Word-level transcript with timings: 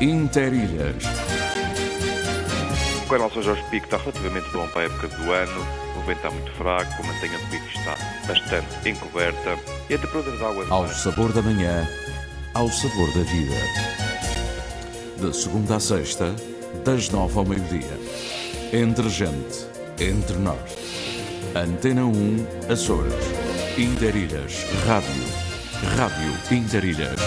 Interilhas. 0.00 1.02
O 3.04 3.08
canal 3.08 3.30
São 3.30 3.42
Jorge 3.42 3.62
Pico 3.70 3.86
está 3.86 3.96
relativamente 3.96 4.48
bom 4.50 4.68
para 4.68 4.82
a 4.82 4.84
época 4.84 5.08
do 5.08 5.32
ano. 5.32 5.66
O 5.96 6.00
vento 6.00 6.18
está 6.18 6.30
muito 6.30 6.50
fraco, 6.52 6.92
a 7.02 7.06
mantenha 7.06 7.38
do 7.38 7.46
pico 7.46 7.66
está 7.66 7.96
bastante 8.28 8.88
encoberta 8.88 9.56
e 9.88 9.94
a 9.94 9.98
temperatura 9.98 10.36
da 10.36 10.48
água 10.48 10.64
é 10.64 10.70
Ao 10.70 10.82
baixa. 10.82 10.94
sabor 10.94 11.32
da 11.32 11.40
manhã, 11.40 11.88
ao 12.52 12.68
sabor 12.68 13.08
da 13.12 13.22
vida. 13.22 13.56
De 15.18 15.34
segunda 15.34 15.76
a 15.76 15.80
sexta, 15.80 16.34
das 16.84 17.08
nove 17.08 17.38
ao 17.38 17.44
meio-dia. 17.46 17.98
Entre 18.72 19.08
gente, 19.08 19.66
entre 19.98 20.36
nós. 20.36 20.58
Antena 21.54 22.04
1, 22.04 22.46
Açores. 22.70 23.14
Interilhas, 23.78 24.64
Rádio. 24.86 25.24
Rádio 25.96 26.32
Interilhas. 26.50 27.18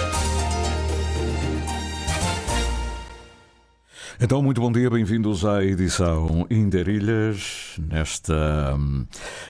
Então, 4.22 4.41
muito 4.41 4.59
bom 4.59 4.70
dia, 4.70 4.90
bem-vindos 4.90 5.46
à 5.46 5.64
edição 5.64 6.46
Interilhas, 6.52 7.80
nesta, 7.90 8.77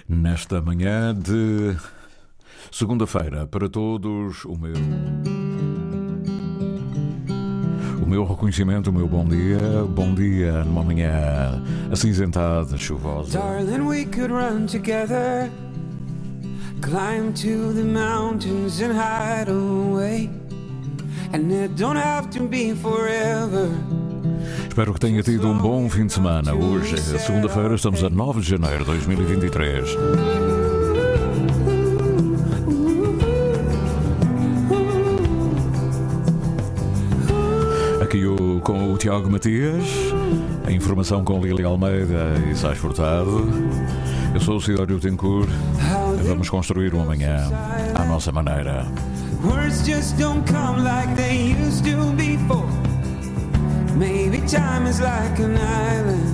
nesta 0.07 0.61
manhã 0.61 1.11
de 1.11 1.75
segunda-feira. 2.71 3.47
Para 3.47 3.67
todos, 3.67 4.45
o 4.45 4.55
meu. 4.55 4.75
O 7.99 8.07
meu 8.07 8.23
reconhecimento, 8.23 8.91
o 8.91 8.93
meu 8.93 9.07
bom 9.07 9.25
dia. 9.25 9.57
Bom 9.89 10.13
dia 10.13 10.63
numa 10.63 10.83
manhã 10.83 11.63
acinzentada, 11.91 12.77
chuvosa. 12.77 13.39
Darling, 13.39 13.87
we 13.87 14.05
could 14.05 14.31
run 14.31 14.67
together, 14.67 15.49
climb 16.81 17.33
to 17.33 17.73
the 17.73 17.83
mountains 17.83 18.79
and 18.81 18.93
hide 18.93 19.49
away. 19.49 20.29
And 21.33 21.51
it 21.51 21.75
don't 21.75 21.97
have 21.97 22.29
to 22.37 22.47
be 22.47 22.75
forever. 22.75 23.71
Espero 24.67 24.93
que 24.93 24.99
tenha 24.99 25.21
tido 25.21 25.47
um 25.47 25.57
bom 25.57 25.89
fim 25.89 26.05
de 26.05 26.13
semana. 26.13 26.53
Hoje 26.53 26.95
é 26.95 27.17
segunda-feira, 27.17 27.75
estamos 27.75 28.03
a 28.03 28.09
9 28.09 28.41
de 28.41 28.49
janeiro 28.49 28.79
de 28.79 28.85
2023. 28.85 29.89
Aqui 38.01 38.25
o, 38.25 38.59
com 38.61 38.93
o 38.93 38.97
Tiago 38.97 39.29
Matias, 39.29 39.83
a 40.65 40.71
informação 40.71 41.23
com 41.23 41.41
Lili 41.41 41.63
Almeida 41.63 42.33
e 42.51 42.55
Sais 42.55 42.77
Furtado. 42.77 43.47
Eu 44.33 44.39
sou 44.39 44.57
o 44.57 44.61
Cidório 44.61 44.99
Tencourt. 44.99 45.49
Vamos 46.23 46.49
construir 46.49 46.93
um 46.93 47.01
amanhã 47.01 47.49
à 47.95 48.05
nossa 48.05 48.31
maneira. 48.31 48.85
words 49.43 49.85
just 49.85 50.17
don't 50.17 50.45
come 50.45 50.83
like 50.83 51.15
they 51.15 51.37
used 51.37 51.85
to 51.85 52.13
before. 52.13 52.88
Maybe 53.99 54.39
time 54.47 54.87
is 54.87 55.01
like 55.01 55.39
an 55.39 55.57
island. 55.57 56.33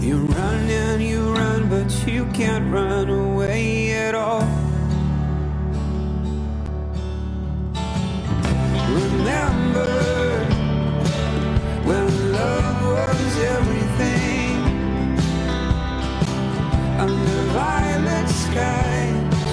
You 0.00 0.18
run 0.18 0.70
and 0.70 1.02
you 1.02 1.34
run, 1.34 1.68
but 1.68 1.90
you 2.06 2.26
can't 2.26 2.72
run 2.72 3.10
away 3.10 3.92
at 3.94 4.14
all. 4.14 4.46
Remember 8.88 10.44
when 11.88 12.32
love 12.32 12.82
was 12.86 13.38
everything 13.56 14.54
under 17.00 17.42
violet 17.58 18.28
skies. 18.28 19.44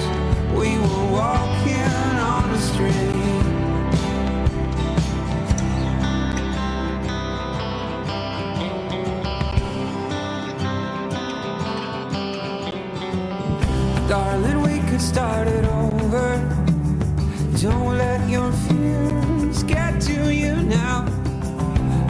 We 0.54 0.78
were 0.78 1.06
walking 1.10 2.16
on 2.32 2.50
a 2.50 2.58
string. 2.60 3.17
Darling, 14.08 14.62
we 14.62 14.78
could 14.88 15.02
start 15.02 15.46
it 15.48 15.66
over. 15.66 16.38
Don't 17.60 17.98
let 17.98 18.26
your 18.26 18.50
fears 18.52 19.62
get 19.64 20.00
to 20.00 20.34
you 20.34 20.56
now. 20.56 21.04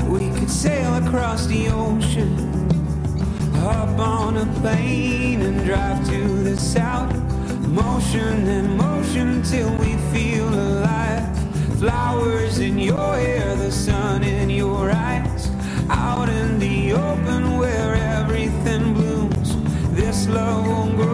We 0.09 0.31
could 0.31 0.49
sail 0.49 0.95
across 1.05 1.47
the 1.47 1.71
ocean, 1.71 2.37
hop 3.57 3.99
on 3.99 4.37
a 4.37 4.47
plane 4.61 5.43
and 5.43 5.65
drive 5.65 6.09
to 6.11 6.21
the 6.45 6.57
south. 6.57 7.13
Motion 7.67 8.47
and 8.47 8.77
motion 8.77 9.43
till 9.43 9.77
we 9.79 9.97
feel 10.13 10.49
alive. 10.49 11.27
Flowers 11.81 12.61
in 12.61 12.79
your 12.79 13.17
hair, 13.17 13.57
the 13.57 13.73
sun 13.73 14.23
in 14.23 14.51
your 14.51 14.93
eyes. 14.93 15.51
Out 15.91 16.29
in 16.29 16.61
the 16.61 16.93
open 16.93 17.59
where 17.59 17.97
everything 17.97 18.95
blooms. 18.95 19.57
This 19.97 20.29
love 20.29 20.65
won't 20.65 20.95
grow 20.95 21.08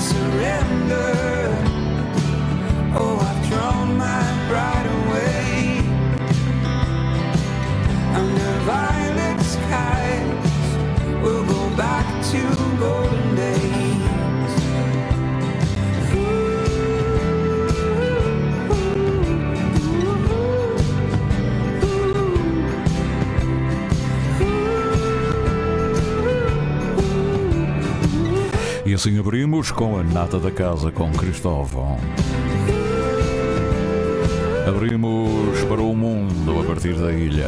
surrender. 0.00 1.27
Assim 28.98 29.16
abrimos 29.16 29.70
com 29.70 29.96
a 29.96 30.02
nata 30.02 30.40
da 30.40 30.50
casa 30.50 30.90
com 30.90 31.12
Cristóvão. 31.12 31.96
Abrimos 34.66 35.62
para 35.68 35.80
o 35.80 35.94
mundo 35.94 36.60
a 36.60 36.64
partir 36.64 36.94
da 36.94 37.12
ilha. 37.12 37.46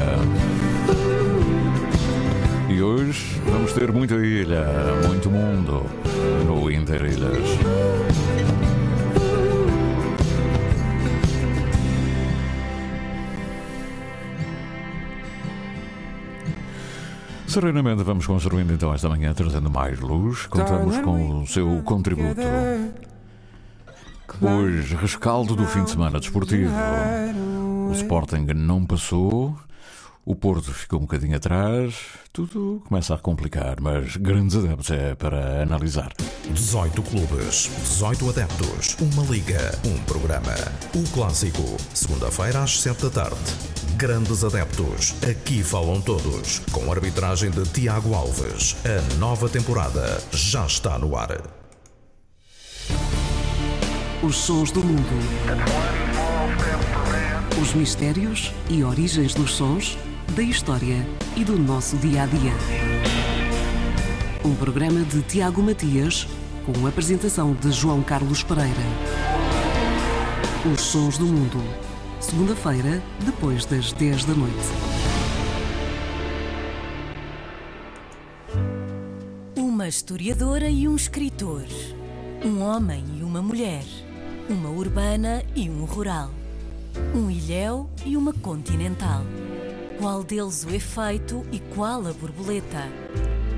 E 2.69 2.81
hoje 2.81 3.43
vamos 3.51 3.73
ter 3.73 3.91
muita 3.91 4.15
ilha, 4.15 4.65
muito 5.09 5.29
mundo 5.29 5.85
no 6.47 6.71
Interilhas. 6.71 7.43
Serenamente 17.51 18.05
vamos 18.05 18.29
construindo 18.29 18.73
então 18.73 18.95
esta 18.95 19.09
manhã, 19.09 19.35
trazendo 19.35 19.69
mais 19.69 19.99
luz. 19.99 20.47
Contamos 20.47 20.97
com 20.99 21.43
o 21.43 21.47
seu 21.49 21.83
contributo. 21.83 22.41
Hoje, 24.41 24.95
rescaldo 24.95 25.57
do 25.57 25.67
fim 25.67 25.83
de 25.83 25.91
semana 25.91 26.21
desportivo. 26.21 26.73
O 27.91 27.93
Sporting 27.93 28.47
não 28.55 28.87
passou, 28.87 29.59
o 30.25 30.37
Porto 30.37 30.73
ficou 30.73 31.01
um 31.01 31.03
bocadinho 31.03 31.37
atrás, 31.37 31.97
tudo 32.33 32.81
começa 32.87 33.17
a 33.17 33.19
complicar, 33.19 33.81
mas 33.81 34.17
grandes 34.17 34.55
adeptos 34.55 34.89
é 34.93 35.17
para 35.17 35.61
analisar. 35.61 36.13
18 36.53 37.03
clubes, 37.03 37.69
18 37.83 38.31
adeptos, 38.31 38.97
uma 39.01 39.25
liga, 39.25 39.77
um 39.85 39.99
programa. 40.05 40.55
O 40.95 41.03
clássico, 41.13 41.65
segunda-feira 41.93 42.63
às 42.63 42.81
7 42.81 43.03
da 43.03 43.11
tarde. 43.11 43.80
Grandes 44.01 44.43
adeptos, 44.43 45.15
aqui 45.31 45.63
falam 45.63 46.01
todos. 46.01 46.61
Com 46.73 46.91
arbitragem 46.91 47.51
de 47.51 47.65
Tiago 47.65 48.15
Alves. 48.15 48.75
A 48.83 49.17
nova 49.17 49.47
temporada 49.47 50.19
já 50.33 50.65
está 50.65 50.99
no 50.99 51.15
ar. 51.15 51.43
Os 54.23 54.37
sons 54.37 54.71
do 54.71 54.83
mundo. 54.83 55.05
Os 57.61 57.75
mistérios 57.75 58.55
e 58.71 58.83
origens 58.83 59.35
dos 59.35 59.53
sons, 59.53 59.99
da 60.35 60.43
história 60.43 61.07
e 61.37 61.45
do 61.45 61.59
nosso 61.59 61.99
dia 61.99 62.23
a 62.23 62.27
dia. 62.27 62.55
Um 64.43 64.55
programa 64.55 65.05
de 65.05 65.21
Tiago 65.25 65.63
Matias, 65.63 66.27
com 66.65 66.87
a 66.87 66.89
apresentação 66.89 67.53
de 67.53 67.71
João 67.71 68.03
Carlos 68.03 68.43
Pereira. 68.43 68.71
Os 70.73 70.81
sons 70.81 71.19
do 71.19 71.27
mundo. 71.27 71.90
Segunda-feira, 72.21 73.03
depois 73.25 73.65
das 73.65 73.93
10 73.95 74.27
da 74.27 74.35
noite. 74.35 74.55
Uma 79.57 79.89
historiadora 79.89 80.69
e 80.69 80.87
um 80.87 80.95
escritor, 80.95 81.65
um 82.45 82.61
homem 82.61 83.03
e 83.19 83.23
uma 83.23 83.41
mulher, 83.41 83.85
uma 84.51 84.69
urbana 84.69 85.43
e 85.57 85.71
um 85.71 85.87
rural, 85.87 86.31
um 87.15 87.31
ilhéu 87.31 87.89
e 88.05 88.19
uma 88.19 88.35
continental. 88.35 89.23
Qual 89.99 90.23
deles 90.23 90.63
o 90.65 90.75
efeito 90.75 91.45
e 91.51 91.59
qual 91.75 92.07
a 92.07 92.13
borboleta? 92.13 92.87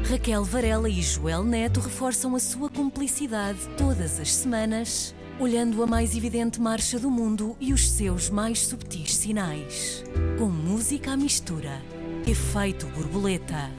Raquel 0.08 0.44
Varela 0.44 0.88
e 0.88 1.02
Joel 1.02 1.42
Neto 1.42 1.80
reforçam 1.80 2.36
a 2.36 2.40
sua 2.40 2.70
cumplicidade 2.70 3.58
todas 3.76 4.20
as 4.20 4.32
semanas, 4.32 5.14
olhando 5.38 5.82
a 5.82 5.86
mais 5.86 6.16
evidente 6.16 6.60
marcha 6.60 6.98
do 6.98 7.10
mundo 7.10 7.56
e 7.60 7.72
os 7.72 7.90
seus 7.90 8.30
mais 8.30 8.60
subtis 8.60 9.14
sinais. 9.14 10.04
Com 10.38 10.46
música 10.46 11.12
à 11.12 11.16
mistura. 11.16 11.80
Efeito 12.26 12.86
borboleta. 12.86 13.70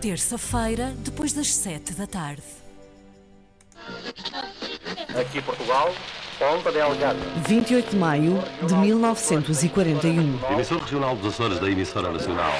Terça-feira, 0.00 0.94
depois 0.98 1.32
das 1.32 1.52
sete 1.52 1.92
da 1.92 2.06
tarde. 2.06 2.42
Aqui 5.18 5.42
Portugal, 5.42 5.92
Ponta 6.38 6.72
Delgada. 6.72 7.18
28 7.46 7.90
de 7.90 7.96
maio 7.96 8.42
de 8.66 8.74
1941. 8.74 10.52
Emissor 10.52 10.78
regional 10.78 11.16
dos 11.16 11.34
Açores 11.34 11.58
da 11.58 11.70
emissora 11.70 12.10
nacional. 12.10 12.54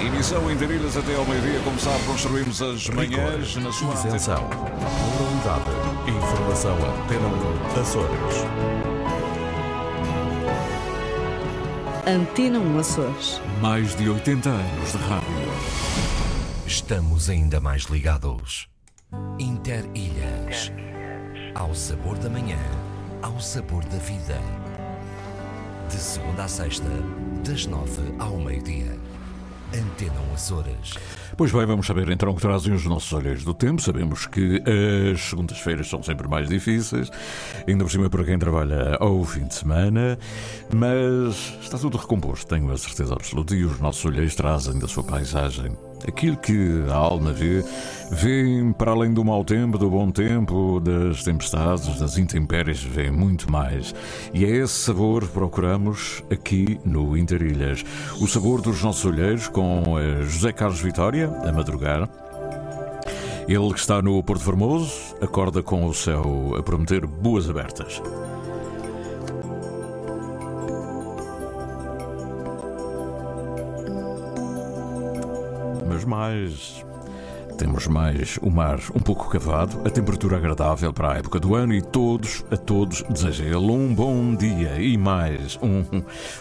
Emissão 0.00 0.48
em 0.48 0.56
Darilhas 0.56 0.96
até 0.96 1.16
ao 1.16 1.26
meio-dia. 1.26 1.60
Como 1.64 1.78
sabe, 1.78 2.04
construímos 2.04 2.62
as 2.62 2.88
manhãs 2.88 3.56
na 3.56 3.72
sua 3.72 3.92
Isenção. 3.94 4.44
Moralidade. 4.44 5.70
Informação 6.08 6.76
Antena 6.76 7.26
1 7.26 7.80
Açores. 7.80 8.34
Antena 12.06 12.58
1 12.60 12.78
Açores. 12.78 13.40
Mais 13.60 13.96
de 13.96 14.08
80 14.08 14.48
anos 14.48 14.92
de 14.92 14.98
rádio. 14.98 15.28
Estamos 16.64 17.28
ainda 17.28 17.60
mais 17.60 17.82
ligados. 17.84 18.68
Interilhas. 19.38 20.70
Ao 21.56 21.74
sabor 21.74 22.16
da 22.18 22.30
manhã, 22.30 22.60
ao 23.20 23.40
sabor 23.40 23.84
da 23.86 23.98
vida. 23.98 24.40
De 25.90 25.96
segunda 25.96 26.44
a 26.44 26.48
sexta, 26.48 26.88
das 27.44 27.66
nove 27.66 28.14
ao 28.20 28.36
meio-dia. 28.36 28.96
Antena 29.72 30.20
1 30.20 30.34
Açores. 30.34 30.94
Pois 31.38 31.52
bem, 31.52 31.64
vamos 31.66 31.86
saber 31.86 32.10
então 32.10 32.30
o 32.30 32.34
que 32.34 32.40
trazem 32.40 32.74
os 32.74 32.84
nossos 32.84 33.12
olheiros 33.12 33.44
do 33.44 33.54
tempo. 33.54 33.80
Sabemos 33.80 34.26
que 34.26 34.60
as 35.12 35.20
segundas-feiras 35.20 35.88
são 35.88 36.02
sempre 36.02 36.26
mais 36.26 36.48
difíceis, 36.48 37.12
ainda 37.64 37.84
por 37.84 37.90
cima 37.92 38.10
para 38.10 38.24
quem 38.24 38.36
trabalha 38.36 38.96
ao 38.98 39.22
fim 39.22 39.46
de 39.46 39.54
semana, 39.54 40.18
mas 40.74 41.56
está 41.62 41.78
tudo 41.78 41.96
recomposto, 41.96 42.44
tenho 42.44 42.68
a 42.72 42.76
certeza 42.76 43.14
absoluta, 43.14 43.54
e 43.54 43.64
os 43.64 43.78
nossos 43.78 44.04
olheiros 44.04 44.34
trazem 44.34 44.80
da 44.80 44.88
sua 44.88 45.04
paisagem 45.04 45.76
aquilo 46.06 46.36
que 46.36 46.84
a 46.88 46.94
alma 46.94 47.32
vê, 47.32 47.64
vê 48.10 48.72
para 48.76 48.92
além 48.92 49.12
do 49.12 49.24
mau 49.24 49.44
tempo, 49.44 49.78
do 49.78 49.90
bom 49.90 50.10
tempo, 50.10 50.80
das 50.80 51.24
tempestades, 51.24 51.98
das 51.98 52.18
intempéries, 52.18 52.82
vê 52.82 53.10
muito 53.10 53.50
mais. 53.50 53.94
E 54.32 54.44
é 54.44 54.48
esse 54.48 54.74
sabor 54.74 55.22
que 55.22 55.32
procuramos 55.32 56.22
aqui 56.30 56.78
no 56.84 57.16
Interilhas. 57.16 57.84
O 58.20 58.26
sabor 58.26 58.60
dos 58.60 58.82
nossos 58.82 59.04
olheiros 59.04 59.48
com 59.48 59.84
José 60.22 60.52
Carlos 60.52 60.80
Vitória, 60.80 61.27
a 61.46 61.52
madrugar. 61.52 62.08
Ele 63.48 63.72
que 63.72 63.80
está 63.80 64.02
no 64.02 64.22
Porto 64.22 64.44
Formoso, 64.44 65.16
acorda 65.22 65.62
com 65.62 65.86
o 65.86 65.94
céu 65.94 66.54
a 66.58 66.62
prometer 66.62 67.06
boas 67.06 67.48
abertas. 67.48 68.02
Mas 75.88 76.04
mais. 76.04 76.87
Temos 77.58 77.88
mais 77.88 78.38
o 78.40 78.50
mar 78.50 78.78
um 78.94 79.00
pouco 79.00 79.28
cavado, 79.28 79.80
a 79.84 79.90
temperatura 79.90 80.36
agradável 80.36 80.92
para 80.92 81.14
a 81.14 81.18
época 81.18 81.40
do 81.40 81.56
ano 81.56 81.74
e 81.74 81.82
todos, 81.82 82.44
a 82.52 82.56
todos, 82.56 83.02
desejo 83.10 83.42
a 83.42 83.46
ele 83.46 83.72
um 83.72 83.92
bom 83.92 84.32
dia 84.36 84.80
e 84.80 84.96
mais 84.96 85.58
um, 85.60 85.82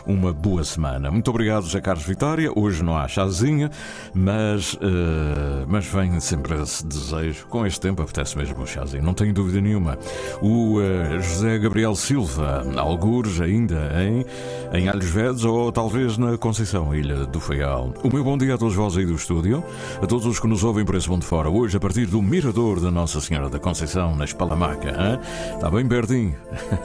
uma 0.05 0.31
boa 0.31 0.63
semana. 0.63 1.09
Muito 1.09 1.27
obrigado, 1.31 1.63
José 1.63 1.81
Carlos 1.81 2.05
Vitória. 2.05 2.51
Hoje 2.55 2.83
não 2.83 2.95
há 2.95 3.07
chazinha, 3.07 3.71
mas, 4.13 4.77
eh, 4.79 5.65
mas 5.67 5.87
vem 5.87 6.19
sempre 6.19 6.61
esse 6.61 6.85
desejo. 6.85 7.47
Com 7.47 7.65
este 7.65 7.81
tempo 7.81 8.03
apetece 8.03 8.37
mesmo 8.37 8.61
o 8.61 8.67
chazinho, 8.67 9.03
não 9.03 9.15
tenho 9.15 9.33
dúvida 9.33 9.59
nenhuma. 9.59 9.97
O 10.39 10.79
eh, 10.79 11.19
José 11.19 11.57
Gabriel 11.57 11.95
Silva, 11.95 12.63
algures 12.77 13.41
ainda 13.41 13.91
em, 14.03 14.23
em 14.71 14.87
Alhos 14.87 15.09
Vedes 15.09 15.43
ou 15.43 15.71
talvez 15.71 16.15
na 16.15 16.37
Conceição, 16.37 16.93
Ilha 16.93 17.25
do 17.25 17.39
Faial. 17.39 17.91
O 18.03 18.13
meu 18.13 18.23
bom 18.23 18.37
dia 18.37 18.53
a 18.53 18.57
todos 18.57 18.75
vós 18.75 18.95
aí 18.95 19.05
do 19.05 19.15
estúdio, 19.15 19.63
a 19.99 20.05
todos 20.05 20.27
os 20.27 20.39
que 20.39 20.45
nos 20.45 20.63
ouvem 20.63 20.85
por 20.85 20.93
esse 20.93 21.06
mundo 21.09 21.25
fora, 21.25 21.49
hoje 21.49 21.77
a 21.77 21.79
partir 21.79 22.05
do 22.05 22.21
Mirador 22.21 22.79
da 22.79 22.91
Nossa 22.91 23.21
Senhora 23.21 23.49
da 23.49 23.59
Conceição, 23.59 24.15
na 24.15 24.25
Espalamaca. 24.25 24.89
Hein? 24.89 25.19
Está 25.53 25.69
bem 25.69 25.87
pertinho 25.87 26.35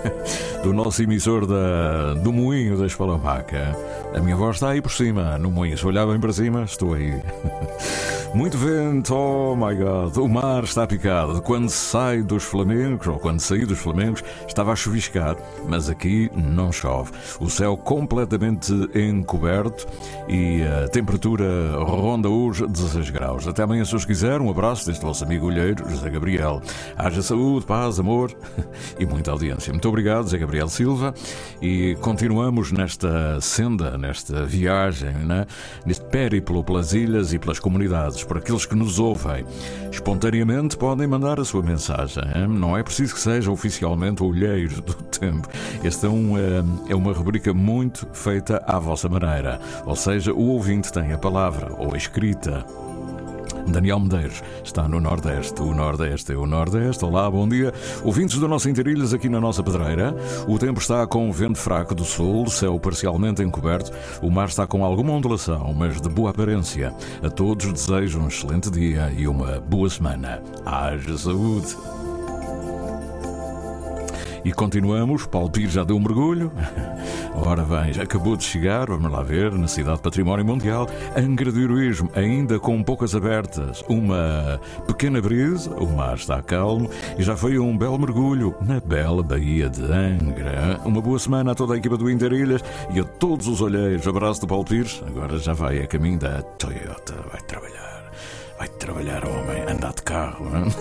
do 0.63 0.73
nosso 0.73 1.03
emissor 1.03 1.47
da, 1.47 2.15
do 2.15 2.33
Moinho 2.33 2.77
da 2.77 2.87
Espalamaca. 2.87 3.77
A 4.15 4.21
minha 4.21 4.37
voz 4.37 4.57
está 4.57 4.71
aí 4.71 4.81
por 4.81 4.93
cima, 4.93 5.39
no 5.39 5.51
Moinho. 5.51 5.77
Se 5.77 5.87
olhar 5.87 6.07
bem 6.07 6.21
para 6.21 6.33
cima, 6.33 6.63
estou 6.63 6.95
aí. 6.95 7.13
Muito 8.35 8.57
vento, 8.57 9.15
oh 9.15 9.55
my 9.55 9.75
god, 9.75 10.17
o 10.17 10.27
mar 10.27 10.65
está 10.65 10.87
picado. 10.87 11.43
Quando 11.43 11.69
sai 11.69 12.23
dos 12.23 12.45
Flamengos, 12.45 13.07
ou 13.07 13.19
quando 13.19 13.41
saí 13.41 13.67
dos 13.67 13.79
Flamengos, 13.79 14.25
estava 14.49 14.73
a 14.73 14.77
chuviscar, 14.77 15.37
mas 15.69 15.91
aqui 15.91 16.31
não 16.35 16.73
chove. 16.73 17.13
O 17.39 17.51
céu 17.51 17.77
completamente 17.77 18.73
encoberto 18.95 19.87
e 20.29 20.63
a 20.63 20.89
temperatura 20.89 21.45
ronda 21.77 22.31
os 22.31 22.61
16 22.61 23.11
graus. 23.11 23.47
Até 23.47 23.65
amanhã, 23.65 23.85
se 23.85 23.95
os 23.95 24.07
quiser, 24.13 24.43
um 24.43 24.51
abraço 24.51 24.85
deste 24.85 25.03
vosso 25.03 25.25
amigo 25.25 25.47
olheiro, 25.47 25.89
José 25.89 26.11
Gabriel. 26.11 26.61
Haja 26.99 27.23
saúde, 27.23 27.65
paz, 27.65 27.99
amor 27.99 28.31
e 29.01 29.07
muita 29.07 29.31
audiência. 29.31 29.73
Muito 29.73 29.89
obrigado, 29.89 30.25
José 30.25 30.37
Gabriel 30.37 30.69
Silva, 30.69 31.15
e 31.63 31.97
continuamos 32.03 32.73
nesta 32.73 33.41
senda, 33.41 33.97
nesta 33.97 34.45
viagem, 34.45 35.15
né? 35.15 35.47
neste 35.87 36.05
périplo 36.05 36.63
pelas 36.63 36.93
ilhas 36.93 37.33
e 37.33 37.39
pelas 37.39 37.59
comunidades 37.59 38.23
por 38.23 38.37
aqueles 38.37 38.67
que 38.67 38.75
nos 38.75 38.99
ouvem. 38.99 39.47
Espontaneamente 39.91 40.77
podem 40.77 41.07
mandar 41.07 41.41
a 41.41 41.45
sua 41.47 41.63
mensagem. 41.63 42.23
hein? 42.37 42.49
Não 42.49 42.77
é 42.77 42.83
preciso 42.83 43.15
que 43.15 43.21
seja 43.21 43.51
oficialmente 43.51 44.23
olheiro 44.23 44.83
do 44.83 44.93
tempo. 45.09 45.49
Esta 45.83 46.07
é, 46.07 46.11
um, 46.11 46.37
eh, 46.37 46.63
é 46.91 46.95
uma 46.95 47.15
rubrica 47.15 47.55
muito 47.55 48.07
feita 48.13 48.63
à 48.67 48.79
vossa 48.79 49.09
maneira. 49.09 49.59
Ou 49.87 49.97
seja, 49.97 50.35
o 50.35 50.49
ouvinte 50.49 50.93
tem 50.93 51.15
a 51.15 51.19
palavra 51.19 51.73
ou 51.79 51.95
a 51.95 51.97
escrita. 51.97 52.63
Daniel 53.67 54.01
Medeiros 54.01 54.43
está 54.65 54.89
no 54.89 55.01
Nordeste. 55.01 55.63
O 55.63 55.75
Nordeste 55.75 56.33
é 56.33 56.37
o 56.37 56.47
Nordeste. 56.47 57.05
Olá, 57.05 57.31
bom 57.31 57.49
dia. 57.49 57.73
Ouvintes 58.05 58.39
do 58.39 58.49
nosso 58.49 58.69
Interilhas 58.69 59.15
aqui 59.15 59.29
na 59.29 59.41
nossa 59.41 59.63
pedreira. 59.63 60.15
O 60.47 60.59
tempo 60.59 60.81
está 60.81 61.07
com 61.07 61.31
vento 61.33 61.59
fraco 61.59 61.95
do 61.95 62.05
sul, 62.05 62.49
céu 62.49 62.79
parcialmente 62.79 63.43
encoberto. 63.43 63.93
O 64.21 64.31
mar 64.31 64.49
está 64.49 64.67
com 64.67 64.85
alguma 64.85 65.13
ondulação, 65.13 65.73
mas 65.75 66.01
de 66.01 66.09
boa 66.09 66.31
aparência. 66.31 66.95
A 67.23 67.31
todos 67.31 67.73
desejo 67.73 68.21
um 68.21 68.29
excelente 68.29 68.71
dia 68.71 69.13
e 69.17 69.27
uma 69.27 69.61
boa 69.61 69.89
semana. 69.89 70.43
Haja 70.65 71.17
saúde! 71.17 72.02
E 74.45 74.53
continuamos, 74.53 75.25
Paulo 75.27 75.51
Pires 75.51 75.73
já 75.73 75.85
deu 75.85 75.97
um 75.97 76.01
mergulho. 76.01 76.53
Ora 77.35 77.63
bem, 77.63 78.01
acabou 78.01 78.37
de 78.37 78.45
chegar, 78.45 78.87
vamos 78.89 79.11
lá 79.11 79.23
ver, 79.23 79.53
na 79.53 79.69
cidade 79.69 80.01
Património 80.01 80.45
Mundial, 80.45 80.89
Angra 81.17 81.53
do 81.53 81.61
Heroísmo, 81.61 82.11
ainda 82.15 82.59
com 82.59 82.83
poucas 82.83 83.15
abertas. 83.15 83.83
Uma 83.89 84.61
pequena 84.87 85.21
brisa, 85.21 85.71
o 85.75 85.87
mar 85.87 86.17
está 86.17 86.43
calmo 86.43 86.91
e 87.17 87.23
já 87.23 87.37
foi 87.37 87.59
um 87.59 87.77
belo 87.77 87.99
mergulho 87.99 88.55
na 88.61 88.81
bela 88.81 89.23
Baía 89.23 89.69
de 89.69 89.83
Angra. 89.83 90.81
Uma 90.85 91.01
boa 91.01 91.19
semana 91.19 91.53
a 91.53 91.55
toda 91.55 91.75
a 91.75 91.77
equipa 91.77 91.97
do 91.97 92.11
Interilhas 92.11 92.63
e 92.93 93.01
a 93.01 93.05
todos 93.05 93.47
os 93.47 93.61
olheiros. 93.61 94.07
Abraço 94.07 94.41
do 94.41 94.47
Paulo 94.47 94.65
Pires, 94.65 95.03
agora 95.07 95.39
já 95.39 95.53
vai 95.53 95.79
a 95.79 95.87
caminho 95.87 96.19
da 96.19 96.43
Toyota, 96.43 97.15
vai 97.31 97.41
trabalhar. 97.43 97.92
Vai 98.63 98.69
trabalhar, 98.69 99.25
homem, 99.27 99.61
andar 99.69 99.93
de 99.93 100.03
carro. 100.03 100.47
hein? 100.57 100.73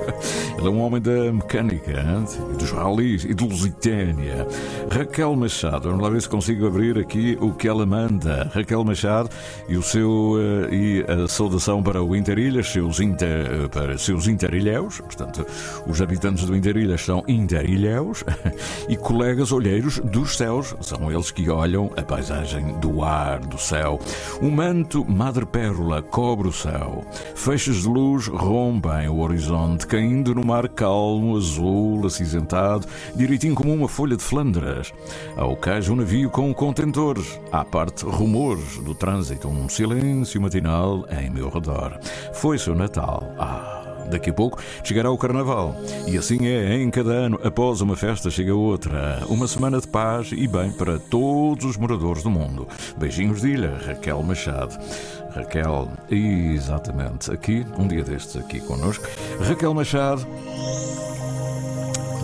Ele 0.56 0.68
é 0.68 0.70
um 0.70 0.80
homem 0.80 1.02
da 1.02 1.30
mecânica, 1.30 1.90
hein? 1.90 2.24
dos 2.58 2.70
ralis 2.70 3.24
e 3.24 3.34
de 3.34 3.44
Lusitânia. 3.46 4.46
Raquel 4.90 5.36
Machado, 5.36 5.90
vamos 5.90 6.02
lá 6.02 6.08
ver 6.08 6.22
se 6.22 6.30
consigo 6.30 6.66
abrir 6.66 6.96
aqui 6.96 7.36
o 7.38 7.52
que 7.52 7.68
ela 7.68 7.84
manda. 7.84 8.50
Raquel 8.54 8.82
Machado 8.82 9.28
e 9.68 9.76
o 9.76 9.82
seu 9.82 10.36
eh, 10.70 10.74
e 10.74 11.04
a 11.06 11.28
saudação 11.28 11.82
para 11.82 12.02
o 12.02 12.16
Interilhas, 12.16 12.68
seus 12.68 13.00
inter, 13.00 13.64
eh, 13.64 13.68
para 13.68 13.98
seus 13.98 14.26
interilhéus, 14.28 15.02
portanto, 15.02 15.44
os 15.86 16.00
habitantes 16.00 16.46
do 16.46 16.56
Interilhas 16.56 17.02
são 17.02 17.22
interilhéus 17.28 18.24
e 18.88 18.96
colegas 18.96 19.52
olheiros 19.52 19.98
dos 19.98 20.38
céus, 20.38 20.74
são 20.80 21.12
eles 21.12 21.30
que 21.30 21.50
olham 21.50 21.90
a 21.98 22.02
paisagem 22.02 22.78
do 22.80 23.04
ar, 23.04 23.40
do 23.40 23.58
céu. 23.58 24.00
O 24.40 24.50
manto 24.50 25.04
madrepérola 25.04 26.00
cobre 26.00 26.48
o 26.48 26.52
céu. 26.52 27.04
Feixes 27.34 27.82
de 27.82 27.88
luz 27.88 28.26
rompem 28.28 29.08
o 29.08 29.18
horizonte, 29.20 29.86
caindo 29.86 30.34
no 30.34 30.44
mar 30.44 30.68
calmo, 30.68 31.36
azul, 31.36 32.06
acinzentado, 32.06 32.86
direitinho 33.14 33.54
como 33.54 33.72
uma 33.72 33.88
folha 33.88 34.16
de 34.16 34.22
Flandres. 34.22 34.92
Ao 35.36 35.56
cais 35.56 35.88
um 35.88 35.96
navio 35.96 36.30
com 36.30 36.52
contentores. 36.54 37.40
À 37.52 37.64
parte, 37.64 38.04
rumores 38.04 38.78
do 38.78 38.94
trânsito, 38.94 39.48
um 39.48 39.68
silêncio 39.68 40.40
matinal 40.40 41.06
em 41.10 41.30
meu 41.30 41.48
redor. 41.48 41.98
Foi-se 42.32 42.70
o 42.70 42.74
Natal. 42.74 43.22
Ah! 43.38 43.75
Daqui 44.10 44.30
a 44.30 44.32
pouco 44.32 44.58
chegará 44.84 45.10
o 45.10 45.18
Carnaval. 45.18 45.74
E 46.06 46.16
assim 46.16 46.46
é, 46.46 46.80
em 46.80 46.90
cada 46.90 47.10
ano, 47.10 47.40
após 47.42 47.80
uma 47.80 47.96
festa 47.96 48.30
chega 48.30 48.54
outra. 48.54 49.22
Uma 49.28 49.48
semana 49.48 49.80
de 49.80 49.88
paz 49.88 50.30
e 50.32 50.46
bem 50.46 50.70
para 50.70 50.98
todos 50.98 51.64
os 51.64 51.76
moradores 51.76 52.22
do 52.22 52.30
mundo. 52.30 52.68
Beijinhos 52.96 53.40
de 53.40 53.48
ilha, 53.48 53.76
Raquel 53.86 54.22
Machado. 54.22 54.76
Raquel, 55.34 55.88
exatamente, 56.10 57.30
aqui, 57.30 57.66
um 57.78 57.86
dia 57.86 58.02
destes 58.02 58.36
aqui 58.36 58.60
connosco. 58.60 59.04
Raquel 59.40 59.74
Machado. 59.74 60.26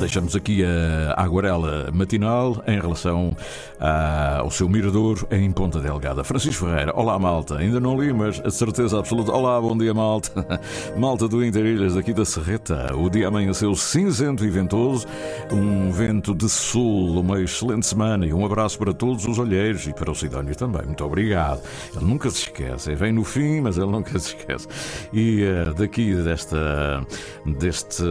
Deixamos 0.02 0.34
aqui 0.34 0.64
a 0.64 1.22
aguarela 1.22 1.88
matinal 1.92 2.60
em 2.66 2.80
relação 2.80 3.36
ao 3.78 4.50
seu 4.50 4.68
mirador 4.68 5.28
em 5.30 5.52
Ponta 5.52 5.78
Delgada. 5.78 6.24
Francisco 6.24 6.66
Ferreira, 6.66 6.92
olá 6.96 7.16
malta, 7.20 7.58
ainda 7.58 7.78
não 7.78 7.96
li, 8.00 8.12
mas 8.12 8.40
a 8.44 8.50
certeza 8.50 8.98
absoluta. 8.98 9.30
Olá, 9.30 9.60
bom 9.60 9.78
dia 9.78 9.94
malta. 9.94 10.44
Malta 10.98 11.28
do 11.28 11.44
Interilhas, 11.44 11.96
aqui 11.96 12.12
da 12.12 12.24
Serreta. 12.24 12.94
O 12.96 13.08
dia 13.08 13.28
amanheceu 13.28 13.74
cinzento 13.76 14.44
e 14.44 14.50
ventoso, 14.50 15.06
um 15.52 15.92
vento 15.92 16.34
de 16.34 16.48
sul, 16.48 17.20
uma 17.20 17.40
excelente 17.40 17.86
semana 17.86 18.26
e 18.26 18.32
um 18.32 18.44
abraço 18.44 18.78
para 18.78 18.92
todos 18.92 19.24
os 19.26 19.38
olheiros 19.38 19.86
e 19.86 19.92
para 19.92 20.10
o 20.10 20.14
Sidónio 20.14 20.56
também. 20.56 20.82
Muito 20.84 21.04
obrigado. 21.04 21.62
Ele 21.94 22.04
nunca 22.04 22.28
se 22.28 22.38
esquece, 22.38 22.92
vem 22.96 23.12
no 23.12 23.22
fim, 23.22 23.60
mas 23.60 23.78
ele 23.78 23.90
nunca 23.90 24.18
se 24.18 24.36
esquece. 24.36 24.66
E 25.12 25.44
uh, 25.44 25.74
daqui 25.74 26.12
desta, 26.16 27.06
deste, 27.46 28.02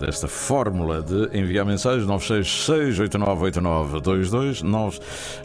desta 0.00 0.28
fórmula 0.28 1.00
de 1.00 1.13
de 1.14 1.38
enviar 1.38 1.64
mensagens 1.64 2.04
966898922 2.06 4.64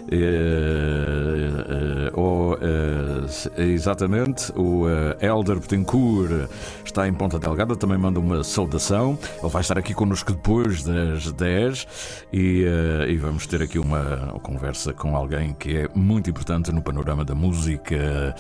Uh, 0.10 1.62
uh, 2.18 2.54
uh, 2.54 3.62
exatamente, 3.62 4.52
o 4.56 4.86
Elder 5.20 5.60
Betancourt 5.60 6.50
está 6.84 7.08
em 7.08 7.14
Ponta 7.14 7.38
Delgada, 7.40 7.76
também 7.76 7.98
manda 7.98 8.20
uma 8.20 8.44
saudação. 8.44 9.18
Ele 9.42 9.52
vai 9.52 9.62
estar 9.62 9.78
aqui 9.78 9.94
connosco 9.94 10.34
depois 10.34 10.84
das 10.84 11.32
10 11.32 11.88
e, 12.34 12.66
e 13.08 13.18
vamos 13.18 13.46
ter 13.48 13.62
aqui 13.62 13.80
uma 13.80 14.40
conversa 14.42 14.94
com 14.94 15.16
alguém 15.16 15.54
que 15.54 15.78
é 15.78 15.90
muito 15.94 16.30
importante 16.30 16.72
no 16.72 16.82
panorama 16.82 17.24
da 17.24 17.36
música 17.36 18.36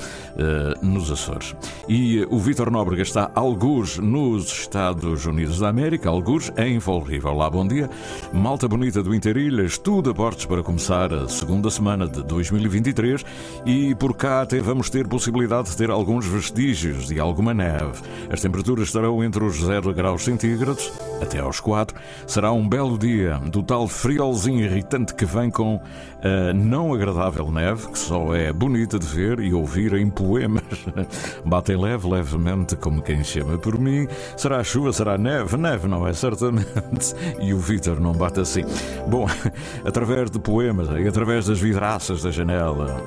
nos 0.81 1.11
Açores. 1.11 1.55
E 1.87 2.25
o 2.29 2.39
Vitor 2.39 2.71
Nóbrega 2.71 3.03
está 3.03 3.31
alguns 3.35 3.97
nos 3.97 4.51
Estados 4.51 5.25
Unidos 5.25 5.59
da 5.59 5.69
América, 5.69 6.09
alguns 6.09 6.51
em 6.57 6.79
River. 6.79 7.31
Olá, 7.31 7.49
bom 7.49 7.67
dia. 7.67 7.89
Malta 8.33 8.67
bonita 8.67 9.01
do 9.03 9.13
Interilhas, 9.15 9.77
tudo 9.77 10.09
a 10.09 10.13
portos 10.13 10.45
para 10.45 10.63
começar 10.63 11.13
a 11.13 11.27
segunda 11.27 11.50
segunda 11.51 11.69
semana 11.69 12.07
de 12.07 12.23
2023 12.23 13.25
e 13.65 13.93
por 13.95 14.15
cá 14.15 14.41
até 14.41 14.61
vamos 14.61 14.89
ter 14.89 15.05
possibilidade 15.05 15.69
de 15.69 15.75
ter 15.75 15.89
alguns 15.91 16.25
vestígios 16.25 17.07
de 17.07 17.19
alguma 17.19 17.53
neve. 17.53 18.01
As 18.31 18.39
temperaturas 18.39 18.87
estarão 18.87 19.21
entre 19.21 19.43
os 19.43 19.61
0 19.61 19.93
graus 19.93 20.23
centígrados 20.23 20.89
até 21.21 21.39
aos 21.39 21.59
4. 21.59 21.93
Será 22.25 22.53
um 22.53 22.65
belo 22.65 22.97
dia 22.97 23.37
do 23.51 23.61
tal 23.61 23.85
friolzinho 23.85 24.63
irritante 24.63 25.13
que 25.13 25.25
vem 25.25 25.51
com 25.51 25.81
a 26.23 26.53
não 26.53 26.93
agradável 26.93 27.51
neve, 27.51 27.85
que 27.89 27.99
só 27.99 28.33
é 28.33 28.53
bonita 28.53 28.97
de 28.97 29.05
ver 29.05 29.41
e 29.41 29.53
ouvir 29.53 29.93
em 29.95 30.09
poemas. 30.09 30.60
Batem 31.45 31.77
leve, 31.77 32.07
levemente, 32.07 32.75
como 32.75 33.01
quem 33.01 33.23
chama 33.23 33.57
por 33.57 33.77
mim. 33.77 34.07
Será 34.37 34.63
chuva, 34.63 34.93
será 34.93 35.17
neve? 35.17 35.57
Neve 35.57 35.87
não 35.87 36.07
é, 36.07 36.13
certamente. 36.13 37.15
E 37.39 37.53
o 37.53 37.59
Vítor 37.59 37.99
não 37.99 38.13
bate 38.13 38.39
assim. 38.39 38.63
Bom, 39.07 39.27
através 39.85 40.29
de 40.29 40.39
poemas 40.39 40.87
e 40.89 41.07
através 41.07 41.45
das 41.45 41.59
vidraças 41.59 42.23
da 42.23 42.31
janela. 42.31 42.97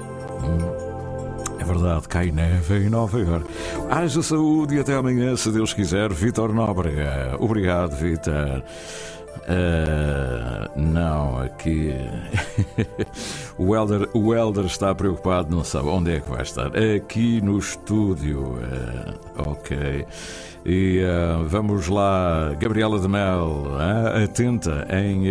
Hum, 0.42 0.84
é 1.58 1.64
verdade, 1.64 2.08
cai 2.08 2.30
neve 2.30 2.76
em 2.76 2.90
Nova 2.90 3.18
Iorque. 3.18 3.50
Haja 3.90 4.22
saúde 4.22 4.76
e 4.76 4.80
até 4.80 4.94
amanhã, 4.94 5.34
se 5.36 5.50
Deus 5.50 5.72
quiser. 5.72 6.12
Vitor 6.12 6.52
Nóbrega. 6.52 7.36
Obrigado, 7.38 7.96
Vitor. 7.96 8.62
Uh, 9.42 10.70
não, 10.80 11.38
aqui. 11.38 11.94
o, 13.58 13.74
Elder, 13.74 14.08
o 14.14 14.34
Elder 14.34 14.64
está 14.64 14.94
preocupado, 14.94 15.54
não 15.54 15.64
sabe 15.64 15.88
onde 15.88 16.16
é 16.16 16.20
que 16.20 16.30
vai 16.30 16.42
estar. 16.42 16.70
Aqui 16.96 17.40
no 17.40 17.58
estúdio. 17.58 18.42
Uh, 18.42 19.50
ok. 19.50 20.06
E 20.66 21.02
uh, 21.04 21.44
vamos 21.46 21.88
lá, 21.88 22.54
Gabriela 22.58 22.98
de 22.98 23.06
Mel, 23.06 23.66
atenta 24.24 24.86
em, 24.90 25.24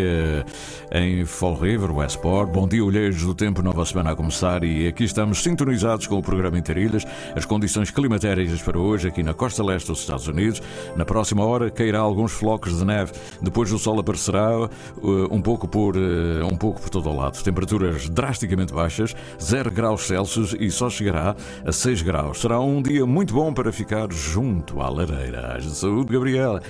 em 0.94 1.26
Fall 1.26 1.56
River, 1.56 1.92
Westport. 1.92 2.52
Bom 2.52 2.68
dia, 2.68 2.86
olheiros 2.86 3.24
do 3.24 3.34
tempo, 3.34 3.64
nova 3.64 3.84
semana 3.84 4.12
a 4.12 4.16
começar. 4.16 4.64
E 4.64 4.88
aqui 4.88 5.04
estamos 5.04 5.42
sintonizados 5.42 6.06
com 6.06 6.20
o 6.20 6.22
programa 6.22 6.58
Interilhas. 6.58 7.04
As 7.36 7.46
condições 7.46 7.90
climatéricas 7.90 8.62
para 8.62 8.78
hoje, 8.78 9.08
aqui 9.08 9.24
na 9.24 9.34
costa 9.34 9.64
leste 9.64 9.88
dos 9.88 10.02
Estados 10.02 10.28
Unidos. 10.28 10.62
Na 10.96 11.04
próxima 11.04 11.44
hora 11.44 11.72
cairá 11.72 12.00
alguns 12.00 12.32
flocos 12.32 12.78
de 12.78 12.86
neve. 12.86 13.12
Depois 13.42 13.72
o 13.72 13.80
sol 13.80 14.00
aparecerá 14.00 14.70
um, 15.02 15.42
pouco 15.42 15.68
por, 15.68 15.98
um 15.98 16.56
pouco 16.56 16.80
por 16.80 16.90
todo 16.92 17.10
o 17.10 17.16
lado. 17.16 17.42
Temperaturas 17.42 18.08
drasticamente 18.08 18.72
baixas, 18.72 19.16
0 19.42 19.72
graus 19.72 20.06
Celsius 20.06 20.56
e 20.60 20.70
só 20.70 20.92
chegará 20.92 21.36
a 21.66 21.72
6 21.72 22.04
graus. 22.04 22.40
Será 22.40 22.60
um 22.60 22.84
dia 22.84 23.04
muito 23.04 23.34
bom 23.34 23.52
para 23.52 23.72
ficar 23.72 24.12
junto 24.12 24.80
à 24.80 24.90
lareira. 24.90 25.60
Saúde, 25.62 26.14
Gabriela. 26.14 26.62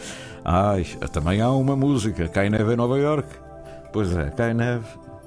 Ai, 0.46 0.86
também 1.12 1.42
há 1.42 1.50
uma 1.52 1.76
música, 1.76 2.28
Cai 2.30 2.50
Neve 2.50 2.74
em 2.74 2.78
Nova 2.78 2.98
York. 2.98 3.43
Pois 3.94 4.12
é, 4.16 4.32
Cai 4.32 4.56
Neve. 4.56 4.86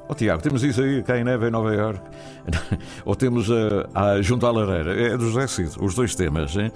Oh, 0.08 0.14
Tiago, 0.14 0.42
temos 0.42 0.62
isso 0.62 0.82
aí, 0.82 1.02
Cai 1.02 1.22
Neve 1.22 1.46
em 1.46 1.50
Nova 1.50 1.72
York. 1.72 2.00
Ou 3.04 3.14
temos 3.14 3.48
a, 3.50 3.88
a 3.94 4.22
Junto 4.22 4.44
à 4.44 4.50
Lareira. 4.50 5.00
É 5.00 5.16
do 5.16 5.30
José 5.30 5.46
Cid, 5.46 5.76
os 5.80 5.94
dois 5.94 6.14
temas. 6.16 6.56
Hein? 6.56 6.72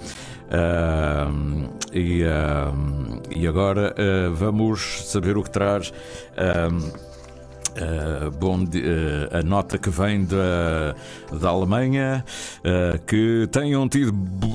Uh, 0.47 1.69
e, 1.93 2.23
uh, 2.23 3.21
e 3.29 3.45
agora 3.45 3.93
uh, 3.93 4.33
vamos 4.33 5.09
saber 5.11 5.37
o 5.37 5.43
que 5.43 5.51
traz. 5.51 5.93
Uh, 7.71 8.31
bom, 8.31 8.63
uh, 8.63 9.37
a 9.37 9.41
nota 9.43 9.77
que 9.77 9.89
vem 9.89 10.25
da, 10.25 10.93
da 11.39 11.49
Alemanha 11.49 12.25
uh, 12.59 12.99
que 13.05 13.47
tenham 13.49 13.87
tido 13.87 14.13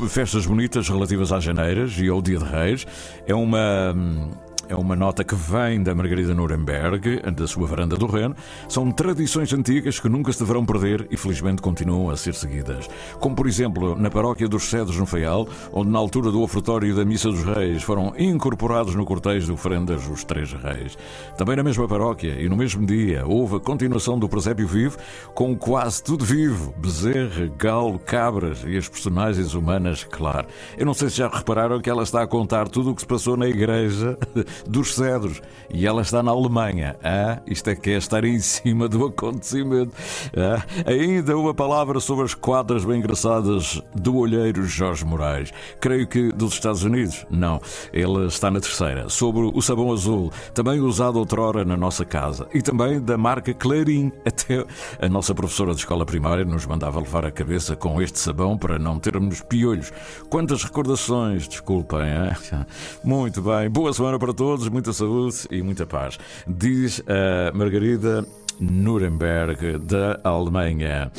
festas 0.08 0.44
bonitas 0.44 0.86
relativas 0.88 1.32
às 1.32 1.42
janeiras 1.42 1.98
e 1.98 2.08
ao 2.08 2.20
Dia 2.20 2.38
de 2.38 2.44
Reis. 2.44 2.86
É 3.26 3.34
uma. 3.34 3.94
Um, 3.94 4.45
é 4.68 4.74
uma 4.74 4.96
nota 4.96 5.22
que 5.22 5.34
vem 5.34 5.82
da 5.82 5.94
Margarida 5.94 6.34
Nuremberg, 6.34 7.20
da 7.32 7.46
sua 7.46 7.66
varanda 7.66 7.96
do 7.96 8.06
Reno. 8.06 8.34
São 8.68 8.90
tradições 8.90 9.52
antigas 9.52 10.00
que 10.00 10.08
nunca 10.08 10.32
se 10.32 10.40
deverão 10.40 10.64
perder 10.64 11.06
e 11.10 11.16
felizmente 11.16 11.62
continuam 11.62 12.10
a 12.10 12.16
ser 12.16 12.34
seguidas. 12.34 12.88
Como, 13.20 13.36
por 13.36 13.46
exemplo, 13.46 13.96
na 13.96 14.10
paróquia 14.10 14.48
dos 14.48 14.64
Cedros 14.64 14.96
no 14.96 15.06
Feial, 15.06 15.48
onde 15.72 15.90
na 15.90 15.98
altura 15.98 16.30
do 16.30 16.42
ofertório 16.42 16.94
da 16.94 17.04
Missa 17.04 17.30
dos 17.30 17.44
Reis 17.44 17.82
foram 17.82 18.12
incorporados 18.18 18.94
no 18.94 19.04
cortejo 19.04 19.46
de 19.46 19.52
oferendas 19.52 20.08
os 20.08 20.24
três 20.24 20.52
reis. 20.52 20.96
Também 21.36 21.56
na 21.56 21.62
mesma 21.62 21.86
paróquia 21.86 22.40
e 22.40 22.48
no 22.48 22.56
mesmo 22.56 22.84
dia 22.86 23.24
houve 23.26 23.56
a 23.56 23.60
continuação 23.60 24.18
do 24.18 24.28
presépio 24.28 24.66
vivo 24.66 24.98
com 25.34 25.56
quase 25.56 26.02
tudo 26.02 26.24
vivo: 26.24 26.74
bezerra, 26.76 27.50
galo, 27.58 27.98
cabras 27.98 28.64
e 28.66 28.76
as 28.76 28.88
personagens 28.88 29.54
humanas, 29.54 30.04
claro. 30.04 30.48
Eu 30.76 30.86
não 30.86 30.94
sei 30.94 31.10
se 31.10 31.16
já 31.16 31.28
repararam 31.28 31.80
que 31.80 31.90
ela 31.90 32.02
está 32.02 32.22
a 32.22 32.26
contar 32.26 32.68
tudo 32.68 32.90
o 32.90 32.94
que 32.94 33.02
se 33.02 33.06
passou 33.06 33.36
na 33.36 33.48
igreja 33.48 34.18
dos 34.66 34.94
cedros 34.94 35.42
e 35.70 35.86
ela 35.86 36.02
está 36.02 36.22
na 36.22 36.30
Alemanha. 36.30 36.96
Ah, 37.02 37.40
isto 37.46 37.70
é 37.70 37.74
que 37.74 37.90
é 37.90 37.96
estar 37.96 38.24
em 38.24 38.38
cima 38.38 38.88
do 38.88 39.06
acontecimento. 39.06 39.92
Ah, 40.36 40.64
ainda 40.86 41.36
uma 41.36 41.54
palavra 41.54 42.00
sobre 42.00 42.24
as 42.24 42.34
quadras 42.34 42.84
bem 42.84 42.98
engraçadas 42.98 43.82
do 43.94 44.16
olheiro 44.16 44.64
Jorge 44.64 45.04
Moraes. 45.04 45.52
Creio 45.80 46.06
que 46.06 46.32
dos 46.32 46.54
Estados 46.54 46.82
Unidos. 46.82 47.26
Não, 47.30 47.60
ele 47.92 48.26
está 48.26 48.50
na 48.50 48.60
terceira. 48.60 49.08
Sobre 49.08 49.50
o 49.52 49.60
sabão 49.60 49.92
azul, 49.92 50.32
também 50.54 50.80
usado 50.80 51.18
outrora 51.18 51.64
na 51.64 51.76
nossa 51.76 52.04
casa. 52.04 52.48
E 52.54 52.62
também 52.62 53.00
da 53.00 53.18
marca 53.18 53.52
Clarim. 53.52 54.12
Até 54.24 54.64
a 55.00 55.08
nossa 55.08 55.34
professora 55.34 55.72
de 55.72 55.80
escola 55.80 56.04
primária 56.04 56.44
nos 56.44 56.66
mandava 56.66 57.00
levar 57.00 57.24
a 57.24 57.30
cabeça 57.30 57.74
com 57.76 58.00
este 58.00 58.18
sabão 58.18 58.56
para 58.56 58.78
não 58.78 58.98
termos 58.98 59.40
piolhos. 59.40 59.92
Quantas 60.28 60.64
recordações, 60.64 61.48
desculpem. 61.48 62.00
Hein? 62.00 62.66
Muito 63.02 63.42
bem. 63.42 63.68
Boa 63.68 63.92
semana 63.92 64.18
para 64.18 64.32
todos, 64.32 64.45
muita 64.70 64.92
saúde 64.92 65.46
e 65.50 65.62
muita 65.62 65.86
paz. 65.86 66.18
Diz 66.46 67.02
a 67.06 67.52
Margarida 67.56 68.24
Nuremberg, 68.60 69.78
da 69.78 70.20
Alemanha. 70.24 71.10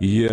E 0.00 0.26
uh, 0.26 0.28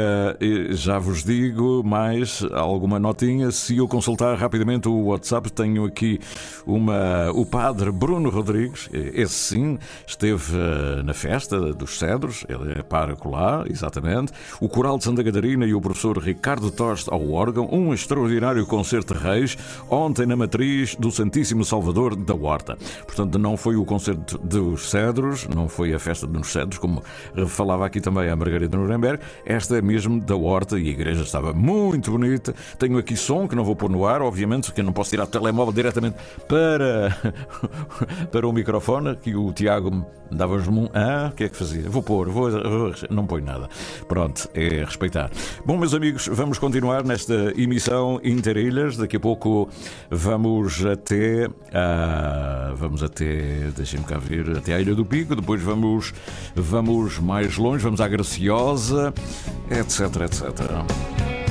já 0.71 0.99
vos 0.99 1.23
digo 1.23 1.83
mais 1.83 2.43
alguma 2.51 2.99
notinha. 2.99 3.51
Se 3.51 3.77
eu 3.77 3.87
consultar 3.87 4.37
rapidamente 4.37 4.87
o 4.87 5.05
WhatsApp, 5.05 5.51
tenho 5.51 5.85
aqui 5.85 6.19
uma, 6.65 7.31
o 7.33 7.45
padre 7.45 7.91
Bruno 7.91 8.29
Rodrigues. 8.29 8.89
Esse 8.91 9.33
sim 9.33 9.79
esteve 10.05 10.55
uh, 10.55 11.03
na 11.03 11.13
festa 11.13 11.73
dos 11.73 11.97
Cedros, 11.97 12.45
ele 12.47 12.79
é 12.79 12.83
pároco 12.83 13.29
lá, 13.29 13.63
exatamente. 13.69 14.31
O 14.59 14.69
Coral 14.69 14.97
de 14.97 15.03
Santa 15.03 15.23
Catarina 15.23 15.65
e 15.65 15.73
o 15.73 15.81
professor 15.81 16.17
Ricardo 16.17 16.71
Toste 16.71 17.09
ao 17.11 17.31
órgão. 17.31 17.67
Um 17.71 17.93
extraordinário 17.93 18.65
concerto 18.65 19.13
de 19.13 19.19
reis, 19.19 19.57
ontem 19.89 20.25
na 20.25 20.35
matriz 20.35 20.95
do 20.95 21.11
Santíssimo 21.11 21.63
Salvador 21.65 22.15
da 22.15 22.33
Horta. 22.33 22.77
Portanto, 23.05 23.37
não 23.37 23.57
foi 23.57 23.75
o 23.75 23.85
concerto 23.85 24.37
dos 24.37 24.89
Cedros, 24.89 25.47
não 25.47 25.67
foi 25.67 25.93
a 25.93 25.99
festa 25.99 26.25
dos 26.27 26.52
Cedros, 26.53 26.77
como 26.77 27.03
falava 27.47 27.85
aqui 27.85 27.99
também 27.99 28.29
a 28.29 28.35
Margarida 28.35 28.77
Nuremberg. 28.77 29.21
Esta 29.45 29.77
é 29.77 29.81
mesmo 29.81 30.21
da 30.21 30.35
Horta 30.35 30.79
e 30.79 30.87
a 30.87 30.91
igreja 30.91 31.23
estava 31.23 31.53
muito 31.53 32.11
bonita. 32.11 32.53
Tenho 32.77 32.97
aqui 32.97 33.15
som 33.15 33.47
que 33.47 33.55
não 33.55 33.63
vou 33.63 33.75
pôr 33.75 33.89
no 33.89 34.05
ar, 34.05 34.21
obviamente, 34.21 34.65
porque 34.65 34.81
não 34.81 34.93
posso 34.93 35.09
tirar 35.09 35.23
o 35.23 35.27
telemóvel 35.27 35.73
diretamente 35.73 36.15
para, 36.47 37.15
para 38.31 38.47
o 38.47 38.53
microfone, 38.53 39.15
que 39.15 39.35
o 39.35 39.51
Tiago 39.51 40.05
dava-nos 40.33 40.67
um. 40.67 40.89
Ah, 40.93 41.29
o 41.31 41.35
que 41.35 41.45
é 41.45 41.49
que 41.49 41.55
fazia? 41.55 41.89
Vou 41.89 42.01
pôr, 42.03 42.29
vou, 42.29 42.49
não 43.09 43.25
ponho 43.25 43.45
nada. 43.45 43.69
Pronto, 44.07 44.49
é 44.53 44.83
respeitar. 44.83 45.31
Bom, 45.65 45.77
meus 45.77 45.93
amigos, 45.93 46.27
vamos 46.27 46.57
continuar 46.57 47.03
nesta 47.03 47.53
emissão 47.55 48.19
Interilhas. 48.23 48.97
Daqui 48.97 49.17
a 49.17 49.19
pouco 49.19 49.69
vamos 50.09 50.85
até. 50.85 51.47
Ah, 51.73 52.73
vamos 52.75 53.03
até. 53.03 53.71
Deixem-me 53.75 54.05
cá 54.05 54.17
ver, 54.17 54.57
até 54.57 54.73
a 54.73 54.81
Ilha 54.81 54.95
do 54.95 55.05
Pico. 55.05 55.35
Depois 55.35 55.61
vamos, 55.61 56.13
vamos 56.55 57.19
mais 57.19 57.57
longe, 57.57 57.83
vamos 57.83 58.01
à 58.01 58.07
Graciosa, 58.07 59.13
etc, 59.69 60.21
etc. 60.21 61.42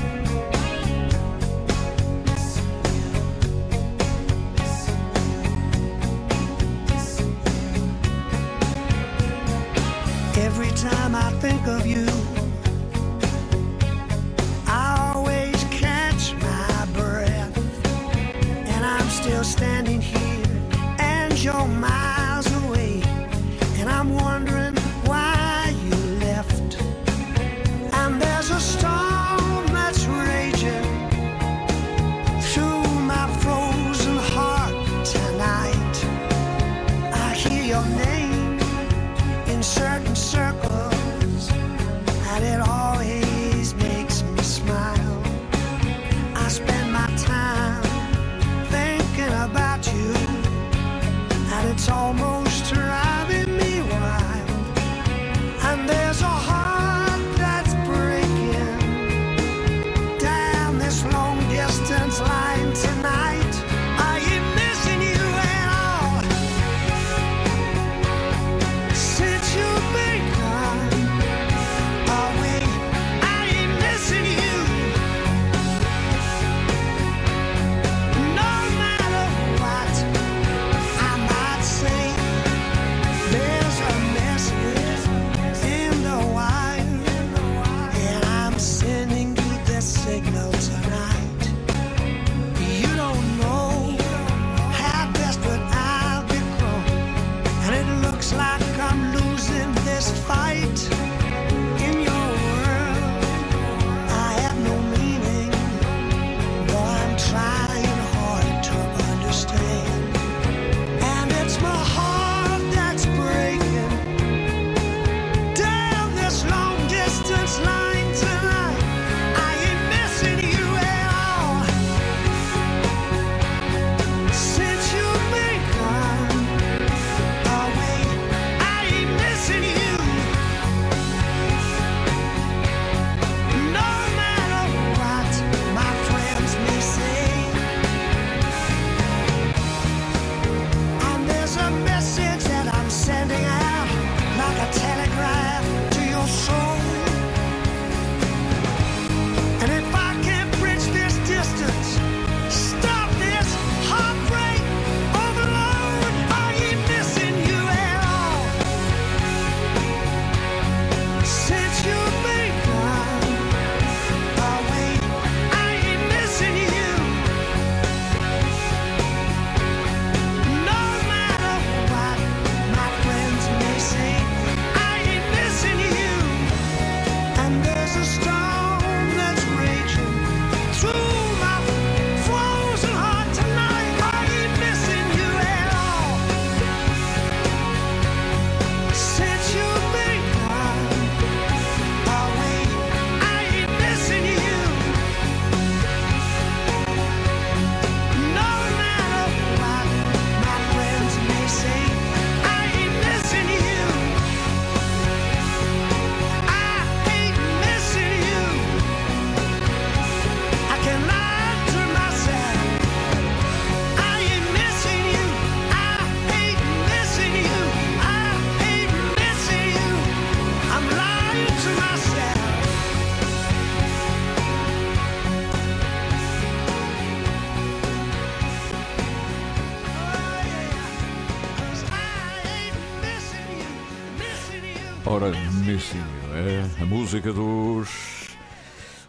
música 237.13 237.31
dos. 237.31 237.91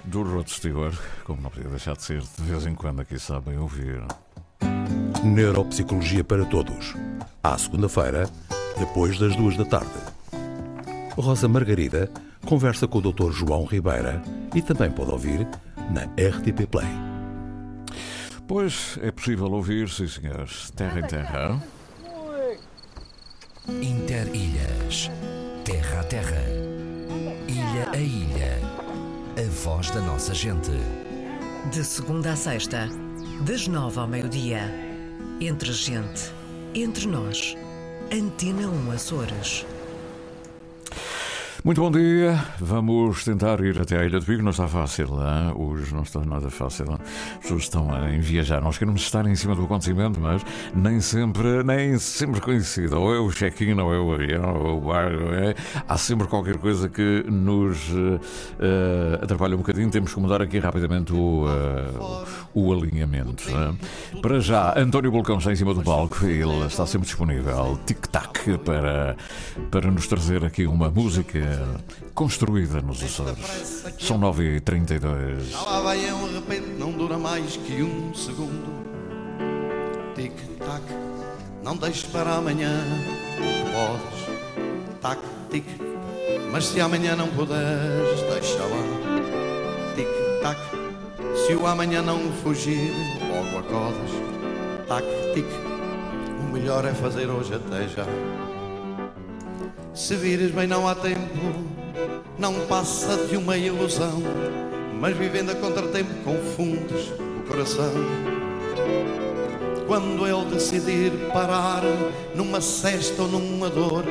do 0.03 0.23
Rod 0.23 0.45
Stewart, 0.49 0.99
como 1.23 1.41
não 1.41 1.49
podia 1.49 1.69
deixar 1.69 1.95
de 1.95 2.03
ser, 2.03 2.19
de 2.19 2.43
vez 2.43 2.65
em 2.65 2.75
quando 2.75 2.99
aqui 2.99 3.17
sabem 3.17 3.57
ouvir. 3.57 4.03
Neuropsicologia 5.23 6.21
para 6.21 6.43
Todos. 6.43 6.95
À 7.41 7.57
segunda-feira, 7.57 8.29
depois 8.77 9.17
das 9.17 9.33
duas 9.37 9.55
da 9.55 9.63
tarde. 9.63 9.93
Rosa 11.15 11.47
Margarida 11.47 12.11
conversa 12.45 12.89
com 12.89 12.97
o 12.97 13.01
Dr. 13.13 13.31
João 13.31 13.63
Ribeira 13.63 14.21
e 14.53 14.61
também 14.61 14.91
pode 14.91 15.11
ouvir 15.11 15.47
na 15.89 16.03
RTP 16.21 16.67
Play. 16.69 16.89
Pois 18.45 18.99
é 19.01 19.11
possível 19.11 19.49
ouvir, 19.49 19.87
sim 19.87 20.09
senhores, 20.09 20.71
terra 20.71 20.99
em 20.99 21.07
terra. 21.07 21.63
Interilhas. 23.81 25.09
Terra 25.63 26.01
a 26.01 26.03
terra. 26.03 26.72
Ilha 27.73 27.89
a 27.91 27.97
ilha. 27.97 28.59
A 29.35 29.49
voz 29.49 29.89
da 29.89 29.99
nossa 29.99 30.31
gente. 30.31 30.69
De 31.71 31.83
segunda 31.83 32.33
a 32.33 32.35
sexta, 32.35 32.87
das 33.47 33.67
nove 33.67 33.99
ao 33.99 34.07
meio-dia. 34.07 34.61
Entre 35.41 35.73
gente, 35.73 36.31
entre 36.75 37.07
nós. 37.07 37.57
Antena 38.11 38.67
1 38.67 38.91
Açores. 38.91 39.65
Muito 41.63 41.79
bom 41.79 41.89
dia. 41.89 42.43
Vamos 42.59 43.23
tentar 43.23 43.61
ir 43.61 43.79
até 43.79 43.97
a 43.97 44.03
Ilha 44.03 44.19
do 44.19 44.25
Pico. 44.25 44.43
Não 44.43 44.51
está 44.51 44.67
fácil, 44.67 45.05
hein? 45.13 45.53
hoje 45.55 45.95
não 45.95 46.03
está 46.03 46.19
nada 46.19 46.49
fácil. 46.49 46.83
As 46.91 47.37
pessoas 47.39 47.63
estão 47.63 47.87
em 48.09 48.19
viajar. 48.19 48.59
Nós 48.59 48.77
queremos 48.77 49.01
estar 49.01 49.25
em 49.25 49.33
cima 49.33 49.55
do 49.55 49.63
acontecimento, 49.63 50.19
mas 50.19 50.45
nem 50.75 50.99
sempre, 50.99 51.63
nem 51.63 51.97
sempre 51.97 52.41
coincide. 52.41 52.93
Ou 52.93 53.15
é 53.15 53.19
o 53.19 53.31
check-in, 53.31 53.79
ou 53.79 53.93
é 53.93 53.97
o 53.97 54.13
avião, 54.13 54.61
ou 54.61 54.67
é 54.67 54.73
o 54.73 54.81
barco. 54.81 55.33
É... 55.35 55.55
Há 55.87 55.97
sempre 55.97 56.27
qualquer 56.27 56.57
coisa 56.57 56.89
que 56.89 57.23
nos 57.29 57.89
uh, 57.91 58.19
atrapalha 59.21 59.55
um 59.55 59.59
bocadinho. 59.59 59.89
Temos 59.89 60.13
que 60.13 60.19
mudar 60.19 60.41
aqui 60.41 60.59
rapidamente 60.59 61.13
o, 61.13 61.45
uh, 61.45 62.12
o 62.53 62.71
alinhamento. 62.73 63.49
Hein? 63.49 63.77
Para 64.21 64.39
já, 64.39 64.77
António 64.77 65.11
Bolcão 65.11 65.37
está 65.37 65.51
em 65.51 65.55
cima 65.55 65.73
do 65.73 65.81
palco. 65.81 66.25
Ele 66.25 66.65
está 66.65 66.85
sempre 66.85 67.07
disponível. 67.07 67.79
Tic-tac 67.85 68.57
para, 68.59 69.15
para 69.71 69.91
nos 69.91 70.07
trazer 70.07 70.43
aqui 70.45 70.65
uma 70.65 70.89
música 70.89 71.39
construída 72.13 72.81
nos 72.81 73.03
Açores. 73.03 73.83
São 73.99 74.19
9h32. 74.19 75.49
Já 75.49 75.61
lá 75.61 75.81
vai 75.81 76.05
é 76.05 76.13
um 76.13 76.33
repente, 76.33 76.67
não 76.77 76.91
dura 76.91 77.17
mais 77.17 77.57
que 77.57 77.81
um 77.81 78.13
segundo. 78.13 78.83
Tic-tac, 80.15 80.83
não 81.63 81.75
deixes 81.75 82.03
para 82.03 82.35
amanhã. 82.35 82.71
Podes, 83.73 84.99
tac-tic, 85.01 85.65
mas 86.51 86.65
se 86.65 86.79
amanhã 86.79 87.15
não 87.15 87.27
puderes, 87.29 88.21
deixa 88.31 88.63
lá. 88.63 89.95
Tic-tac, 89.95 90.59
se 91.45 91.53
o 91.55 91.67
amanhã 91.67 92.01
não 92.01 92.31
fugir, 92.41 92.93
logo 93.27 93.57
acordas. 93.59 94.11
Tac-tic, 94.87 95.45
o 96.39 96.53
melhor 96.53 96.85
é 96.85 96.93
fazer 96.93 97.27
hoje 97.27 97.53
até 97.53 97.85
já. 97.87 98.05
Se 99.93 100.15
vires 100.15 100.51
bem 100.51 100.67
não 100.67 100.87
há 100.87 100.95
tempo, 100.95 101.19
não 102.39 102.65
passa 102.67 103.17
de 103.27 103.35
uma 103.35 103.57
ilusão, 103.57 104.23
mas 105.01 105.17
vivendo 105.17 105.51
a 105.51 105.55
contratempo 105.55 106.13
confundes 106.23 107.09
o 107.09 107.45
coração. 107.45 107.91
Quando 109.85 110.25
ele 110.25 110.45
decidir 110.49 111.11
parar 111.33 111.81
numa 112.33 112.61
cesta 112.61 113.21
ou 113.21 113.27
numa 113.27 113.69
dor, 113.69 114.05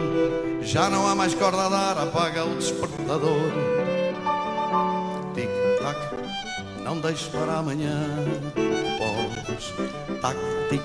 já 0.61 0.91
não 0.91 1.09
há 1.09 1.15
mais 1.15 1.35
corda 1.35 1.65
a 1.65 1.69
dar, 1.71 1.99
apaga 1.99 2.45
o 2.45 2.57
despertador. 2.57 3.72
Não 6.93 7.01
deixes 7.01 7.27
para 7.29 7.55
amanhã, 7.55 8.07
podes, 8.99 9.73
tac-tic, 10.21 10.83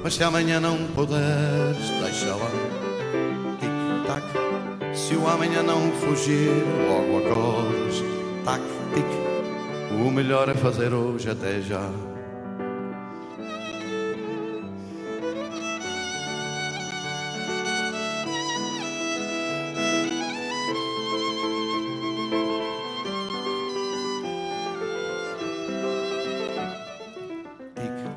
mas 0.00 0.14
se 0.14 0.22
amanhã 0.22 0.60
não 0.60 0.86
puderes, 0.94 1.90
deixa 2.00 2.36
lá 2.36 2.50
tac. 4.06 4.96
Se 4.96 5.16
o 5.16 5.26
amanhã 5.26 5.60
não 5.64 5.90
fugir, 5.92 6.52
logo 6.88 7.18
acordes, 7.18 8.00
tac, 8.44 8.62
tic. 8.94 9.06
O 10.00 10.08
melhor 10.12 10.48
é 10.48 10.54
fazer 10.54 10.94
hoje 10.94 11.28
até 11.28 11.60
já. 11.60 11.90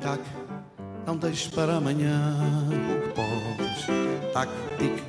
Tac, 0.08 0.22
não 1.06 1.16
deixes 1.18 1.48
para 1.48 1.76
amanhã 1.76 2.34
o 2.70 3.02
que 3.02 3.14
podes, 3.14 4.32
tac, 4.32 4.48
tic. 4.78 5.02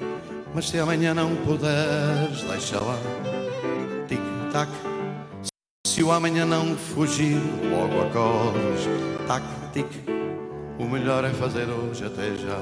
Mas 0.54 0.68
se 0.68 0.78
amanhã 0.78 1.14
não 1.14 1.36
puderes, 1.38 2.44
deixa 2.44 2.82
lá. 2.82 2.98
Tic-tac. 4.08 4.70
Se 5.88 6.04
o 6.04 6.12
amanhã 6.12 6.46
não 6.46 6.76
fugir, 6.76 7.38
logo 7.72 8.08
acordes. 8.08 8.88
Tac-tic. 9.28 9.88
O 10.78 10.86
melhor 10.86 11.24
é 11.24 11.30
fazer 11.30 11.70
hoje 11.70 12.06
até 12.06 12.36
já. 12.36 12.60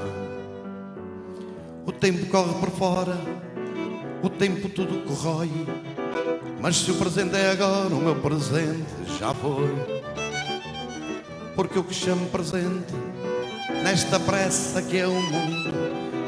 O 1.86 1.90
tempo 1.90 2.26
corre 2.26 2.54
por 2.60 2.70
fora, 2.70 3.16
o 4.22 4.28
tempo 4.28 4.68
tudo 4.68 5.02
corrói. 5.06 5.50
Mas 6.60 6.76
se 6.76 6.90
o 6.90 6.94
presente 6.94 7.34
é 7.34 7.50
agora, 7.50 7.94
o 7.94 8.00
meu 8.00 8.16
presente 8.16 8.84
já 9.18 9.32
foi. 9.34 9.97
Porque 11.58 11.76
o 11.76 11.82
que 11.82 11.92
chamo 11.92 12.24
presente, 12.26 12.94
nesta 13.82 14.20
pressa 14.20 14.80
que 14.80 14.96
é 14.96 15.08
o 15.08 15.12
mundo, 15.12 15.72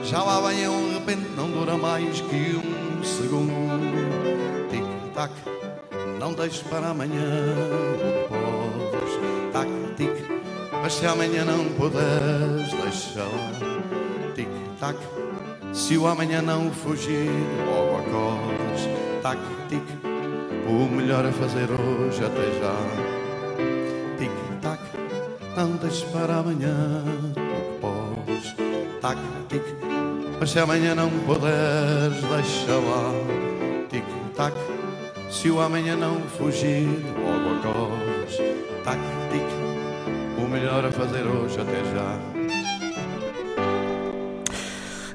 já 0.03 0.25
lá 0.25 0.41
vem 0.49 0.65
é 0.65 0.69
um 0.69 0.95
repente, 0.95 1.31
não 1.37 1.49
dura 1.49 1.77
mais 1.77 2.21
que 2.21 2.57
um 2.57 3.05
segundo. 3.05 3.79
Tic-tac, 4.69 5.33
não 6.19 6.33
deixes 6.33 6.63
para 6.63 6.89
amanhã 6.89 7.23
o 7.95 7.97
que 7.97 8.91
podes. 8.91 9.13
Tac-tic, 9.53 10.43
mas 10.83 10.95
se 10.95 11.07
amanhã 11.07 11.45
não 11.45 11.65
puderes, 11.75 12.73
deixa 12.83 13.23
lá. 13.23 14.33
Tic-tac, 14.35 14.99
se 15.73 15.97
o 15.97 16.09
amanhã 16.09 16.43
não 16.43 16.73
fugir, 16.73 17.31
logo 17.69 17.99
acordes. 17.99 18.89
Tac-tic, 19.23 19.85
o 20.67 20.93
melhor 20.93 21.25
é 21.25 21.31
fazer 21.31 21.69
hoje 21.71 22.25
até 22.25 22.51
já. 22.59 23.30
Deixes 25.61 26.05
para 26.05 26.39
amanhã 26.39 27.05
o 27.05 27.35
que 27.35 27.81
podes. 27.81 28.55
Tac-tic, 29.03 29.63
mas 30.41 30.51
se 30.51 30.59
amanhã 30.59 30.95
não 30.95 31.11
puderes, 31.11 32.19
deixa 32.23 32.77
lá. 32.77 33.13
Tic-tac, 33.91 34.55
se 35.31 35.51
o 35.51 35.61
amanhã 35.61 35.97
não 35.97 36.19
fugir, 36.23 36.89
logo 37.15 37.59
acordes. 37.59 38.39
Tac-tic, 38.85 39.45
o 40.39 40.49
melhor 40.49 40.83
a 40.87 40.91
fazer 40.91 41.27
hoje 41.27 41.61
até 41.61 41.85
já. 41.95 42.40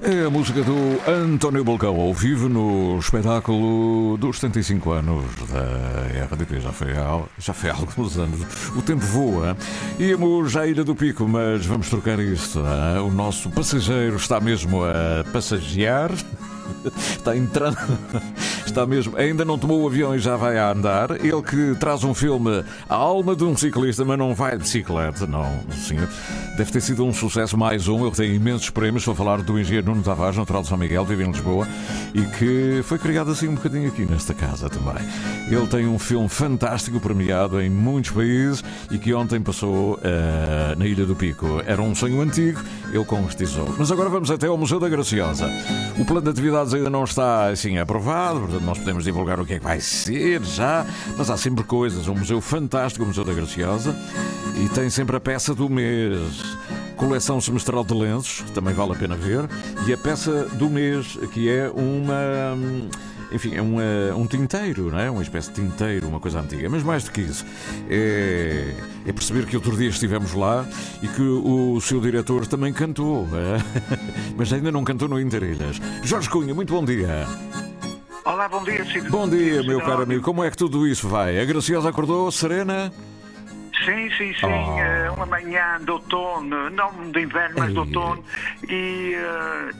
É 0.07 0.25
a 0.25 0.29
música 0.29 0.61
do 0.61 0.75
António 1.09 1.63
Bolcão, 1.63 1.99
ao 1.99 2.13
vivo 2.13 2.47
no 2.47 2.99
espetáculo 2.99 4.15
dos 4.17 4.39
75 4.39 4.91
anos 4.91 5.25
da 5.51 6.25
RDP. 6.25 6.59
Já 6.61 6.71
foi 6.71 6.91
há, 6.91 7.21
já 7.39 7.53
foi 7.53 7.71
há 7.71 7.73
alguns 7.73 8.15
anos. 8.17 8.39
O 8.75 8.81
tempo 8.83 9.03
voa. 9.03 9.57
Íamos 9.97 10.55
à 10.55 10.67
Ilha 10.67 10.83
do 10.83 10.95
Pico, 10.95 11.27
mas 11.27 11.65
vamos 11.65 11.89
trocar 11.89 12.19
isto. 12.19 12.59
hein? 12.59 12.99
O 13.03 13.09
nosso 13.09 13.49
passageiro 13.49 14.15
está 14.17 14.39
mesmo 14.39 14.83
a 14.85 15.23
passagear. 15.33 16.11
Está 17.15 17.37
entrando. 17.37 17.77
Está 18.65 18.85
mesmo. 18.85 19.15
Ainda 19.17 19.45
não 19.45 19.57
tomou 19.57 19.83
o 19.83 19.87
avião 19.87 20.15
e 20.15 20.19
já 20.19 20.35
vai 20.35 20.57
a 20.57 20.71
andar. 20.71 21.11
Ele 21.23 21.41
que 21.41 21.75
traz 21.79 22.03
um 22.03 22.13
filme 22.13 22.63
A 22.89 22.95
Alma 22.95 23.35
de 23.35 23.43
um 23.43 23.55
Ciclista, 23.55 24.03
mas 24.03 24.17
não 24.17 24.33
vai 24.33 24.51
de 24.51 24.63
bicicleta, 24.63 25.25
não, 25.25 25.45
senhor. 25.71 26.09
Deve 26.57 26.71
ter 26.71 26.81
sido 26.81 27.05
um 27.05 27.13
sucesso 27.13 27.57
mais 27.57 27.87
um. 27.87 28.05
Ele 28.05 28.15
tem 28.15 28.35
imensos 28.35 28.69
prémios. 28.69 29.01
Estou 29.03 29.13
a 29.13 29.15
falar 29.15 29.41
do 29.41 29.59
engenheiro 29.59 29.87
Nuno 29.87 30.03
Tavares, 30.03 30.37
natural 30.37 30.61
de 30.61 30.67
São 30.67 30.77
Miguel, 30.77 31.05
vive 31.05 31.23
em 31.23 31.31
Lisboa 31.31 31.67
e 32.13 32.21
que 32.37 32.81
foi 32.83 32.97
criado 32.97 33.31
assim 33.31 33.47
um 33.47 33.55
bocadinho 33.55 33.87
aqui 33.87 34.05
nesta 34.05 34.33
casa 34.33 34.69
também. 34.69 34.95
Ele 35.47 35.67
tem 35.67 35.87
um 35.87 35.99
filme 35.99 36.27
fantástico, 36.29 36.99
premiado 36.99 37.61
em 37.61 37.69
muitos 37.69 38.11
países 38.11 38.63
e 38.89 38.97
que 38.97 39.13
ontem 39.13 39.41
passou 39.41 39.99
eh, 40.01 40.75
na 40.77 40.85
Ilha 40.85 41.05
do 41.05 41.15
Pico. 41.15 41.61
Era 41.65 41.81
um 41.81 41.93
sonho 41.93 42.21
antigo, 42.21 42.61
ele 42.91 43.05
concretizou. 43.05 43.73
Mas 43.77 43.91
agora 43.91 44.09
vamos 44.09 44.31
até 44.31 44.47
ao 44.47 44.57
Museu 44.57 44.79
da 44.79 44.89
Graciosa. 44.89 45.49
O 45.99 46.05
plano 46.05 46.23
de 46.23 46.29
atividades 46.29 46.73
ainda 46.73 46.89
não 46.89 47.03
está 47.03 47.47
assim 47.47 47.77
aprovado, 47.77 48.54
nós 48.59 48.77
podemos 48.77 49.03
divulgar 49.03 49.39
o 49.39 49.45
que 49.45 49.53
é 49.53 49.59
que 49.59 49.63
vai 49.63 49.79
ser 49.79 50.43
já, 50.43 50.85
mas 51.17 51.29
há 51.29 51.37
sempre 51.37 51.63
coisas. 51.63 52.07
Um 52.07 52.15
museu 52.15 52.39
fantástico, 52.41 53.03
o 53.03 53.07
Museu 53.07 53.23
da 53.23 53.33
Graciosa, 53.33 53.95
e 54.63 54.69
tem 54.69 54.89
sempre 54.89 55.15
a 55.15 55.19
peça 55.19 55.53
do 55.53 55.69
mês. 55.69 56.19
coleção 56.95 57.41
semestral 57.41 57.83
de 57.83 57.93
lenços, 57.93 58.49
também 58.51 58.73
vale 58.73 58.93
a 58.93 58.95
pena 58.95 59.15
ver, 59.15 59.49
e 59.85 59.93
a 59.93 59.97
peça 59.97 60.45
do 60.53 60.69
mês, 60.69 61.17
que 61.33 61.49
é 61.49 61.69
uma. 61.69 62.57
Enfim, 63.31 63.55
é 63.55 63.61
um, 63.61 63.77
um 64.17 64.27
tinteiro, 64.27 64.91
não 64.91 64.99
é? 64.99 65.09
Uma 65.09 65.21
espécie 65.21 65.49
de 65.51 65.55
tinteiro, 65.61 66.07
uma 66.07 66.19
coisa 66.19 66.39
antiga. 66.39 66.69
Mas 66.69 66.83
mais 66.83 67.03
do 67.03 67.11
que 67.11 67.21
isso, 67.21 67.45
é, 67.89 68.73
é 69.05 69.11
perceber 69.11 69.45
que 69.45 69.55
outro 69.55 69.75
dia 69.75 69.89
estivemos 69.89 70.33
lá 70.33 70.65
e 71.01 71.07
que 71.07 71.21
o 71.21 71.81
seu 71.81 71.99
diretor 71.99 72.45
também 72.47 72.71
cantou, 72.71 73.27
é? 73.33 73.97
mas 74.37 74.53
ainda 74.53 74.71
não 74.71 74.83
cantou 74.83 75.09
no 75.09 75.19
Interilhas. 75.19 75.81
Jorge 76.03 76.29
Cunha, 76.29 76.53
muito 76.53 76.71
bom 76.71 76.85
dia. 76.85 77.27
Olá, 78.25 78.49
bom 78.49 78.63
dia, 78.63 78.83
Cid. 78.85 79.07
Bom 79.07 79.29
dia, 79.29 79.61
meu 79.61 79.79
caro 79.81 80.01
amigo. 80.01 80.23
Como 80.23 80.43
é 80.43 80.49
que 80.49 80.57
tudo 80.57 80.87
isso 80.87 81.07
vai? 81.07 81.39
A 81.39 81.45
Graciosa 81.45 81.89
acordou 81.89 82.31
serena? 82.31 82.91
Sim, 83.83 84.09
sim, 84.17 84.33
sim. 84.33 84.45
Oh. 84.45 84.79
eh, 84.79 85.09
uma 85.11 85.25
manhã 85.25 85.79
de 85.83 85.91
outono, 85.91 86.69
não 86.69 87.11
de 87.11 87.19
inverno, 87.21 87.55
mas 87.59 87.73
de 87.73 87.79
outono. 87.79 88.23
E 88.69 89.15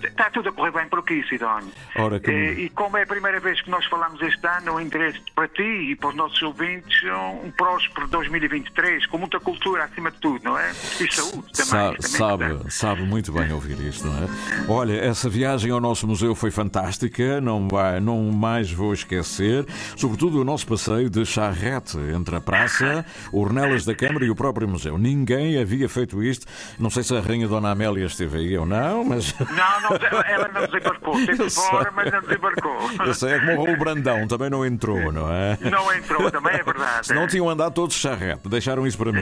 está 0.04 0.30
tudo 0.30 0.50
a 0.50 0.52
correr 0.52 0.72
bem 0.72 0.88
por 0.90 1.00
aqui, 1.00 1.24
Sidónio. 1.30 1.70
Ora, 1.98 2.20
que- 2.20 2.30
Eh, 2.30 2.54
e 2.66 2.70
como 2.70 2.98
é 2.98 3.04
a 3.04 3.08
primeira 3.08 3.40
vez 3.40 3.62
que 3.62 3.70
nós 3.70 3.86
falamos 3.86 4.22
este 4.22 4.46
ano, 4.46 4.74
o 4.76 4.82
interesse 4.82 5.20
para 5.34 5.48
ti 5.48 5.62
e 5.64 5.96
para 5.96 6.10
os 6.10 6.16
nossos 6.16 6.42
ouvintes, 6.42 7.04
um, 7.04 7.48
um 7.48 7.52
próspero 7.52 8.08
2023, 8.08 9.06
com 9.08 9.18
muita 9.18 9.40
cultura 9.40 9.86
acima 9.86 10.12
de 10.12 10.18
tudo, 10.18 10.44
não 10.44 10.58
é? 10.58 10.72
E 10.72 11.12
saúde 11.14 11.52
também. 11.54 11.66
Sabe, 11.66 11.98
também 11.98 12.12
sabe, 12.12 12.72
sabe 12.72 13.02
muito 13.04 13.32
bem 13.32 13.52
ouvir 13.52 13.80
isto, 13.80 14.06
não 14.08 14.24
é? 14.24 14.28
Olha, 14.68 14.94
essa 15.00 15.30
viagem 15.30 15.72
ao 15.72 15.80
nosso 15.80 16.06
museu 16.08 16.36
foi 16.36 16.52
fantástica, 16.52 17.40
não, 17.40 17.68
vai, 17.68 18.00
não 18.00 18.22
mais 18.32 18.72
vou 18.72 18.94
esquecer, 18.94 19.66
sobretudo 19.96 20.42
o 20.42 20.44
nosso 20.44 20.68
passeio 20.68 21.10
de 21.10 21.26
charrete 21.26 21.98
entre 21.98 22.36
a 22.36 22.42
praça, 22.42 23.06
Ornelas 23.32 23.85
da 23.86 23.96
Câmara 23.96 24.26
e 24.26 24.30
o 24.30 24.36
próprio 24.36 24.68
museu. 24.68 24.98
Ninguém 24.98 25.60
havia 25.60 25.88
feito 25.88 26.24
isto. 26.24 26.46
Não 26.80 26.90
sei 26.90 27.04
se 27.04 27.16
a 27.16 27.20
Rainha 27.20 27.48
Dona 27.48 27.72
Amélia 27.72 28.06
esteve 28.06 28.38
aí 28.38 28.58
ou 28.58 28.66
não, 28.66 29.04
mas. 29.04 29.34
Não, 29.40 29.82
não, 29.82 30.22
ela 30.28 30.48
não 30.50 30.66
desembarcou. 30.66 31.20
Esteve 31.26 31.50
fora, 31.50 31.92
mas 31.96 32.12
não 32.12 32.22
desembarcou. 32.22 32.78
Eu 33.06 33.14
sei, 33.14 33.34
é 33.34 33.40
como 33.40 33.62
o 33.62 33.66
Raul 33.66 33.78
Brandão, 33.78 34.28
também 34.28 34.50
não 34.50 34.66
entrou, 34.66 35.12
não 35.12 35.32
é? 35.32 35.58
Não 35.62 35.94
entrou, 35.94 36.30
também 36.32 36.56
é 36.56 36.64
verdade. 36.64 37.08
Se 37.08 37.14
não 37.14 37.28
tinham 37.28 37.50
andado 37.50 37.74
todos 37.74 37.96
charrete, 37.96 38.48
deixaram 38.48 38.86
isso 38.86 38.98
para 38.98 39.12
mim. 39.12 39.22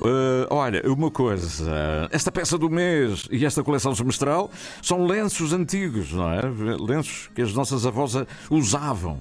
Uh, 0.00 0.46
olha, 0.50 0.82
uma 0.86 1.10
coisa: 1.10 2.08
esta 2.10 2.30
peça 2.30 2.58
do 2.58 2.70
mês 2.70 3.28
e 3.30 3.44
esta 3.44 3.62
coleção 3.62 3.94
semestral 3.94 4.50
são 4.82 5.06
lenços 5.06 5.52
antigos, 5.52 6.12
não 6.12 6.32
é? 6.32 6.40
Lenços 6.80 7.30
que 7.34 7.42
as 7.42 7.52
nossas 7.52 7.86
avós 7.86 8.14
usavam. 8.50 9.20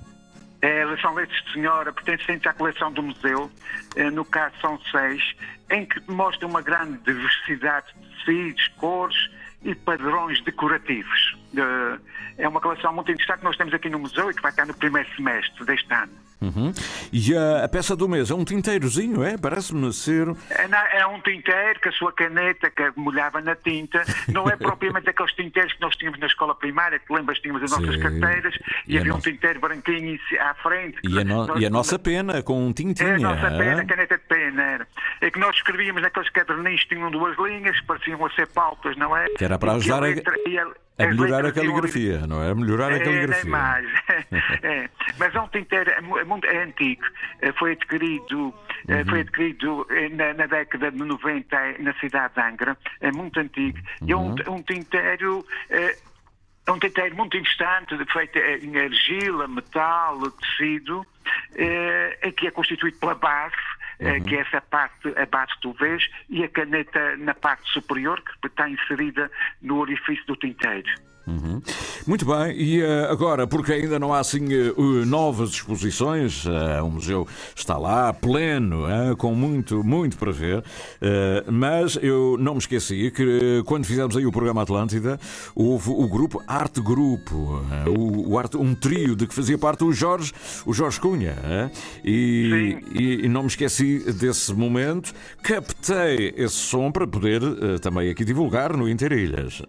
É, 0.64 0.86
são 1.02 1.14
leitos 1.14 1.36
de 1.44 1.52
senhora, 1.52 1.92
pertencentes 1.92 2.48
à 2.48 2.54
coleção 2.54 2.90
do 2.90 3.04
museu, 3.04 3.52
eh, 3.98 4.10
no 4.10 4.24
caso 4.24 4.56
são 4.62 4.80
seis, 4.92 5.22
em 5.70 5.86
que 5.86 6.00
mostra 6.10 6.48
uma 6.48 6.62
grande 6.62 7.00
diversidade 7.00 7.88
de 7.94 8.10
tecidos, 8.16 8.68
cores 8.78 9.30
e 9.62 9.76
padrões 9.76 10.42
decorativos. 10.44 11.38
Eh, 11.58 12.00
É 12.38 12.48
uma 12.48 12.62
coleção 12.62 12.94
muito 12.94 13.12
interessante 13.12 13.40
que 13.40 13.44
nós 13.46 13.58
temos 13.58 13.74
aqui 13.74 13.90
no 13.90 14.00
museu 14.00 14.32
e 14.32 14.34
que 14.34 14.42
vai 14.42 14.52
estar 14.52 14.66
no 14.66 14.74
primeiro 14.74 15.08
semestre 15.16 15.66
deste 15.66 15.94
ano. 15.94 16.23
Uhum. 16.44 16.74
E 17.12 17.36
a, 17.38 17.64
a 17.66 17.70
peça 17.70 17.96
do 17.96 18.08
mês 18.10 18.30
é 18.30 18.34
um 18.36 18.44
tinteirozinho, 18.44 19.24
é? 19.24 19.38
Parece-me 19.38 19.92
ser. 19.94 20.28
É, 20.50 21.00
é 21.00 21.08
um 21.08 21.20
tinteiro 21.22 21.80
que 21.80 21.90
a 21.90 21.92
sua 21.92 22.12
caneta 22.12 22.70
que 22.70 22.92
molhava 22.96 23.40
na 23.42 23.56
tinta, 23.56 24.04
não 24.28 24.50
é 24.50 24.56
propriamente 24.58 25.10
aqueles 25.10 25.34
tinteiros 25.34 25.74
que 25.74 25.82
nós 25.82 25.96
tínhamos 25.96 26.20
na 26.20 26.28
escola 26.28 26.54
primária, 26.56 27.00
que 27.00 27.14
lembras, 27.14 27.40
tínhamos 27.40 27.64
as 27.64 27.72
nossas 27.72 27.96
Sim. 27.96 28.02
carteiras 28.02 28.56
E 28.88 28.94
e, 28.94 28.98
a 28.98 29.02
havia 29.02 29.16
um 29.16 29.20
tinteiro 29.20 29.60
branquinho 29.60 30.20
à 30.40 30.54
frente. 30.56 30.98
E 31.04 31.20
a, 31.20 31.24
no- 31.24 31.48
Nós- 31.48 31.62
e 31.62 31.66
a 31.66 31.70
nossa 31.70 31.98
pena 31.98 32.42
com 32.44 32.72
tintinha. 32.74 33.10
É 33.10 33.16
a 33.16 33.20
nossa 33.20 33.50
pena, 33.52 33.82
é? 33.82 33.86
caneta 33.86 34.18
de 34.18 34.24
pena. 34.24 34.62
Era. 34.64 34.88
É 35.22 35.32
que 35.32 35.40
nós 35.40 35.56
escrevíamos 35.56 36.02
naqueles 36.02 36.30
caderninhos 36.30 36.84
que 36.84 36.96
tinham 36.96 37.10
duas 37.12 37.38
linhas, 37.38 37.80
que 37.80 37.86
pareciam 37.86 38.26
a 38.26 38.30
ser 38.32 38.48
pautas, 38.48 38.96
não 38.98 39.16
é? 39.16 39.28
Que 39.30 39.46
era 39.46 39.58
para 39.58 39.74
ajudar 39.74 39.98
a- 39.98 40.00
letra- 40.08 40.34
A 41.00 41.04
as 41.06 41.16
melhorar 41.16 41.46
a 41.46 41.52
caligrafia, 41.52 42.28
não 42.28 42.44
é? 42.44 42.52
A 42.52 42.56
melhorar 42.56 42.92
a 42.92 42.96
É, 42.96 43.00
nem 43.00 43.04
caligrafia. 43.04 43.50
mais. 43.50 43.88
É. 44.64 44.90
Mas 45.18 45.34
é 45.36 45.42
um 45.42 45.48
é 45.54 46.20
é 46.20 46.24
muito 46.24 46.46
é 46.48 46.64
antigo. 46.64 47.04
É, 47.42 47.52
Foi 47.54 47.72
adquirido, 47.74 48.54
é, 48.88 48.98
Uhum. 48.98 49.06
foi 49.08 49.20
adquirido 49.22 49.88
é, 49.90 50.10
na, 50.10 50.34
na 50.34 50.46
década 50.46 50.92
de 50.92 50.98
90 50.98 51.58
na 51.80 51.94
cidade 51.96 52.34
de 52.36 52.42
Angra. 52.42 52.78
É 53.02 53.12
muito 53.12 53.40
antigo. 53.40 53.78
E 54.06 54.12
é 54.12 54.16
um, 54.16 54.30
Uhum. 54.30 54.56
um 54.56 54.62
tinteiro. 54.62 55.46
é, 55.70 55.96
é 56.66 56.72
um 56.72 56.80
tinteiro 56.80 57.14
muito 57.18 57.36
interessante, 57.36 57.94
feito 58.14 58.38
em 58.40 58.78
argila, 58.80 59.48
metal, 59.50 60.32
tecido, 60.32 61.06
eh, 61.56 62.18
é 62.22 62.32
que 62.32 62.48
é 62.48 62.52
constituído 62.52 62.98
pela 63.00 63.16
base, 63.16 63.54
Uhum. 64.12 64.24
que 64.24 64.36
é 64.36 64.40
essa 64.40 64.62
parte, 64.62 65.08
a 65.18 65.26
base 65.26 65.54
que 65.56 65.62
tu 65.62 65.74
vês, 65.74 66.10
e 66.30 66.44
a 66.44 66.50
caneta 66.50 67.18
na 67.18 67.34
parte 67.34 67.70
superior, 67.72 68.22
que 68.42 68.48
está 68.48 68.70
inserida 68.70 69.32
no 69.62 69.78
orifício 69.78 70.26
do 70.26 70.36
tinteiro. 70.36 70.90
Uhum. 71.26 71.62
Muito 72.06 72.26
bem, 72.26 72.52
e 72.58 72.82
eh, 72.82 73.08
agora, 73.10 73.48
porque 73.48 73.72
ainda 73.72 73.98
não 73.98 74.14
há 74.14 74.20
assim 74.20 74.44
uh, 74.44 75.06
novas 75.06 75.52
exposições, 75.52 76.46
eh, 76.46 76.82
o 76.82 76.90
museu 76.90 77.26
está 77.56 77.78
lá, 77.78 78.12
pleno, 78.12 78.84
com 79.18 79.34
muito, 79.34 79.82
muito 79.86 80.18
para 80.18 80.32
ver, 80.34 80.62
mas 81.50 81.98
eu 82.02 82.36
não 82.38 82.54
me 82.54 82.60
esqueci 82.60 83.10
que 83.12 83.64
quando 83.66 83.86
fizemos 83.86 84.18
aí 84.18 84.26
o 84.26 84.32
programa 84.34 84.64
Atlântida, 84.64 85.18
houve 85.56 85.90
o 85.92 86.08
grupo 86.10 86.44
Arte 86.46 86.82
Grupo, 86.82 87.62
o, 87.88 88.32
o 88.34 88.38
arte, 88.38 88.58
um 88.58 88.76
trio 88.76 89.16
de 89.16 89.26
que 89.26 89.34
fazia 89.34 89.58
parte 89.58 89.84
o 89.86 89.94
Jorge, 89.94 90.34
o 90.66 90.74
Jorge 90.74 91.00
Cunha, 91.00 91.36
e, 92.04 92.78
e- 92.94 93.26
e 93.26 93.30
não 93.30 93.44
me 93.44 93.48
esqueci 93.48 94.00
desse 94.14 94.54
momento, 94.54 95.14
captei 95.42 96.34
esse 96.36 96.56
som 96.56 96.92
para 96.92 97.08
poder 97.08 97.42
também 97.80 98.10
aqui 98.10 98.26
divulgar 98.26 98.76
no 98.76 98.90
Interilhas. 98.90 99.62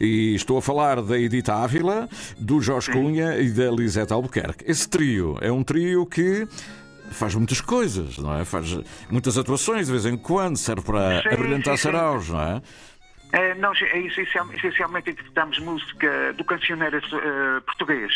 E 0.00 0.35
estou 0.36 0.58
a 0.58 0.62
falar 0.62 1.00
da 1.02 1.18
Edita 1.18 1.54
Ávila, 1.54 2.08
do 2.38 2.60
Jorge 2.60 2.90
Cunha 2.92 3.36
e 3.38 3.50
da 3.50 3.70
Lisete 3.70 4.12
Albuquerque. 4.12 4.64
Esse 4.66 4.88
trio 4.88 5.36
é 5.40 5.50
um 5.50 5.62
trio 5.64 6.06
que 6.06 6.46
faz 7.10 7.34
muitas 7.34 7.60
coisas, 7.60 8.18
não 8.18 8.38
é? 8.38 8.44
Faz 8.44 8.78
muitas 9.10 9.36
atuações 9.38 9.86
de 9.86 9.92
vez 9.92 10.06
em 10.06 10.16
quando, 10.16 10.56
serve 10.56 10.82
para 10.82 11.22
Sim, 11.22 11.28
abrilhantar 11.28 11.76
sim, 11.76 11.82
saraus, 11.84 12.28
não 12.28 12.40
é? 12.40 12.62
Eh, 13.32 13.54
nós 13.56 13.76
eh, 13.82 13.98
essencial- 14.02 14.48
essencialmente 14.54 15.10
interpretamos 15.10 15.58
música 15.58 16.32
do 16.34 16.44
cancioneiro 16.44 16.96
eh, 16.98 17.60
português. 17.66 18.12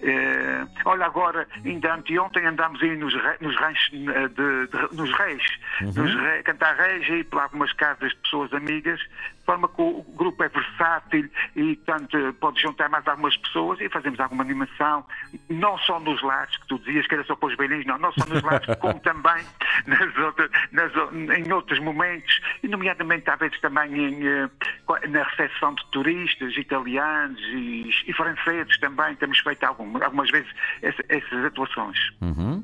Eh, 0.00 0.64
olha, 0.84 1.04
agora, 1.04 1.46
ainda 1.64 1.94
anteontem 1.94 2.46
andámos 2.46 2.80
aí 2.80 2.96
nos, 2.96 3.12
nos 3.40 3.56
ranchos 3.56 3.90
eh, 3.92 4.28
de, 4.28 4.66
de- 4.68 4.96
nos 4.96 5.12
reis, 5.18 5.42
Uhum. 5.80 5.92
nos 6.04 6.14
re- 6.14 6.42
cantar 6.44 6.76
reis 6.76 7.08
e 7.08 7.24
por 7.24 7.40
algumas 7.40 7.72
casas 7.72 8.10
de 8.10 8.16
pessoas 8.18 8.52
amigas, 8.52 9.00
de 9.42 9.46
forma 9.46 9.68
que 9.68 9.82
o 9.82 10.04
grupo 10.16 10.42
é 10.44 10.48
versátil 10.48 11.28
e, 11.56 11.74
portanto, 11.76 12.16
eh, 12.16 12.32
pode 12.40 12.62
juntar 12.62 12.88
mais 12.88 13.06
algumas 13.08 13.36
pessoas 13.38 13.80
e 13.80 13.88
fazemos 13.88 14.20
alguma 14.20 14.44
animação, 14.44 15.04
não 15.50 15.76
só 15.78 15.98
nos 15.98 16.22
lares, 16.22 16.56
que 16.58 16.66
tu 16.68 16.78
dizias 16.78 17.06
que 17.08 17.14
era 17.14 17.24
só 17.24 17.34
para 17.34 17.48
os 17.48 17.56
velhinhos, 17.56 17.84
não, 17.84 17.98
não 17.98 18.12
só 18.12 18.24
nos 18.26 18.40
lares, 18.42 18.64
como 18.78 18.98
também 19.00 19.44
nas 19.86 20.16
outras, 20.16 20.48
nas 20.70 20.92
em 21.38 21.52
outros 21.52 21.80
momentos, 21.80 22.40
e 22.62 22.68
nomeadamente 22.68 23.28
às 23.28 23.38
vezes 23.40 23.60
também 23.60 23.92
em, 23.92 24.26
eh, 24.26 24.48
na 25.08 25.24
recepção 25.24 25.74
de 25.74 25.84
turistas 25.90 26.56
italianos 26.56 27.40
e, 27.52 27.90
e 28.06 28.12
franceses 28.12 28.78
também, 28.78 29.16
temos 29.16 29.38
feito 29.40 29.64
algum, 29.64 30.02
algumas 30.04 30.30
vezes 30.30 30.48
essa- 30.82 31.02
essas 31.08 31.44
atuações. 31.46 31.98
Uhum. 32.20 32.62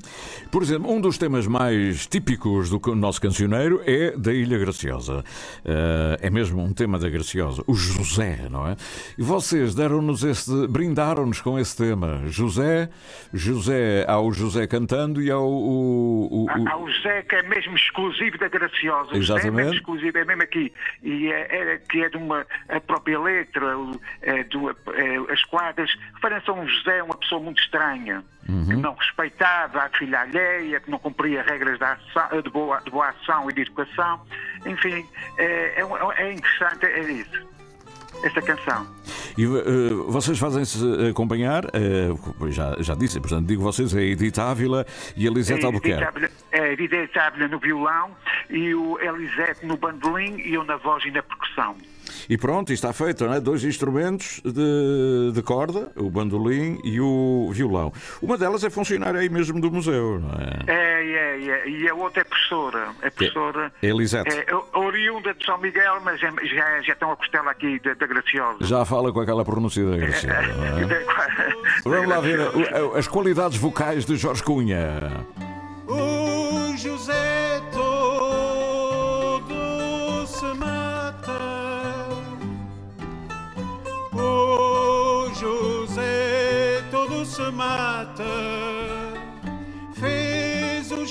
Por 0.49 0.63
exemplo, 0.63 0.89
um 0.89 1.01
dos 1.01 1.17
temas 1.17 1.45
mais 1.45 2.07
típicos 2.07 2.69
do 2.69 2.79
nosso 2.95 3.19
cancioneiro 3.21 3.81
é 3.85 4.11
da 4.17 4.33
Ilha 4.33 4.57
Graciosa. 4.57 5.23
Eh, 5.65 6.19
é 6.21 6.29
mesmo 6.29 6.63
um 6.63 6.73
tema 6.79 6.97
da 6.97 7.09
Graciosa, 7.09 7.61
o 7.67 7.73
José, 7.75 8.47
não 8.49 8.65
é? 8.65 8.75
E 9.17 9.21
vocês 9.21 9.75
deram-nos 9.75 10.23
esse, 10.23 10.65
brindaram-nos 10.69 11.41
com 11.41 11.59
esse 11.59 11.75
tema. 11.75 12.21
José, 12.27 12.89
José, 13.33 14.05
ao 14.07 14.31
José 14.31 14.65
cantando 14.65 15.21
e 15.21 15.29
ao. 15.29 15.43
o- 15.45 16.27
o- 16.31 16.45
o- 16.45 16.69
Há 16.69 16.77
o 16.77 16.89
José 16.89 17.21
que 17.23 17.35
é 17.35 17.43
mesmo 17.43 17.75
exclusivo 17.75 18.37
da 18.37 18.47
Graciosa. 18.47 19.11
O 19.11 19.21
José 19.21 19.33
é 19.33 19.37
Exatamente. 19.37 19.55
mesmo 19.55 19.73
exclusivo, 19.73 20.17
é 20.17 20.23
mesmo 20.25 20.41
aqui. 20.43 20.71
E 21.03 21.27
é, 21.31 21.73
é- 21.73 21.77
que 21.89 22.01
é 22.01 22.09
de 22.09 22.15
uma 22.17 22.45
a 22.69 22.79
própria 22.79 23.19
letra, 23.19 23.77
o- 23.77 23.99
é, 24.21 24.43
do- 24.45 24.69
é, 24.69 25.33
as 25.33 25.43
quadras, 25.43 25.91
referem-se 26.15 26.49
a 26.49 26.53
um 26.53 26.65
José, 26.67 27.03
uma 27.03 27.17
pessoa 27.17 27.41
muito 27.41 27.61
estranha, 27.61 28.23
que 28.45 28.75
não 28.75 28.95
respeitava 28.95 29.79
a 29.83 29.89
filha 29.89 30.21
alheia, 30.21 30.79
que 30.79 30.89
não 30.89 30.97
cumpria 30.97 31.43
regras 31.43 31.77
da 31.77 31.91
ação- 31.93 32.41
de, 32.41 32.49
boa, 32.49 32.79
de 32.81 32.89
boa 32.89 33.09
ação 33.09 33.49
e 33.49 33.53
de 33.53 33.61
educação. 33.61 34.21
Enfim, 34.65 35.05
é, 35.37 35.79
é, 35.81 35.85
um- 35.85 36.11
é 36.13 36.33
interessante, 36.59 36.85
é 36.85 37.11
isso. 37.11 37.49
Essa 38.23 38.41
canção. 38.41 38.85
E 39.37 39.45
eh, 39.45 39.47
vocês 40.07 40.37
fazem-se 40.37 40.77
acompanhar, 41.09 41.63
eh, 41.67 42.09
já, 42.49 42.75
já 42.79 42.93
disse, 42.93 43.19
portanto, 43.19 43.45
digo 43.47 43.63
vocês, 43.63 43.95
a 43.95 44.01
Edith 44.01 44.37
Ávila 44.39 44.85
e 45.15 45.25
a 45.25 45.31
Lisete 45.31 45.65
Albuquerque. 45.65 46.29
É, 46.51 46.73
Edith 46.73 47.17
Ávila 47.17 47.47
no 47.47 47.59
violão 47.59 48.11
e 48.49 48.73
o 48.75 48.99
Elisete 48.99 49.65
no 49.65 49.77
bandolim 49.77 50.37
e 50.41 50.55
eu 50.55 50.65
na 50.65 50.75
voz 50.75 51.05
e 51.05 51.11
na 51.11 51.23
percussão. 51.23 51.77
E 52.29 52.37
pronto, 52.37 52.71
está 52.73 52.93
feito, 52.93 53.25
não 53.25 53.33
é? 53.33 53.39
Dois 53.39 53.63
instrumentos 53.63 54.41
de, 54.43 55.31
de 55.33 55.41
corda, 55.41 55.91
o 55.95 56.09
bandolim 56.09 56.79
e 56.83 56.99
o 56.99 57.49
violão. 57.51 57.91
Uma 58.21 58.37
delas 58.37 58.63
é 58.63 58.69
funcionária 58.69 59.19
aí 59.19 59.29
mesmo 59.29 59.59
do 59.59 59.71
museu, 59.71 60.19
não 60.19 60.29
é? 60.39 60.59
É, 60.67 61.05
é, 61.05 61.47
é. 61.47 61.69
E 61.69 61.89
a 61.89 61.93
outra 61.93 62.21
é 62.21 62.23
professora. 62.23 62.89
É 63.01 63.09
professora. 63.09 63.71
É 63.81 63.87
Elisete. 63.87 64.29
É 64.29 64.77
oriunda 64.77 65.33
de 65.33 65.45
São 65.45 65.57
Miguel, 65.57 65.99
mas 66.03 66.21
é- 66.21 66.45
já, 66.45 66.81
já 66.81 66.93
estão 66.93 67.11
a 67.11 67.15
costela 67.15 67.51
aqui 67.51 67.79
da, 67.79 67.93
da 67.93 68.07
Graciosa. 68.07 68.57
Já 68.61 68.85
fala 68.85 69.11
com 69.11 69.19
aquela 69.19 69.43
pronúncia 69.43 69.85
da 69.85 69.97
Graciosa, 69.97 70.53
não 70.53 70.65
é? 70.65 71.05
Vamos 71.83 72.07
lá 72.07 72.19
ver 72.19 72.39
as 72.95 73.07
qualidades 73.07 73.57
vocais 73.57 74.05
de 74.05 74.15
Jorge 74.15 74.43
Cunha. 74.43 75.25
O 75.87 76.75
José 76.77 77.61
todo 77.73 77.88
se 87.39 87.51
mata. 87.51 88.23
Fez 89.93 90.91
o 90.91 91.07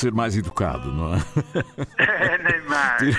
ser 0.00 0.12
mais 0.12 0.36
educado, 0.36 0.90
não 0.92 1.14
é? 1.14 1.18
É, 1.98 2.38
nem 2.42 2.62
mais. 2.62 3.16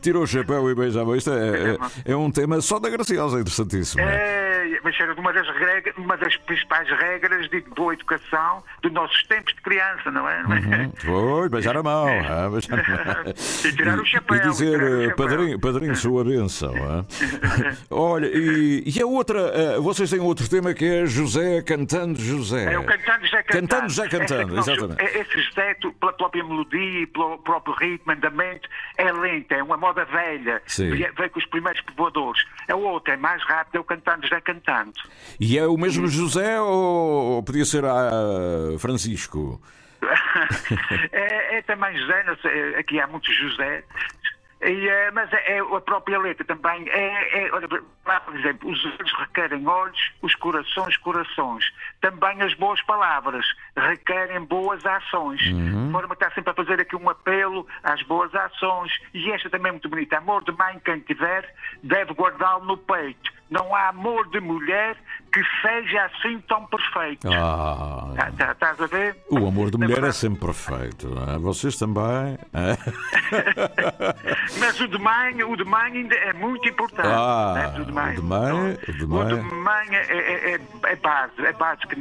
Tira 0.00 0.18
o 0.18 0.26
chapéu 0.26 0.68
e 0.70 0.74
beija 0.74 1.02
a 1.02 1.04
mão. 1.04 1.14
Isto 1.14 1.30
é, 1.30 1.76
é, 2.04 2.12
é 2.12 2.16
um 2.16 2.30
tema 2.30 2.60
só 2.60 2.78
da 2.78 2.90
Graciosa, 2.90 3.40
interessantíssimo. 3.40 4.02
É? 4.02 4.47
É, 4.88 5.02
era 5.02 5.14
uma 5.14 5.32
das, 5.32 5.46
regras, 5.48 5.94
uma 5.96 6.16
das 6.16 6.36
principais 6.38 6.88
regras 6.88 7.48
de 7.50 7.60
boa 7.76 7.92
educação 7.92 8.62
dos 8.82 8.92
nossos 8.92 9.22
tempos 9.24 9.54
de 9.54 9.60
criança, 9.60 10.10
não 10.10 10.28
é? 10.28 10.40
Uhum. 10.42 10.92
Foi, 10.96 11.48
beijar 11.48 11.76
a 11.76 11.82
mão. 11.82 12.06
ah, 12.28 12.48
beijar 12.50 12.78
a 12.78 13.14
mão. 13.24 13.34
E 13.64 13.72
tirar 13.76 13.98
o 13.98 14.04
chapéu. 14.06 14.36
E 14.36 14.40
dizer, 14.40 14.80
eh, 14.80 15.08
chapéu. 15.10 15.16
padrinho, 15.16 15.60
padrinho, 15.60 15.96
sua 15.96 16.24
benção. 16.24 16.74
ah. 16.88 17.04
Olha, 17.90 18.26
e, 18.26 18.82
e 18.86 19.02
a 19.02 19.06
outra, 19.06 19.38
eh, 19.40 19.78
vocês 19.80 20.10
têm 20.10 20.20
outro 20.20 20.48
tema 20.48 20.72
que 20.74 20.84
é 20.84 21.06
José 21.06 21.62
cantando 21.62 22.20
José. 22.20 22.72
É 22.72 22.78
o 22.78 22.84
Cantando 22.84 23.24
José 23.26 23.42
Cantando. 23.42 23.68
Cantando 23.68 23.88
José 23.90 24.08
Cantando, 24.08 24.58
exatamente. 24.58 25.00
é- 25.02 25.18
Esse 25.20 25.40
José, 25.42 25.74
tu- 25.80 25.92
pela 25.94 26.12
própria 26.12 26.44
melodia 26.44 27.02
e 27.02 27.06
pelo 27.06 27.38
próprio 27.38 27.74
ritmo, 27.74 28.12
andamento, 28.12 28.68
é 28.96 29.10
lento, 29.12 29.52
é 29.52 29.62
uma 29.62 29.76
moda 29.76 30.04
velha. 30.04 30.62
Sim. 30.66 30.90
Veio 30.90 31.30
com 31.30 31.38
os 31.38 31.46
primeiros 31.46 31.80
povoadores. 31.82 32.44
É 32.68 32.74
o 32.74 32.80
outro, 32.80 33.12
é 33.12 33.16
mais 33.16 33.42
rápido, 33.44 33.76
é 33.76 33.80
o 33.80 33.84
Cantando 33.84 34.22
José 34.22 34.40
Cantando. 34.40 34.77
E 35.40 35.58
é 35.58 35.66
o 35.66 35.76
mesmo 35.76 36.06
José 36.06 36.60
ou 36.60 37.42
podia 37.42 37.64
ser 37.64 37.84
Francisco? 38.78 39.60
é, 41.12 41.58
é 41.58 41.62
também 41.62 41.96
José, 41.98 42.24
sei, 42.42 42.74
aqui 42.76 43.00
há 43.00 43.06
muitos 43.06 43.34
José. 43.36 43.84
E, 44.60 44.88
eh, 44.88 45.10
mas 45.12 45.32
é, 45.32 45.58
é 45.58 45.60
a 45.60 45.80
própria 45.80 46.18
letra 46.18 46.44
também. 46.44 46.88
É, 46.88 47.46
é, 47.46 47.52
olha, 47.52 47.68
lá, 48.04 48.20
por 48.20 48.36
exemplo, 48.36 48.70
os 48.70 48.84
olhos 48.84 49.12
requerem 49.20 49.66
olhos, 49.66 50.12
os 50.20 50.34
corações, 50.34 50.96
corações. 50.96 51.64
Também 52.00 52.42
as 52.42 52.54
boas 52.54 52.82
palavras 52.82 53.46
requerem 53.76 54.44
boas 54.44 54.84
ações. 54.84 55.40
De 55.40 55.92
forma 55.92 56.16
que 56.16 56.24
está 56.24 56.34
sempre 56.34 56.50
a 56.50 56.54
fazer 56.54 56.80
aqui 56.80 56.96
um 56.96 57.08
apelo 57.08 57.66
às 57.84 58.02
boas 58.02 58.34
ações. 58.34 58.92
E 59.14 59.30
esta 59.30 59.48
também 59.48 59.68
é 59.68 59.72
muito 59.72 59.88
bonita. 59.88 60.18
Amor 60.18 60.42
de 60.42 60.50
mãe, 60.52 60.80
quem 60.84 61.00
tiver, 61.00 61.54
deve 61.82 62.12
guardá-lo 62.12 62.64
no 62.64 62.76
peito. 62.76 63.38
Não 63.50 63.74
há 63.74 63.88
amor 63.88 64.28
de 64.30 64.40
mulher 64.40 64.96
que 65.32 65.42
seja 65.62 66.04
assim 66.06 66.38
tão 66.48 66.64
perfeito. 66.66 67.28
Ah, 67.32 68.12
Tá- 68.16 68.32
tá- 68.32 68.52
Estás 68.52 68.80
a 68.80 68.86
ver? 68.86 69.16
o 69.30 69.46
amor 69.46 69.70
de 69.70 69.78
mulher 69.78 70.02
é 70.04 70.12
sempre 70.12 70.40
perfeito. 70.40 71.08
é? 71.34 71.38
Vocês 71.38 71.76
também. 71.76 72.38
ah. 72.52 72.76
Mas 74.58 74.80
o 74.80 74.88
de 74.88 74.98
mãe, 74.98 75.42
o 75.42 75.56
de 75.56 75.64
mãe 75.64 75.92
ainda 75.92 76.14
é 76.14 76.32
muito 76.32 76.68
importante. 76.68 77.08
Ah, 77.08 77.54
né? 77.74 77.80
o 77.80 77.84
de 77.84 77.92
mãe, 77.92 78.12
o 78.12 78.14
de 78.16 78.22
mãe. 79.06 79.32
O 79.32 79.36
de 79.36 79.54
mãe 79.54 79.86
é, 79.92 80.16
é- 80.16 80.54
é- 80.54 80.60
é 80.92 80.96
base, 80.96 81.32
é 81.46 81.52
básico 81.52 81.92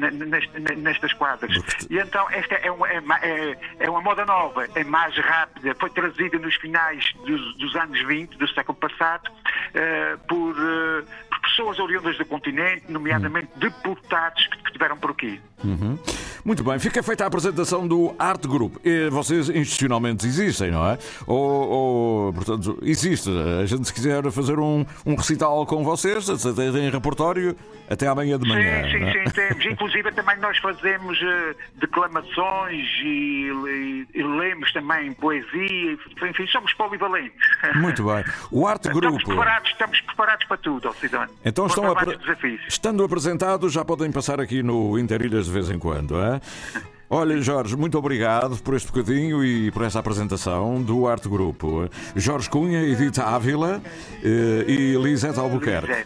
nestas 0.77 1.13
quadras. 1.13 1.55
E 1.89 1.97
então 1.99 2.27
esta 2.31 2.55
é 2.55 2.71
uma, 2.71 2.87
é, 2.89 2.97
é- 3.21 3.57
é 3.79 3.89
uma 3.89 4.01
moda 4.01 4.25
nova, 4.25 4.67
é 4.75 4.83
mais 4.83 5.15
rápida, 5.17 5.75
foi 5.79 5.89
trazida 5.89 6.37
nos 6.39 6.55
finais 6.55 7.13
dos, 7.25 7.57
dos 7.57 7.75
anos 7.75 7.99
20 8.05 8.37
do 8.37 8.47
século 8.49 8.77
passado 8.77 9.29
eh, 9.73 10.17
por, 10.27 10.55
eh, 10.57 11.03
por 11.39 11.49
pessoas 11.49 11.79
oriundas 11.79 12.17
do 12.17 12.25
continente, 12.25 12.83
nomeadamente 12.89 13.49
deportados 13.57 14.45
que, 14.47 14.57
que 14.57 14.67
estiveram 14.67 14.97
por 14.97 15.11
aqui. 15.11 15.39
Uhum. 15.63 15.97
Muito 16.45 16.63
bem, 16.63 16.77
fica 16.79 17.01
feita 17.03 17.23
a 17.23 17.27
apresentação 17.27 17.87
do 17.87 18.15
Art 18.17 18.45
Group. 18.45 18.75
Vocês 19.11 19.49
institucionalmente 19.49 20.25
existem, 20.25 20.71
não 20.71 20.85
é? 20.87 20.97
Ou, 21.25 21.37
ou, 21.69 22.33
portanto, 22.33 22.77
existe. 22.83 23.29
A 23.61 23.65
gente 23.65 23.85
se 23.87 23.93
quiser 23.93 24.29
fazer 24.31 24.57
um, 24.59 24.85
um 25.05 25.15
recital 25.15 25.65
com 25.65 25.83
vocês, 25.83 26.25
tem 26.55 26.89
repertório 26.89 27.55
até 27.89 28.07
amanhã 28.07 28.37
de 28.37 28.47
manhã. 28.47 28.83
Sim, 28.83 28.91
sim, 28.91 29.03
é? 29.03 29.11
sim, 29.25 29.31
temos. 29.31 29.65
Inclusive 29.65 30.11
também 30.11 30.37
nós 30.37 30.57
fazemos 30.59 31.19
eh, 31.21 31.55
declamações 31.75 32.85
e, 33.03 33.49
e- 33.49 34.07
e 34.19 34.23
lemos 34.23 34.71
também 34.73 35.11
poesia, 35.13 35.97
enfim, 36.29 36.47
somos 36.47 36.73
polivalentes. 36.73 37.33
Muito 37.75 38.03
bem. 38.05 38.23
O 38.51 38.67
Art 38.67 38.85
Estamos 38.85 38.99
Group. 39.01 39.23
preparados, 39.25 39.69
estamos 39.71 40.01
preparados 40.01 40.45
para 40.47 40.57
tudo, 40.57 40.87
Alcidone. 40.87 41.26
Então 41.43 41.67
estão 41.67 41.93
vários 41.93 42.17
desafios. 42.19 42.61
estando 42.67 43.03
apresentados, 43.03 43.71
já 43.71 43.85
podem 43.85 44.11
passar 44.11 44.39
aqui 44.39 44.61
no 44.61 44.97
Interilhas 44.99 45.45
de 45.45 45.51
vez 45.51 45.69
em 45.69 45.79
quando, 45.79 46.19
é? 46.19 46.41
Olha, 47.09 47.39
Jorge, 47.41 47.77
muito 47.77 47.97
obrigado 47.97 48.57
por 48.57 48.75
este 48.75 48.91
bocadinho 48.91 49.41
e 49.43 49.71
por 49.71 49.83
esta 49.83 49.99
apresentação 49.99 50.81
do 50.83 51.07
Arte 51.07 51.29
Grupo. 51.29 51.89
Jorge 52.13 52.49
Cunha, 52.49 52.83
Edith 52.83 53.17
Ávila 53.19 53.81
eh, 54.21 54.65
e 54.67 54.97
Lisete 54.97 55.39
Albuquerque. 55.39 56.05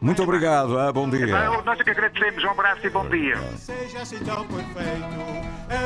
Muito 0.00 0.22
obrigado, 0.22 0.78
ah, 0.78 0.92
bom 0.92 1.10
dia. 1.10 1.26
Então, 1.26 1.62
Nós 1.62 1.80
é 1.80 1.84
que 1.84 1.90
agradecemos, 1.90 2.44
um 2.44 2.50
abraço 2.50 2.86
e 2.86 2.90
bom 2.90 3.08
dia. 3.08 3.36
Seja 3.56 4.02
assim 4.02 4.18
tão 4.20 4.46
perfeito, 4.46 5.04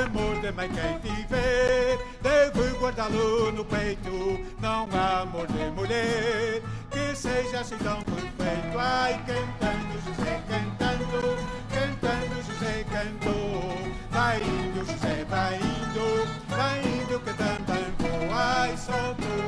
amor 0.06 0.40
de 0.40 0.52
mãe 0.52 0.68
quem 0.68 1.12
tiver, 1.12 1.98
deve 2.22 2.78
guardá-lo 2.78 3.50
no 3.50 3.64
peito. 3.64 4.40
Não 4.60 4.86
há 4.92 5.22
amor 5.22 5.46
de 5.46 5.70
mulher 5.70 6.62
que 6.90 7.16
seja 7.16 7.60
assim 7.60 7.78
tão 7.78 8.02
perfeito. 8.02 8.13
Ai, 8.46 9.18
cantando 9.26 9.98
José, 10.04 10.42
cantando, 10.48 11.38
cantando 11.70 12.42
José 12.42 12.84
cantou. 12.90 13.74
Vai 14.10 14.42
indo, 14.42 14.84
José, 14.84 15.24
vai 15.30 15.56
indo, 15.56 16.28
vai 16.48 16.80
indo 16.80 17.20
cantando. 17.20 18.32
Ai, 18.32 18.76
só 18.76 19.14
tu 19.14 19.43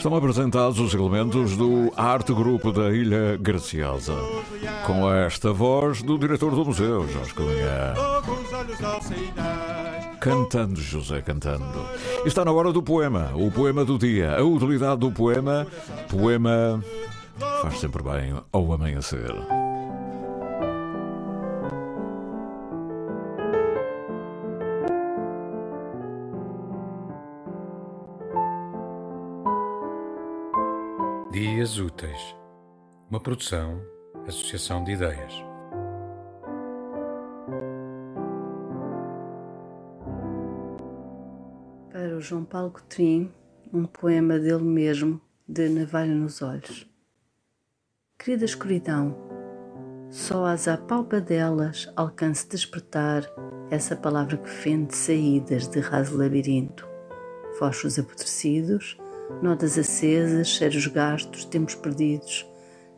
Estão 0.00 0.16
apresentados 0.16 0.80
os 0.80 0.94
elementos 0.94 1.58
do 1.58 1.92
Arte 1.94 2.32
Grupo 2.32 2.72
da 2.72 2.90
Ilha 2.90 3.36
Graciosa. 3.36 4.14
Com 4.86 5.12
esta 5.12 5.52
voz 5.52 6.00
do 6.00 6.16
diretor 6.16 6.54
do 6.54 6.64
museu, 6.64 7.06
Jorge 7.06 7.34
Cunha. 7.34 7.92
Cantando, 10.18 10.80
José, 10.80 11.20
cantando. 11.20 11.86
Está 12.24 12.46
na 12.46 12.50
hora 12.50 12.72
do 12.72 12.82
poema, 12.82 13.30
o 13.34 13.50
poema 13.50 13.84
do 13.84 13.98
dia. 13.98 14.38
A 14.38 14.42
utilidade 14.42 15.00
do 15.00 15.12
poema, 15.12 15.66
poema 16.08 16.82
Faz 17.60 17.78
sempre 17.78 18.02
bem 18.02 18.34
ao 18.52 18.72
amanhecer. 18.72 19.34
Úteis, 31.80 32.36
uma 33.08 33.18
produção, 33.18 33.80
associação 34.26 34.84
de 34.84 34.92
ideias. 34.92 35.32
Para 41.90 42.16
o 42.16 42.20
João 42.20 42.44
Paulo 42.44 42.70
Coutrinho, 42.70 43.32
um 43.72 43.86
poema 43.86 44.38
dele 44.38 44.62
mesmo, 44.62 45.20
de 45.48 45.70
Navalha 45.70 46.14
nos 46.14 46.42
Olhos. 46.42 46.86
Querida 48.18 48.44
escuridão, 48.44 49.16
só 50.10 50.44
às 50.44 50.68
apalpadelas 50.68 51.90
alcance 51.96 52.46
despertar 52.46 53.24
essa 53.70 53.96
palavra 53.96 54.36
que 54.36 54.50
fende 54.50 54.94
saídas 54.94 55.66
de 55.66 55.80
raso 55.80 56.18
labirinto. 56.18 56.86
Fosfos 57.58 57.98
apodrecidos, 57.98 58.98
notas 59.42 59.78
acesas, 59.78 60.48
cheiros 60.48 60.86
gastos, 60.86 61.44
tempos 61.44 61.74
perdidos. 61.74 62.46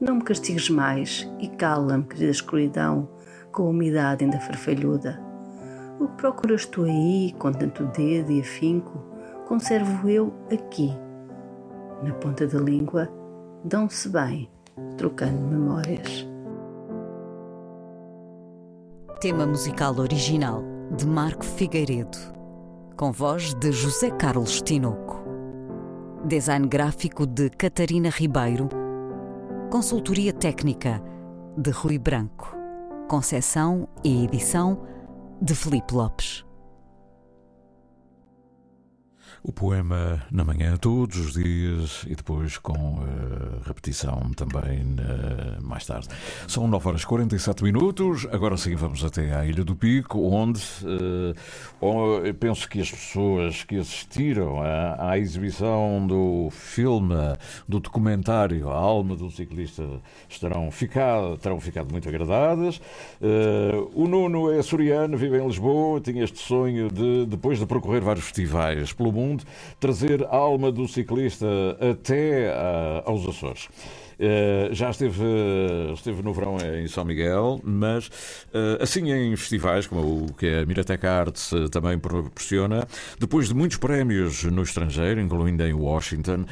Não 0.00 0.16
me 0.16 0.22
castigues 0.22 0.68
mais 0.68 1.30
e 1.38 1.48
cala-me, 1.48 2.04
querida 2.04 2.30
escuridão, 2.30 3.08
com 3.52 3.62
a 3.64 3.70
umidade 3.70 4.24
ainda 4.24 4.40
farfalhuda. 4.40 5.20
O 6.00 6.08
que 6.08 6.16
procuras 6.16 6.66
tu 6.66 6.84
aí, 6.84 7.32
com 7.38 7.52
tanto 7.52 7.84
dedo 7.86 8.32
e 8.32 8.40
afinco, 8.40 8.98
conservo 9.46 10.08
eu 10.08 10.32
aqui. 10.52 10.92
Na 12.02 12.12
ponta 12.14 12.46
da 12.46 12.58
língua, 12.58 13.08
dão-se 13.64 14.08
bem, 14.08 14.50
trocando 14.96 15.40
memórias. 15.40 16.26
Tema 19.20 19.46
musical 19.46 19.96
original 19.98 20.64
de 20.96 21.06
Marco 21.06 21.44
Figueiredo, 21.44 22.18
com 22.96 23.12
voz 23.12 23.54
de 23.54 23.70
José 23.70 24.10
Carlos 24.10 24.60
Tinoco. 24.60 25.21
Design 26.24 26.68
gráfico 26.68 27.26
de 27.26 27.50
Catarina 27.50 28.08
Ribeiro. 28.08 28.68
Consultoria 29.72 30.32
técnica 30.32 31.02
de 31.58 31.70
Rui 31.72 31.98
Branco. 31.98 32.54
Concessão 33.08 33.88
e 34.04 34.24
edição 34.24 34.86
de 35.40 35.52
Felipe 35.52 35.92
Lopes. 35.92 36.44
O 39.45 39.51
poema 39.51 40.22
na 40.30 40.45
manhã, 40.45 40.76
todos 40.76 41.16
os 41.16 41.32
dias, 41.32 42.05
e 42.07 42.14
depois 42.14 42.59
com 42.59 42.74
uh, 42.74 43.61
repetição 43.66 44.30
também 44.36 44.82
uh, 44.82 45.61
mais 45.61 45.84
tarde. 45.84 46.07
São 46.47 46.68
9 46.68 46.88
horas 46.88 47.03
e 47.03 47.07
47 47.07 47.64
minutos. 47.64 48.24
Agora 48.30 48.57
sim, 48.57 48.76
vamos 48.76 49.05
até 49.05 49.34
à 49.34 49.45
Ilha 49.45 49.64
do 49.64 49.74
Pico, 49.74 50.20
onde 50.32 50.61
uh, 50.84 52.34
penso 52.38 52.68
que 52.68 52.80
as 52.80 52.88
pessoas 52.93 53.64
que 53.64 53.78
assistiram 53.78 54.62
à, 54.62 55.11
à, 55.11 55.18
exibição 55.18 56.07
do 56.07 56.49
filme, 56.53 57.16
do 57.66 57.80
documentário 57.80 58.70
A 58.70 58.76
Alma 58.76 59.16
do 59.16 59.28
Ciclista, 59.28 59.82
estarão 60.28 60.70
ficado, 60.70 61.36
terão 61.38 61.59
ficado 61.59 61.90
muito 61.90 62.09
agradadas. 62.09 62.80
o 63.93 64.07
Nuno 64.07 64.53
é 64.53 64.61
açoriano, 64.61 65.16
vive 65.16 65.38
em 65.38 65.47
Lisboa, 65.49 66.01
tinha 66.01 66.22
este 66.22 66.38
sonho 66.38 66.88
de, 66.88 67.26
depois 67.26 67.59
de 67.59 67.66
percorrer 67.66 68.03
vários 68.03 68.26
festivais 68.26 68.93
pelo 68.93 69.11
mundo, 69.11 69.31
trazer 69.78 70.24
a 70.24 70.36
alma 70.36 70.70
do 70.70 70.86
ciclista 70.88 71.46
até 71.80 72.50
uh, 72.50 73.10
aos 73.10 73.26
Açores. 73.26 73.68
Uh, 74.18 74.72
já 74.72 74.90
esteve, 74.90 75.24
esteve 75.94 76.22
no 76.22 76.32
verão 76.32 76.56
em 76.58 76.86
São 76.86 77.04
Miguel, 77.04 77.60
mas 77.64 78.06
uh, 78.06 78.80
assim 78.82 79.10
em 79.10 79.34
festivais, 79.36 79.86
como 79.86 80.26
o 80.26 80.34
que 80.34 80.46
a 80.46 80.66
Miratec 80.66 81.06
Arts 81.06 81.52
uh, 81.52 81.68
também 81.68 81.98
proporciona, 81.98 82.86
depois 83.18 83.48
de 83.48 83.54
muitos 83.54 83.78
prémios 83.78 84.44
no 84.44 84.62
estrangeiro, 84.62 85.20
incluindo 85.20 85.62
em 85.64 85.72
Washington, 85.72 86.44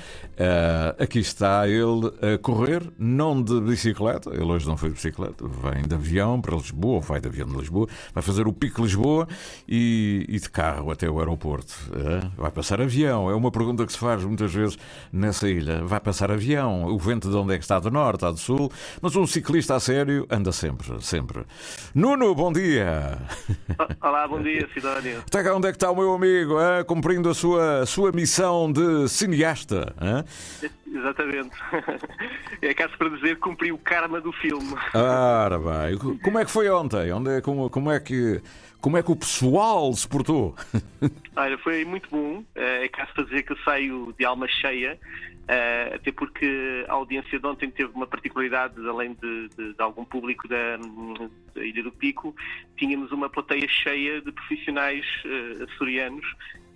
aqui 0.98 1.18
está 1.18 1.68
ele 1.68 2.12
a 2.34 2.38
correr, 2.38 2.82
não 2.98 3.42
de 3.42 3.60
bicicleta, 3.60 4.30
ele 4.30 4.44
hoje 4.44 4.66
não 4.66 4.76
foi 4.76 4.88
de 4.88 4.94
bicicleta, 4.94 5.44
vem 5.46 5.82
de 5.86 5.94
avião 5.94 6.40
para 6.40 6.56
Lisboa, 6.56 6.94
ou 6.94 7.00
vai 7.00 7.20
de 7.20 7.28
avião 7.28 7.46
de 7.46 7.56
Lisboa, 7.56 7.86
vai 8.14 8.22
fazer 8.22 8.46
o 8.46 8.52
pico 8.52 8.82
Lisboa 8.82 9.28
e, 9.68 10.24
e 10.28 10.38
de 10.38 10.50
carro 10.50 10.90
até 10.90 11.08
o 11.08 11.18
aeroporto. 11.18 11.74
vai 12.36 12.50
passar 12.50 12.80
avião? 12.80 13.30
É 13.30 13.34
uma 13.34 13.50
pergunta 13.50 13.84
que 13.84 13.92
se 13.92 13.98
faz 13.98 14.24
muitas 14.24 14.52
vezes 14.52 14.78
nessa 15.12 15.48
ilha. 15.48 15.84
Vai 15.84 16.00
passar 16.00 16.30
avião? 16.30 16.84
O 16.86 16.98
vento 16.98 17.28
de 17.28 17.36
onde 17.36 17.49
é 17.52 17.58
que 17.58 17.64
está 17.64 17.78
do 17.78 17.90
norte, 17.90 18.16
está 18.16 18.30
do 18.30 18.38
sul, 18.38 18.70
mas 19.00 19.16
um 19.16 19.26
ciclista 19.26 19.76
a 19.76 19.80
sério 19.80 20.26
anda 20.30 20.52
sempre, 20.52 21.00
sempre. 21.02 21.44
Nuno, 21.94 22.34
bom 22.34 22.52
dia! 22.52 23.18
Olá, 24.00 24.26
bom 24.26 24.42
dia, 24.42 24.68
Sidónio. 24.72 25.18
Até 25.26 25.42
cá 25.42 25.54
onde 25.54 25.68
é 25.68 25.70
que 25.70 25.76
está 25.76 25.90
o 25.90 25.96
meu 25.96 26.12
amigo, 26.14 26.60
hein? 26.60 26.84
cumprindo 26.86 27.28
a 27.28 27.34
sua, 27.34 27.84
sua 27.86 28.12
missão 28.12 28.72
de 28.72 29.08
cineasta? 29.08 29.94
Hein? 30.00 30.70
Exatamente. 30.92 31.56
É 32.62 32.74
caso 32.74 32.92
para 32.98 33.08
dizer 33.08 33.36
que 33.36 33.40
cumpri 33.40 33.72
o 33.72 33.78
karma 33.78 34.20
do 34.20 34.30
filme. 34.32 34.74
Ora 34.92 35.58
bem, 35.58 35.96
como 36.22 36.38
é 36.38 36.44
que 36.44 36.50
foi 36.50 36.68
ontem? 36.68 37.10
Onde 37.10 37.38
é, 37.38 37.40
como, 37.40 37.70
como, 37.70 37.90
é 37.90 37.98
que, 37.98 38.42
como 38.82 38.98
é 38.98 39.02
que 39.02 39.10
o 39.10 39.16
pessoal 39.16 39.90
se 39.94 40.06
portou? 40.06 40.54
Olha, 41.36 41.56
foi 41.56 41.86
muito 41.86 42.10
bom. 42.10 42.44
É 42.54 42.86
caso 42.88 43.14
para 43.14 43.24
dizer 43.24 43.44
que 43.44 43.52
eu 43.52 43.56
saio 43.64 44.14
de 44.18 44.26
alma 44.26 44.46
cheia. 44.46 44.98
Uh, 45.50 45.96
até 45.96 46.12
porque 46.12 46.84
a 46.86 46.92
audiência 46.92 47.36
de 47.36 47.44
ontem 47.44 47.68
teve 47.72 47.90
uma 47.92 48.06
particularidade, 48.06 48.74
além 48.88 49.14
de, 49.14 49.48
de, 49.48 49.72
de 49.74 49.82
algum 49.82 50.04
público 50.04 50.46
da, 50.46 50.76
da, 51.52 51.64
Ilha 51.64 51.82
do 51.82 51.90
Pico, 51.90 52.36
tínhamos 52.76 53.10
uma 53.10 53.28
plateia 53.28 53.66
cheia 53.66 54.20
de 54.20 54.30
profissionais 54.30 55.04
uh, 55.24 55.64
açorianos 55.64 56.24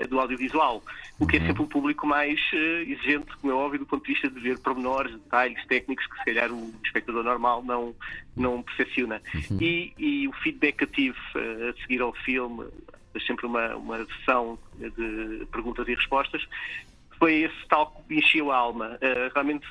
uh, 0.00 0.08
do 0.08 0.18
audiovisual, 0.18 0.82
o 1.20 1.26
que 1.26 1.36
é 1.36 1.46
sempre 1.46 1.62
um 1.62 1.68
público 1.68 2.04
mais 2.04 2.40
exigente, 2.52 3.36
como 3.36 3.52
é 3.52 3.54
óbvio, 3.54 3.78
do 3.78 3.86
ponto 3.86 4.04
de 4.04 4.12
vista 4.12 4.28
de 4.28 4.40
ver 4.40 4.58
pormenores, 4.58 5.12
detalhes 5.12 5.64
técnicos 5.66 6.04
que 6.08 6.18
se 6.18 6.24
calhar 6.24 6.50
o 6.50 6.74
espectador 6.84 7.22
normal 7.22 7.62
não, 7.62 7.94
não 8.36 8.60
percepciona. 8.60 9.22
Uhum. 9.52 9.58
E, 9.60 9.92
e, 9.96 10.26
o 10.26 10.32
feedback 10.32 10.78
que 10.78 10.86
tive 10.86 11.18
a 11.36 11.80
seguir 11.80 12.02
ao 12.02 12.12
filme, 12.12 12.66
sempre 13.24 13.46
uma, 13.46 13.76
uma 13.76 14.04
sessão 14.04 14.58
de 14.76 15.46
perguntas 15.52 15.86
e 15.86 15.94
respostas, 15.94 16.44
foi 17.18 17.42
esse 17.42 17.68
tal 17.68 17.90
que 18.08 18.14
encheu 18.14 18.50
a 18.50 18.56
alma. 18.56 18.98
Uh, 19.00 19.32
realmente 19.32 19.66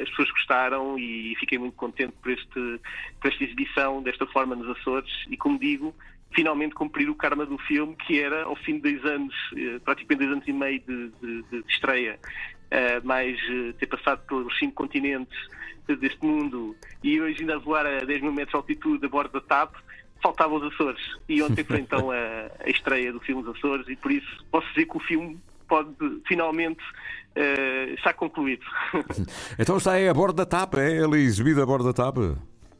as 0.00 0.08
pessoas 0.10 0.30
gostaram 0.30 0.98
e 0.98 1.34
fiquei 1.38 1.58
muito 1.58 1.74
contente 1.74 2.12
por, 2.22 2.32
este, 2.32 2.80
por 3.20 3.30
esta 3.30 3.44
exibição 3.44 4.02
desta 4.02 4.26
forma 4.26 4.56
nos 4.56 4.68
Açores 4.78 5.10
e, 5.28 5.36
como 5.36 5.58
digo, 5.58 5.94
finalmente 6.32 6.74
cumprir 6.74 7.08
o 7.08 7.14
karma 7.14 7.46
do 7.46 7.58
filme, 7.58 7.96
que 7.96 8.20
era, 8.20 8.44
ao 8.44 8.56
fim 8.56 8.78
de 8.78 8.92
dois 8.92 9.04
anos, 9.04 9.34
uh, 9.52 9.80
praticamente 9.80 10.26
dois 10.26 10.32
anos 10.32 10.48
e 10.48 10.52
meio 10.52 10.80
de, 10.80 11.08
de, 11.20 11.42
de 11.42 11.64
estreia, 11.68 12.18
uh, 12.22 13.06
mais 13.06 13.38
ter 13.78 13.86
passado 13.86 14.26
pelos 14.26 14.58
cinco 14.58 14.74
continentes 14.74 15.38
deste 15.96 16.22
mundo 16.22 16.76
e 17.02 17.18
hoje 17.18 17.40
ainda 17.40 17.58
voar 17.58 17.86
a 17.86 18.04
10 18.04 18.20
mil 18.20 18.32
metros 18.32 18.50
de 18.50 18.56
altitude 18.56 19.06
a 19.06 19.08
bordo 19.08 19.32
da 19.32 19.40
TAP, 19.40 19.74
faltavam 20.22 20.58
os 20.58 20.72
Açores. 20.72 21.00
E 21.28 21.42
ontem 21.42 21.64
foi 21.64 21.80
então 21.80 22.10
a, 22.10 22.16
a 22.60 22.68
estreia 22.68 23.12
do 23.12 23.20
filme 23.20 23.42
Os 23.42 23.56
Açores 23.56 23.88
e 23.88 23.96
por 23.96 24.10
isso 24.10 24.44
posso 24.50 24.68
dizer 24.68 24.86
que 24.86 24.96
o 24.96 25.00
filme 25.00 25.40
pode 25.68 25.94
finalmente 26.26 26.82
uh, 27.36 27.94
estar 27.94 28.14
concluído. 28.14 28.64
então 29.58 29.76
está 29.76 29.92
aí 29.92 30.08
a 30.08 30.14
bordo 30.14 30.36
da 30.36 30.46
TAP, 30.46 30.74
é 30.74 31.02
ele 31.02 31.18
exibido 31.18 31.62
a 31.62 31.66
bordo 31.66 31.84
da 31.84 31.92
TAP? 31.92 32.16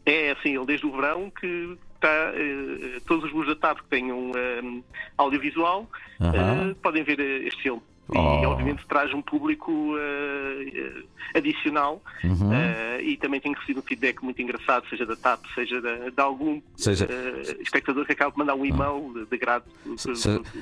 É, 0.07 0.30
assim, 0.32 0.57
ele 0.57 0.66
desde 0.66 0.86
o 0.86 0.93
verão 0.93 1.30
que 1.30 1.78
está, 1.95 2.32
uh, 2.32 3.01
todos 3.07 3.24
os 3.26 3.32
voos 3.32 3.47
da 3.47 3.55
TAP 3.55 3.78
que 3.80 3.89
tenham 3.89 4.32
um, 4.32 4.82
audiovisual 5.16 5.82
uh 6.20 6.24
-huh. 6.24 6.74
podem 6.76 7.05
ver 7.05 7.20
este 7.20 7.62
filme. 7.62 7.82
Oh. 8.11 8.43
E 8.43 8.47
obviamente 8.47 8.87
traz 8.87 9.13
um 9.13 9.21
público 9.21 9.71
uh, 9.71 11.05
adicional 11.35 12.03
uhum. 12.25 12.51
uh, 12.51 13.01
e 13.03 13.19
também 13.19 13.39
tenho 13.39 13.55
recebido 13.55 13.81
um 13.81 13.83
feedback 13.83 14.23
muito 14.23 14.41
engraçado, 14.41 14.89
seja 14.89 15.05
da 15.05 15.15
TAP, 15.15 15.45
seja 15.55 15.79
de, 15.81 16.11
de 16.11 16.21
algum 16.21 16.61
seja... 16.75 17.05
Uh, 17.05 17.63
espectador 17.63 18.07
que 18.07 18.13
acaba 18.13 18.33
de 18.33 18.39
mandar 18.39 18.55
um 18.55 18.65
e-mail 18.65 19.13
de, 19.13 19.27
de 19.27 19.37
grado. 19.37 19.65
Se, 19.99 20.15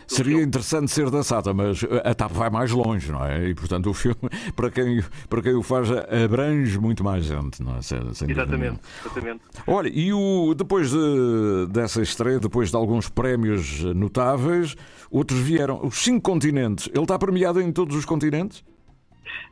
seria 0.09 0.33
filme. 0.33 0.43
interessante 0.43 0.91
ser 0.91 1.09
da 1.09 1.23
SATA, 1.23 1.55
mas 1.55 1.85
a 2.05 2.15
TAP 2.15 2.33
vai 2.33 2.51
mais 2.51 2.73
longe, 2.73 3.13
não 3.13 3.25
é? 3.25 3.49
E 3.49 3.55
portanto 3.55 3.91
o 3.91 3.95
filme, 3.95 4.17
para 4.57 4.69
quem, 4.69 5.05
para 5.29 5.41
quem 5.41 5.55
o 5.55 5.63
faz, 5.63 5.89
abrange 5.91 6.81
muito 6.81 7.05
mais 7.05 7.27
gente, 7.27 7.63
não 7.63 7.77
é? 7.77 7.83
Sem, 7.83 8.13
sem 8.13 8.29
exatamente, 8.29 8.81
exatamente. 9.05 9.43
Olha, 9.69 9.89
e 9.89 10.13
o, 10.13 10.53
depois 10.53 10.91
de, 10.91 11.67
dessa 11.71 12.03
estreia, 12.03 12.41
depois 12.41 12.71
de 12.71 12.77
alguns 12.77 13.09
prémios 13.09 13.85
notáveis, 13.95 14.77
outros 15.11 15.39
vieram, 15.39 15.81
os 15.85 15.97
cinco 15.97 16.23
continentes, 16.23 16.89
ele 16.93 17.03
está 17.03 17.17
premiado 17.37 17.61
em 17.61 17.71
todos 17.71 17.95
os 17.95 18.07
continentes? 18.07 18.65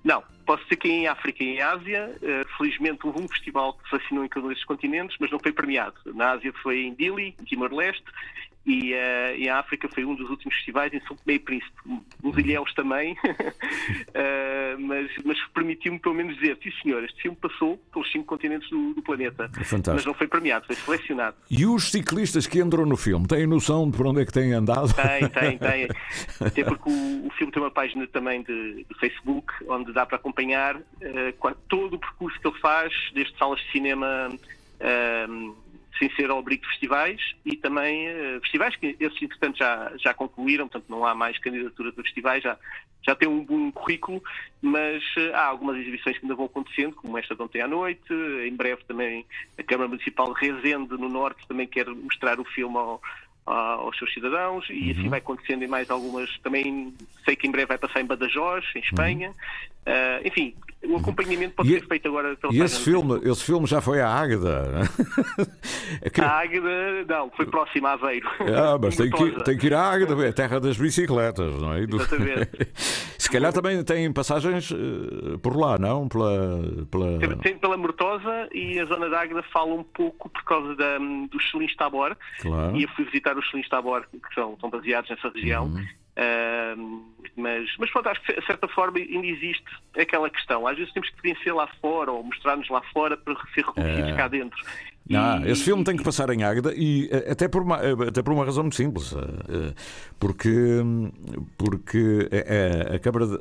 Não, 0.02 0.22
posso 0.46 0.62
dizer 0.64 0.76
que 0.76 0.88
em 0.88 1.06
África 1.06 1.44
e 1.44 1.48
em 1.48 1.60
Ásia, 1.60 2.16
uh, 2.16 2.56
felizmente 2.56 3.06
houve 3.06 3.20
um 3.20 3.28
festival 3.28 3.74
que 3.74 3.84
se 3.84 3.98
vacinou 3.98 4.24
em 4.24 4.28
cada 4.28 4.46
um 4.46 4.48
desses 4.48 4.64
continentes, 4.64 5.16
mas 5.20 5.30
não 5.30 5.38
foi 5.38 5.52
premiado. 5.52 5.94
Na 6.14 6.32
Ásia 6.32 6.52
foi 6.62 6.84
em 6.84 6.94
Dili, 6.94 7.34
em 7.38 7.44
Timor-Leste, 7.44 8.04
e 8.66 8.94
uh, 8.94 9.36
em 9.36 9.48
África 9.50 9.88
foi 9.88 10.04
um 10.04 10.14
dos 10.14 10.28
últimos 10.30 10.54
festivais 10.56 10.92
em 10.92 11.00
São 11.00 11.16
Tomé 11.16 11.34
e 11.34 11.38
Príncipe. 11.38 11.72
Uns 12.22 12.36
ilhéus 12.38 12.72
também, 12.74 13.12
uh, 13.12 14.78
mas, 14.80 15.10
mas 15.24 15.38
permitiu-me 15.48 15.98
pelo 15.98 16.14
menos 16.14 16.34
dizer, 16.36 16.58
sim 16.62 16.70
senhor, 16.82 17.04
este 17.04 17.22
filme 17.22 17.36
passou 17.36 17.76
pelos 17.92 18.10
cinco 18.10 18.24
continentes 18.24 18.68
do, 18.70 18.94
do 18.94 19.02
planeta. 19.02 19.50
É 19.58 19.64
fantástico. 19.64 19.96
Mas 19.96 20.06
não 20.06 20.14
foi 20.14 20.26
premiado, 20.26 20.66
foi 20.66 20.76
selecionado. 20.76 21.36
E 21.50 21.66
os 21.66 21.90
ciclistas 21.90 22.46
que 22.46 22.60
entram 22.60 22.86
no 22.86 22.96
filme 22.96 23.26
têm 23.26 23.46
noção 23.46 23.90
de 23.90 23.96
por 23.96 24.06
onde 24.06 24.22
é 24.22 24.24
que 24.24 24.32
têm 24.32 24.52
andado? 24.52 24.94
Tem, 24.94 25.28
tem, 25.28 25.58
tem. 25.58 25.88
Até 26.40 26.64
porque 26.64 26.88
o, 26.88 27.26
o 27.26 27.30
filme 27.32 27.52
tem 27.52 27.62
uma 27.62 27.70
página 27.70 28.06
também 28.06 28.42
de, 28.42 28.84
de 28.84 28.98
Facebook 28.98 29.52
onde 29.68 29.92
dá 29.92 30.06
para 30.06 30.16
acompanhar 30.16 30.76
uh, 30.76 31.54
todo 31.68 31.96
o 31.96 31.98
percurso 31.98 32.40
que 32.40 32.48
ele 32.48 32.58
faz, 32.60 32.92
desde 33.12 33.36
salas 33.36 33.60
de 33.60 33.72
cinema. 33.72 34.30
Sem 35.98 36.10
ser 36.14 36.30
ao 36.30 36.38
abrigo 36.38 36.62
de 36.62 36.68
festivais 36.70 37.20
e 37.44 37.56
também 37.56 38.08
uh, 38.08 38.40
festivais 38.40 38.74
que 38.76 38.96
esses, 38.98 39.22
entretanto, 39.22 39.58
já, 39.58 39.92
já 39.96 40.14
concluíram, 40.14 40.68
portanto 40.68 40.90
não 40.90 41.04
há 41.04 41.14
mais 41.14 41.38
candidatura 41.38 41.90
de 41.92 42.02
festivais, 42.02 42.42
já, 42.42 42.58
já 43.02 43.14
tem 43.14 43.28
um 43.28 43.44
bom 43.44 43.70
currículo, 43.70 44.22
mas 44.60 45.02
uh, 45.16 45.34
há 45.34 45.44
algumas 45.46 45.76
exibições 45.76 46.18
que 46.18 46.24
ainda 46.24 46.34
vão 46.34 46.46
acontecendo, 46.46 46.94
como 46.96 47.16
esta 47.18 47.34
de 47.34 47.42
ontem 47.42 47.60
à 47.60 47.68
noite, 47.68 48.12
em 48.12 48.54
breve 48.54 48.82
também 48.84 49.24
a 49.58 49.62
Câmara 49.62 49.88
Municipal 49.88 50.34
de 50.34 50.40
Rezende, 50.40 50.96
no 50.96 51.08
Norte, 51.08 51.46
também 51.46 51.66
quer 51.66 51.86
mostrar 51.86 52.40
o 52.40 52.44
filme 52.44 52.76
ao, 52.76 53.00
aos 53.46 53.96
seus 53.98 54.12
cidadãos 54.12 54.66
e 54.70 54.90
assim 54.90 55.04
uhum. 55.04 55.10
vai 55.10 55.18
acontecendo 55.18 55.62
em 55.62 55.68
mais 55.68 55.90
algumas. 55.90 56.36
Também 56.38 56.94
sei 57.24 57.36
que 57.36 57.46
em 57.46 57.50
breve 57.50 57.66
vai 57.66 57.78
passar 57.78 58.00
em 58.00 58.06
Badajoz, 58.06 58.64
em 58.74 58.80
Espanha. 58.80 59.34
Uh, 59.86 60.26
enfim, 60.26 60.54
o 60.86 60.96
acompanhamento 60.96 61.54
pode 61.54 61.74
e, 61.74 61.80
ser 61.80 61.86
feito 61.86 62.08
agora 62.08 62.36
pela 62.36 62.52
E 62.52 62.60
esse 62.60 62.80
filme, 62.80 63.20
esse 63.24 63.44
filme 63.44 63.66
já 63.66 63.80
foi 63.80 64.00
à 64.00 64.08
Águeda? 64.08 64.82
é 66.02 66.20
A 66.20 66.40
Águeda, 66.40 67.04
não, 67.08 67.30
foi 67.30 67.46
próximo 67.46 67.86
a 67.86 67.92
Aveiro. 67.92 68.28
Ah, 68.54 68.78
mas 68.80 68.96
tem 68.96 69.10
que, 69.10 69.44
tem 69.44 69.58
que 69.58 69.66
ir 69.66 69.74
à 69.74 69.82
Águeda, 69.82 70.24
é 70.24 70.28
a 70.28 70.32
terra 70.32 70.60
das 70.60 70.76
bicicletas, 70.76 71.60
não 71.60 71.74
é? 71.74 71.80
Exatamente. 71.80 72.68
Se 73.18 73.30
calhar 73.30 73.52
também 73.52 73.82
tem 73.82 74.12
passagens 74.12 74.70
uh, 74.70 75.38
por 75.42 75.56
lá, 75.56 75.78
não? 75.78 76.08
Pela, 76.08 76.62
pela... 76.90 77.38
Tem, 77.38 77.56
pela 77.56 77.76
Mortosa 77.76 78.48
e 78.52 78.78
a 78.78 78.84
zona 78.84 79.08
da 79.08 79.20
Águeda 79.20 79.42
fala 79.52 79.74
um 79.74 79.82
pouco 79.82 80.28
por 80.28 80.44
causa 80.44 80.76
da, 80.76 80.98
do 80.98 81.40
Chelins 81.40 81.74
Tabor. 81.76 82.16
Claro. 82.40 82.76
E 82.76 82.82
eu 82.84 82.88
fui 82.90 83.04
visitar 83.04 83.36
os 83.36 83.44
Chelins 83.46 83.68
Tabor, 83.68 84.04
que 84.12 84.34
são, 84.34 84.56
são 84.60 84.70
baseados 84.70 85.10
nessa 85.10 85.28
região. 85.30 85.66
Uhum. 85.66 85.84
Uh, 86.16 87.13
mas, 87.36 87.68
mas 87.78 87.90
pronto, 87.90 88.08
acho 88.08 88.22
que 88.22 88.32
de 88.32 88.46
certa 88.46 88.68
forma 88.68 88.98
ainda 88.98 89.26
existe 89.26 89.64
aquela 89.98 90.30
questão. 90.30 90.66
Às 90.66 90.76
vezes 90.76 90.92
temos 90.92 91.10
que 91.10 91.22
vencer 91.22 91.54
lá 91.54 91.66
fora 91.80 92.12
ou 92.12 92.22
mostrar-nos 92.22 92.68
lá 92.68 92.80
fora 92.92 93.16
para 93.16 93.34
ser 93.54 93.64
reconhecidos 93.64 94.10
é... 94.10 94.16
cá 94.16 94.28
dentro. 94.28 94.58
Ah, 95.12 95.40
e... 95.44 95.50
esse 95.50 95.64
filme 95.64 95.84
tem 95.84 95.96
que 95.96 96.04
passar 96.04 96.30
em 96.30 96.42
Águeda 96.44 96.72
e 96.74 97.10
eh, 97.10 97.32
até 97.32 97.46
por 97.46 97.62
uma, 97.62 97.76
eh, 97.76 98.08
até 98.08 98.22
por 98.22 98.32
uma 98.32 98.44
razão 98.44 98.62
muito 98.62 98.76
simples. 98.76 99.12
Eh, 99.12 99.74
porque, 100.18 100.80
porque 101.58 102.28
a, 102.32 102.94
a 102.94 102.98
Câmara, 102.98 103.26
de, 103.26 103.38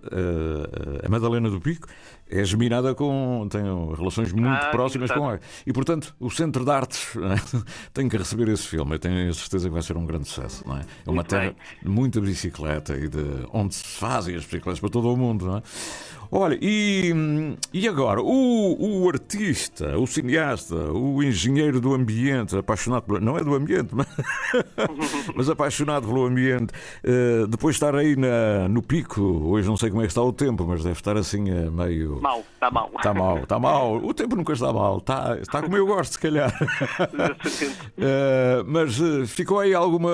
a 1.05 1.09
Madalena 1.09 1.49
do 1.49 1.61
Pico 1.61 1.87
é 2.29 2.43
geminada 2.43 2.95
com. 2.95 3.47
tem 3.49 3.61
relações 3.95 4.31
muito 4.31 4.47
ah, 4.47 4.69
próximas 4.71 5.11
com 5.11 5.29
a. 5.29 5.39
E 5.65 5.73
portanto, 5.73 6.15
o 6.19 6.29
Centro 6.29 6.65
de 6.65 6.71
Artes 6.71 7.13
é? 7.17 7.61
tem 7.93 8.09
que 8.09 8.17
receber 8.17 8.47
esse 8.49 8.67
filme. 8.67 8.95
Eu 8.95 8.99
tenho 8.99 9.29
a 9.29 9.33
certeza 9.33 9.67
que 9.67 9.73
vai 9.73 9.81
ser 9.81 9.97
um 9.97 10.05
grande 10.05 10.27
sucesso. 10.27 10.63
Não 10.67 10.77
é? 10.77 10.81
é 10.81 11.09
uma 11.09 11.15
muito 11.15 11.27
terra 11.27 11.43
bem. 11.43 11.55
de 11.83 11.89
muita 11.89 12.21
bicicleta 12.21 12.95
e 12.95 13.07
de 13.07 13.23
onde 13.51 13.75
se 13.75 13.83
fazem 13.83 14.35
as 14.35 14.43
bicicletas 14.43 14.79
para 14.79 14.89
todo 14.89 15.11
o 15.11 15.17
mundo. 15.17 15.45
Não 15.45 15.57
é? 15.57 15.63
Olha, 16.35 16.57
e, 16.59 17.13
e 17.71 17.87
agora, 17.87 18.19
o, 18.19 19.03
o 19.03 19.07
artista, 19.07 19.95
o 19.99 20.07
cineasta, 20.07 20.73
o 20.91 21.21
engenheiro 21.21 21.79
do 21.79 21.93
ambiente, 21.93 22.57
apaixonado 22.57 23.03
por, 23.03 23.21
não 23.21 23.37
é 23.37 23.43
do 23.43 23.53
ambiente, 23.53 23.89
mas, 23.93 24.07
mas 25.35 25.47
apaixonado 25.47 26.07
pelo 26.07 26.25
ambiente, 26.25 26.73
uh, 27.03 27.45
depois 27.45 27.75
de 27.75 27.77
estar 27.77 27.95
aí 27.95 28.15
na, 28.15 28.67
no 28.67 28.81
pico, 28.81 29.21
hoje 29.21 29.67
não 29.67 29.77
sei 29.77 29.91
como 29.91 30.01
é 30.01 30.05
que 30.05 30.11
está 30.11 30.23
o 30.23 30.33
tempo, 30.33 30.65
mas 30.67 30.83
deve 30.83 30.97
estar 30.97 31.15
assim 31.15 31.51
uh, 31.51 31.71
meio. 31.71 32.12
Mal, 32.21 32.43
está 32.53 32.71
mal. 32.71 32.91
Está 32.95 33.13
mal, 33.13 33.37
está 33.37 33.59
mal. 33.59 33.97
O 33.97 34.13
tempo 34.13 34.35
nunca 34.35 34.53
está 34.53 34.71
mal, 34.71 34.97
está, 34.97 35.37
está 35.39 35.61
como 35.61 35.77
eu 35.77 35.85
gosto, 35.85 36.13
se 36.13 36.19
calhar. 36.19 36.51
uh, 36.53 38.63
mas 38.65 38.97
ficou 39.27 39.59
aí 39.59 39.73
alguma, 39.73 40.11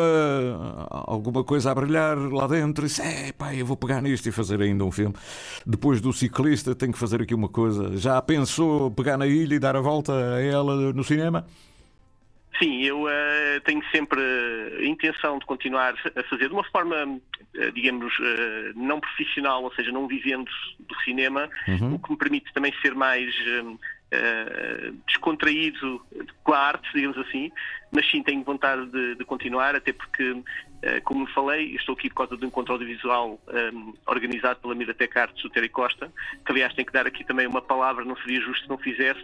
alguma 0.90 1.44
coisa 1.44 1.72
a 1.72 1.76
brilhar 1.76 2.18
lá 2.18 2.48
dentro 2.48 2.86
e 2.86 2.88
disse: 2.88 3.02
é, 3.02 3.32
pá, 3.32 3.54
eu 3.54 3.66
vou 3.66 3.78
pegar 3.78 4.02
nisto 4.02 4.28
e 4.28 4.32
fazer 4.32 4.62
ainda 4.62 4.84
um 4.84 4.92
filme. 4.92 5.16
Depois 5.66 6.02
do 6.02 6.14
ciclista 6.14 6.76
tem 6.76 6.92
que 6.92 6.98
fazer 6.98 7.22
aqui 7.22 7.34
uma 7.34 7.50
coisa. 7.50 7.98
Já 7.98 8.22
pensou 8.22 8.92
pegar 8.92 9.18
na 9.18 9.28
ilha 9.28 9.56
e 9.56 9.60
dar 9.60 9.76
a 9.76 9.82
volta 9.82 10.14
a 10.14 10.42
ela 10.42 10.94
no 10.94 11.04
cinema? 11.04 11.46
Sim, 12.62 12.84
eu 12.84 13.04
uh, 13.04 13.62
tenho 13.64 13.82
sempre 13.90 14.20
a 14.20 14.86
intenção 14.86 15.40
de 15.40 15.46
continuar 15.46 15.96
a 16.16 16.24
fazer 16.24 16.50
de 16.50 16.54
uma 16.54 16.64
forma, 16.66 17.06
uh, 17.06 17.72
digamos, 17.74 18.14
uh, 18.20 18.74
não 18.76 19.00
profissional, 19.00 19.64
ou 19.64 19.74
seja, 19.74 19.94
não 19.94 20.08
vivendo 20.08 20.52
do 20.80 20.96
cinema, 21.06 21.50
uhum. 21.68 21.96
o 21.96 22.00
que 22.00 22.12
me 22.12 22.18
permite 22.18 22.54
também 22.54 22.74
ser 22.82 22.94
mais 22.94 23.34
descontraído 25.06 26.04
com 26.44 26.52
a 26.52 26.58
arte, 26.58 26.90
digamos 26.96 27.16
assim, 27.20 27.52
mas 27.92 28.10
sim, 28.10 28.24
tenho 28.24 28.44
vontade 28.44 28.88
de, 28.88 29.14
de 29.14 29.24
continuar, 29.24 29.76
até 29.76 29.94
porque, 29.94 30.36
como 31.04 31.28
falei, 31.28 31.76
estou 31.76 31.94
aqui 31.94 32.10
por 32.10 32.16
causa 32.16 32.36
de 32.36 32.44
um 32.44 32.48
encontro 32.48 32.74
audiovisual 32.74 33.40
um, 33.72 33.94
organizado 34.08 34.60
pela 34.62 34.74
Miratec 34.74 35.16
Artes 35.16 35.44
do 35.44 35.50
Terry 35.52 35.70
Costa, 35.70 36.12
que 36.44 36.52
aliás 36.52 36.74
tenho 36.74 36.88
que 36.88 36.94
dar 36.94 37.06
aqui 37.06 37.24
também 37.24 37.46
uma 37.46 37.62
palavra, 37.62 38.04
não 38.04 38.18
seria 38.18 38.42
justo 38.42 38.64
se 38.64 38.70
não 38.70 38.80
fizesse, 38.80 39.24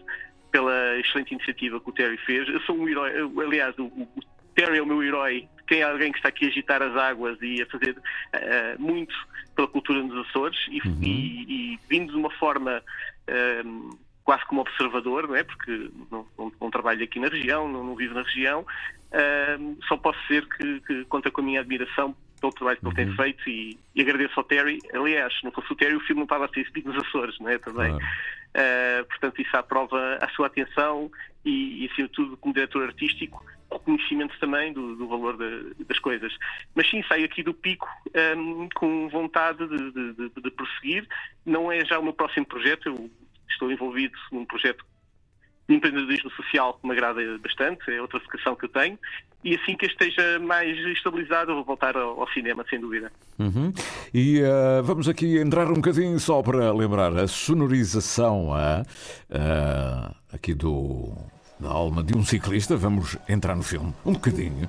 pela 0.55 0.97
excelente 0.97 1.33
iniciativa 1.33 1.81
que 1.81 1.89
o 1.89 1.91
Terry 1.91 2.15
fez. 2.19 2.47
Eu 2.47 2.61
sou 2.61 2.77
um 2.77 2.87
herói, 2.87 3.11
aliás, 3.45 3.77
o, 3.77 3.87
o 3.87 4.07
Terry 4.55 4.77
é 4.77 4.81
o 4.81 4.85
meu 4.85 5.03
herói, 5.03 5.49
quem 5.67 5.81
é 5.81 5.83
alguém 5.83 6.13
que 6.13 6.17
está 6.17 6.29
aqui 6.29 6.45
a 6.45 6.47
agitar 6.47 6.81
as 6.81 6.95
águas 6.95 7.37
e 7.41 7.61
a 7.61 7.65
fazer 7.65 7.91
uh, 7.91 8.81
muito 8.81 9.13
pela 9.53 9.67
cultura 9.67 10.01
nos 10.01 10.25
Açores 10.29 10.57
e, 10.69 10.79
uhum. 10.87 10.99
e, 11.01 11.73
e 11.73 11.79
vindo 11.89 12.13
de 12.13 12.17
uma 12.17 12.29
forma 12.29 12.81
uh, 13.29 13.99
quase 14.23 14.45
como 14.45 14.61
observador, 14.61 15.27
não 15.27 15.35
é? 15.35 15.43
porque 15.43 15.91
não, 16.09 16.25
não, 16.37 16.49
não 16.61 16.71
trabalho 16.71 17.03
aqui 17.03 17.19
na 17.19 17.27
região, 17.27 17.67
não, 17.67 17.83
não 17.83 17.93
vivo 17.93 18.13
na 18.13 18.21
região, 18.21 18.61
uh, 18.61 19.77
só 19.89 19.97
posso 19.97 20.21
dizer 20.21 20.47
que, 20.47 20.79
que 20.79 21.03
conta 21.05 21.29
com 21.29 21.41
a 21.41 21.43
minha 21.43 21.59
admiração 21.59 22.15
pelo 22.39 22.53
trabalho 22.53 22.79
que 22.79 22.87
ele 22.87 22.95
tem 22.95 23.09
uhum. 23.09 23.15
feito 23.17 23.49
e, 23.49 23.77
e, 23.93 24.01
agradeço 24.01 24.39
ao 24.39 24.45
Terry. 24.45 24.79
Aliás, 24.93 25.37
se 25.37 25.43
não 25.43 25.51
fosse 25.51 25.73
o 25.73 25.75
Terry, 25.75 25.97
o 25.97 26.01
filme 26.01 26.19
não 26.19 26.23
estava 26.23 26.45
a 26.45 26.47
ser 26.47 26.61
exibido 26.61 26.93
nos 26.93 27.05
Açores, 27.05 27.37
não 27.39 27.49
é? 27.49 27.57
Também. 27.57 27.97
Uh, 28.55 29.03
portanto, 29.07 29.41
isso 29.41 29.57
aprova 29.57 30.17
a 30.21 30.29
sua 30.29 30.47
atenção 30.47 31.11
e, 31.43 31.85
e, 31.85 32.07
tudo, 32.07 32.37
como 32.37 32.53
diretor 32.53 32.83
artístico, 32.83 33.45
o 33.69 33.77
conhecimento 33.79 34.39
também 34.39 34.71
do, 34.71 34.95
do 34.95 35.07
valor 35.09 35.37
de, 35.37 35.83
das 35.83 35.99
coisas. 35.99 36.33
Mas 36.73 36.89
sim, 36.89 37.03
saio 37.03 37.25
aqui 37.25 37.43
do 37.43 37.53
pico 37.53 37.85
um, 38.37 38.63
ehm, 38.63 38.69
com 38.73 39.09
vontade 39.09 39.67
de, 39.67 39.91
de, 39.91 40.29
de, 40.41 40.51
prosseguir. 40.51 41.05
Não 41.45 41.69
é 41.69 41.83
já 41.83 41.99
o 41.99 42.03
meu 42.03 42.13
próximo 42.13 42.45
projeto, 42.45 42.87
eu 42.87 43.11
estou 43.49 43.69
envolvido 43.69 44.17
num 44.31 44.45
projeto 44.45 44.85
empreendedorismo 45.67 46.29
social 46.31 46.77
que 46.79 46.87
me 46.87 46.93
agrada 46.93 47.21
bastante, 47.39 47.91
é 47.91 48.01
outra 48.01 48.19
vocação 48.19 48.55
que 48.55 48.65
eu 48.65 48.69
tenho, 48.69 48.97
e 49.43 49.55
assim 49.55 49.75
que 49.75 49.85
esteja 49.85 50.39
mais 50.39 50.75
estabilizado, 50.87 51.51
eu 51.51 51.55
vou 51.55 51.63
voltar 51.63 51.95
ao, 51.95 52.19
ao 52.19 52.27
cinema, 52.29 52.65
sem 52.69 52.79
dúvida. 52.79 53.11
Uhum. 53.37 53.71
E 54.13 54.41
uh, 54.41 54.83
vamos 54.83 55.07
aqui 55.07 55.37
entrar 55.37 55.69
um 55.69 55.75
bocadinho 55.75 56.19
só 56.19 56.41
para 56.41 56.73
lembrar 56.73 57.15
a 57.15 57.27
sonorização 57.27 58.49
uh, 58.49 58.81
uh, 59.29 60.15
aqui 60.33 60.53
do, 60.53 61.15
da 61.59 61.69
alma 61.69 62.03
de 62.03 62.17
um 62.17 62.25
ciclista. 62.25 62.75
Vamos 62.75 63.17
entrar 63.29 63.55
no 63.55 63.63
filme 63.63 63.93
um 64.03 64.13
bocadinho. 64.13 64.67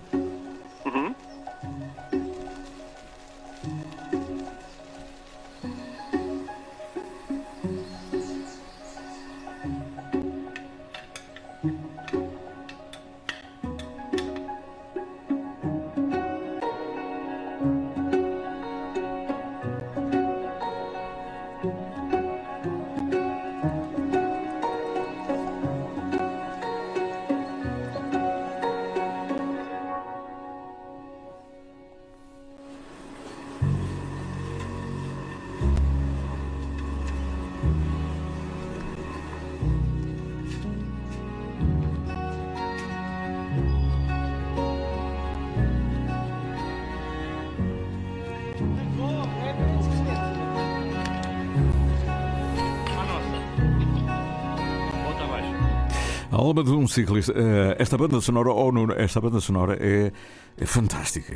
Alma 56.46 56.64
de 56.64 56.70
um 56.70 56.86
ciclista. 56.86 57.32
Eh, 57.32 57.76
esta 57.78 57.96
banda 57.96 58.20
sonora, 58.20 58.50
oh, 58.50 58.72
esta 58.96 59.20
banda 59.20 59.40
sonora 59.40 59.76
é, 59.80 60.12
é 60.58 60.66
fantástica. 60.66 61.32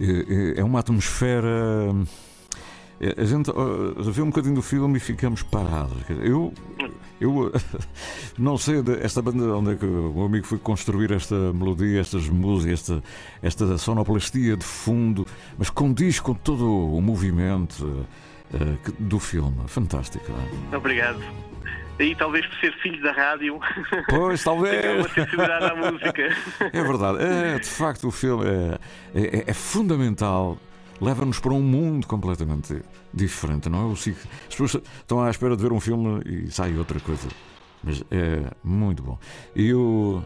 É, 0.00 0.60
é 0.60 0.64
uma 0.64 0.80
atmosfera 0.80 1.94
a 3.16 3.24
gente 3.24 3.50
vê 4.12 4.22
um 4.22 4.26
bocadinho 4.26 4.54
do 4.54 4.62
filme 4.62 4.96
e 4.96 5.00
ficamos 5.00 5.42
parados. 5.42 5.98
Eu, 6.22 6.54
eu 7.20 7.52
não 8.38 8.56
sei 8.56 8.76
esta 9.00 9.20
banda 9.20 9.44
onde 9.56 9.72
é 9.72 9.74
que 9.74 9.84
o 9.84 10.12
meu 10.14 10.24
amigo 10.24 10.46
foi 10.46 10.58
construir 10.58 11.10
esta 11.12 11.52
melodia, 11.52 12.00
estas 12.00 12.28
músicas, 12.28 12.80
esta, 12.80 13.02
esta 13.42 13.78
sonoplastia 13.78 14.56
de 14.56 14.64
fundo, 14.64 15.26
mas 15.58 15.70
condiz 15.70 16.20
com 16.20 16.34
todo 16.34 16.66
o 16.66 17.00
movimento 17.02 18.06
do 18.98 19.18
filme. 19.18 19.56
Fantástico. 19.66 20.24
É? 20.72 20.76
Obrigado. 20.76 21.20
Daí 21.98 22.14
talvez 22.16 22.44
por 22.46 22.58
ser 22.58 22.72
filho 22.80 23.00
da 23.02 23.12
rádio. 23.12 23.60
Pois, 24.08 24.42
talvez. 24.44 24.84
uma 24.98 25.08
sensibilidade 25.08 25.64
à 25.64 25.74
música. 25.74 26.36
É 26.72 26.82
verdade. 26.82 27.18
É, 27.22 27.58
de 27.58 27.68
facto, 27.68 28.08
o 28.08 28.10
filme 28.10 28.44
é, 28.46 28.78
é, 29.14 29.44
é 29.50 29.54
fundamental. 29.54 30.58
Leva-nos 31.00 31.38
para 31.38 31.52
um 31.52 31.60
mundo 31.60 32.06
completamente 32.06 32.80
diferente, 33.12 33.68
não 33.68 33.90
é? 33.90 33.92
As 33.92 34.04
pessoas 34.48 34.74
estão 34.74 35.22
à 35.22 35.30
espera 35.30 35.56
de 35.56 35.62
ver 35.62 35.72
um 35.72 35.80
filme 35.80 36.22
e 36.24 36.50
sai 36.50 36.76
outra 36.76 36.98
coisa. 37.00 37.28
Mas 37.82 38.02
é 38.10 38.50
muito 38.62 39.02
bom. 39.02 39.18
E 39.54 39.68
eu. 39.68 40.24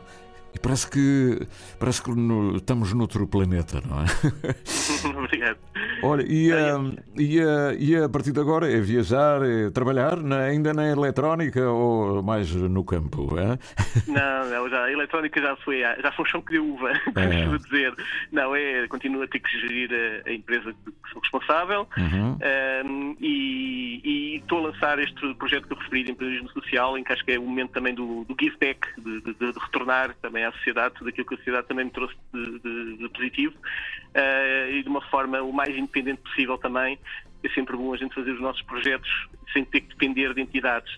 E 0.59 0.61
parece 0.61 0.91
que, 0.91 1.47
parece 1.79 2.03
que 2.03 2.11
no, 2.11 2.57
estamos 2.57 2.93
noutro 2.93 3.29
planeta, 3.29 3.81
não 3.87 4.03
é? 4.03 4.07
Obrigado. 5.17 5.59
Olha, 6.03 6.23
e, 6.23 6.53
uh, 6.53 6.97
e, 7.17 7.41
uh, 7.41 7.73
e 7.79 7.97
a 7.97 8.09
partir 8.09 8.33
de 8.33 8.41
agora 8.41 8.71
é 8.71 8.81
viajar, 8.81 9.43
é 9.43 9.71
trabalhar 9.71 10.17
na, 10.17 10.41
ainda 10.41 10.73
na 10.75 10.89
eletrónica 10.89 11.69
ou 11.71 12.23
mais 12.23 12.53
no 12.53 12.85
campo? 12.85 13.29
É? 13.39 13.59
Não, 14.09 14.51
não 14.51 14.69
já, 14.69 14.85
a 14.85 14.93
eletrónica 14.93 15.41
já 15.41 15.57
foi, 15.57 15.81
já 15.81 16.13
foi 16.13 16.25
um 16.25 16.29
chão 16.29 16.41
que 16.41 16.53
deu 16.53 16.67
uva, 16.67 16.91
é. 17.17 17.59
dizer. 17.59 17.95
Não, 18.33 18.55
é, 18.55 18.87
continuo 18.89 19.23
a 19.23 19.29
ter 19.29 19.41
que 19.41 19.61
gerir 19.61 19.91
a, 19.93 20.29
a 20.29 20.33
empresa 20.33 20.73
que 20.73 21.13
sou 21.13 21.21
responsável 21.21 21.87
uhum. 21.97 22.39
um, 22.85 23.17
e, 23.21 24.01
e, 24.05 24.37
estou 24.37 24.59
a 24.59 24.71
lançar 24.71 24.99
este 24.99 25.35
projeto 25.35 25.67
que 25.67 25.73
eu 25.75 25.79
referi 25.79 26.05
de 26.05 26.13
empreendedorismo 26.13 26.51
social, 26.51 26.97
em 26.97 27.05
que 27.05 27.13
acho 27.13 27.25
que 27.25 27.33
é 27.33 27.39
o 27.39 27.43
momento 27.43 27.73
também 27.73 27.95
do, 27.95 28.25
do 28.25 28.37
give 28.41 28.57
back, 28.59 28.89
de, 28.99 29.21
de, 29.21 29.35
de, 29.35 29.59
retornar 29.59 30.15
também 30.23 30.45
à 30.49 30.53
sociedade 30.53 30.95
tudo 30.95 31.09
aquilo 31.09 31.27
que 31.27 31.35
a 31.35 31.39
sociedade 31.39 31.67
também 31.67 31.87
me 31.87 31.91
trouxe 31.91 32.15
de, 32.33 32.97
de 32.97 33.09
positivo 33.11 33.55
uh, 33.55 34.71
e 34.71 34.83
de 34.83 34.89
uma 34.89 35.01
forma 35.03 35.41
o 35.43 35.53
mais 35.53 35.77
independente 35.77 36.21
possível 36.23 36.59
também. 36.59 36.99
É 37.43 37.49
sempre 37.51 37.77
bom 37.77 37.95
a 37.95 37.97
gente 37.97 38.15
fazer 38.15 38.33
os 38.33 38.41
nossos 38.41 38.63
projetos 38.63 39.09
sem 39.53 39.65
ter 39.65 39.83
que 39.83 39.89
depender 39.91 40.35
de 40.35 40.41
entidades. 40.41 40.93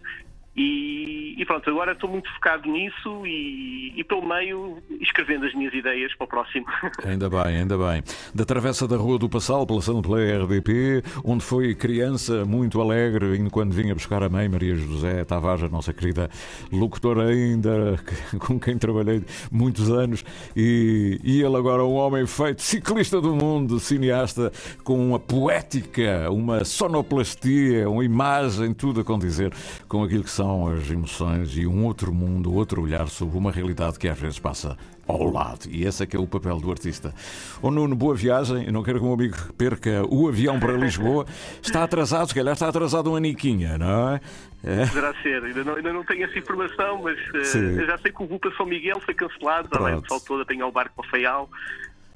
E, 0.57 1.36
e, 1.38 1.44
pronto, 1.44 1.70
agora 1.70 1.92
estou 1.92 2.11
muito 2.11 2.28
focado 2.34 2.68
nisso 2.68 3.24
e, 3.24 3.92
e, 3.96 4.03
pelo 4.03 4.26
meio 4.26 4.78
escrevendo 5.01 5.46
as 5.46 5.55
minhas 5.55 5.72
ideias 5.72 6.12
para 6.16 6.24
o 6.24 6.28
próximo. 6.28 6.66
Ainda 7.07 7.30
bem, 7.30 7.61
ainda 7.61 7.78
bem. 7.78 8.03
Da 8.34 8.44
travessa 8.44 8.86
da 8.86 8.96
Rua 8.96 9.18
do 9.18 9.28
Passal, 9.28 9.64
passando 9.66 10.03
pela 10.03 10.18
RDP, 10.18 11.03
onde 11.24 11.44
foi 11.44 11.74
criança 11.74 12.44
muito 12.44 12.80
alegre, 12.80 13.48
quando 13.51 13.72
vinha 13.72 13.94
buscar 13.94 14.22
a 14.22 14.28
mãe, 14.28 14.48
Maria 14.48 14.74
José 14.74 15.24
Tavares, 15.24 15.64
a 15.64 15.68
nossa 15.68 15.92
querida 15.92 16.28
locutora 16.72 17.28
ainda, 17.28 17.98
com 18.40 18.59
quem 18.59 18.76
trabalhei 18.76 19.22
muitos 19.51 19.90
anos, 19.90 20.24
e, 20.57 21.20
e 21.22 21.42
ele 21.42 21.57
agora 21.57 21.84
um 21.84 21.94
homem 21.94 22.26
feito, 22.26 22.61
ciclista 22.62 23.20
do 23.20 23.34
mundo, 23.36 23.78
cineasta, 23.78 24.53
com 24.82 24.98
uma 25.09 25.20
poética, 25.20 26.30
uma 26.30 26.64
sonoplastia, 26.64 27.88
uma 27.88 28.05
imagem, 28.05 28.74
tudo 28.74 29.01
a 29.01 29.05
condizer 29.05 29.53
com 29.88 30.03
aquilo 30.03 30.24
que 30.24 30.30
são 30.41 30.68
as 30.68 30.91
emoções 30.91 31.55
e 31.55 31.66
um 31.66 31.84
outro 31.84 32.14
mundo, 32.14 32.55
outro 32.55 32.80
olhar 32.80 33.07
sobre 33.09 33.36
uma 33.36 33.53
realidade 33.53 33.99
que 33.99 34.09
às 34.09 34.18
vezes 34.18 34.38
passa 34.38 34.74
ao 35.07 35.30
lado. 35.30 35.68
E 35.68 35.84
esse 35.84 36.03
é 36.03 36.07
que 36.07 36.16
é 36.16 36.18
o 36.18 36.26
papel 36.26 36.59
do 36.59 36.70
artista. 36.70 37.14
O 37.61 37.70
Nuno, 37.70 37.95
boa 37.95 38.14
viagem. 38.14 38.64
Eu 38.64 38.72
não 38.72 38.82
quero 38.82 38.99
que 38.99 39.05
o 39.05 39.09
meu 39.09 39.14
amigo 39.16 39.36
perca 39.59 40.03
o 40.09 40.26
avião 40.28 40.59
para 40.59 40.72
Lisboa. 40.72 41.26
Está 41.61 41.84
atrasado, 41.84 42.28
se 42.28 42.34
calhar 42.34 42.55
está 42.55 42.68
atrasado 42.68 43.12
um 43.12 43.16
aniquinha, 43.16 43.76
não 43.76 44.14
é? 44.14 44.20
é. 44.64 44.86
Poderá 44.86 45.12
ser. 45.22 45.45
Ainda 45.45 45.62
não, 45.62 45.74
ainda 45.74 45.93
não 45.93 46.05
tenho 46.05 46.24
essa 46.24 46.38
informação, 46.38 47.03
mas 47.03 47.18
uh, 47.18 47.84
já 47.84 47.99
sei 47.99 48.11
que 48.11 48.22
o 48.22 48.26
voo 48.26 48.38
para 48.38 48.57
São 48.57 48.64
Miguel 48.64 48.99
foi 49.01 49.12
cancelado. 49.12 49.68
Além 49.72 49.97
do 49.97 50.03
todo, 50.03 50.41
apanhar 50.41 50.68
o 50.68 50.72
barco 50.72 51.03
para 51.03 51.11
Faial. 51.11 51.51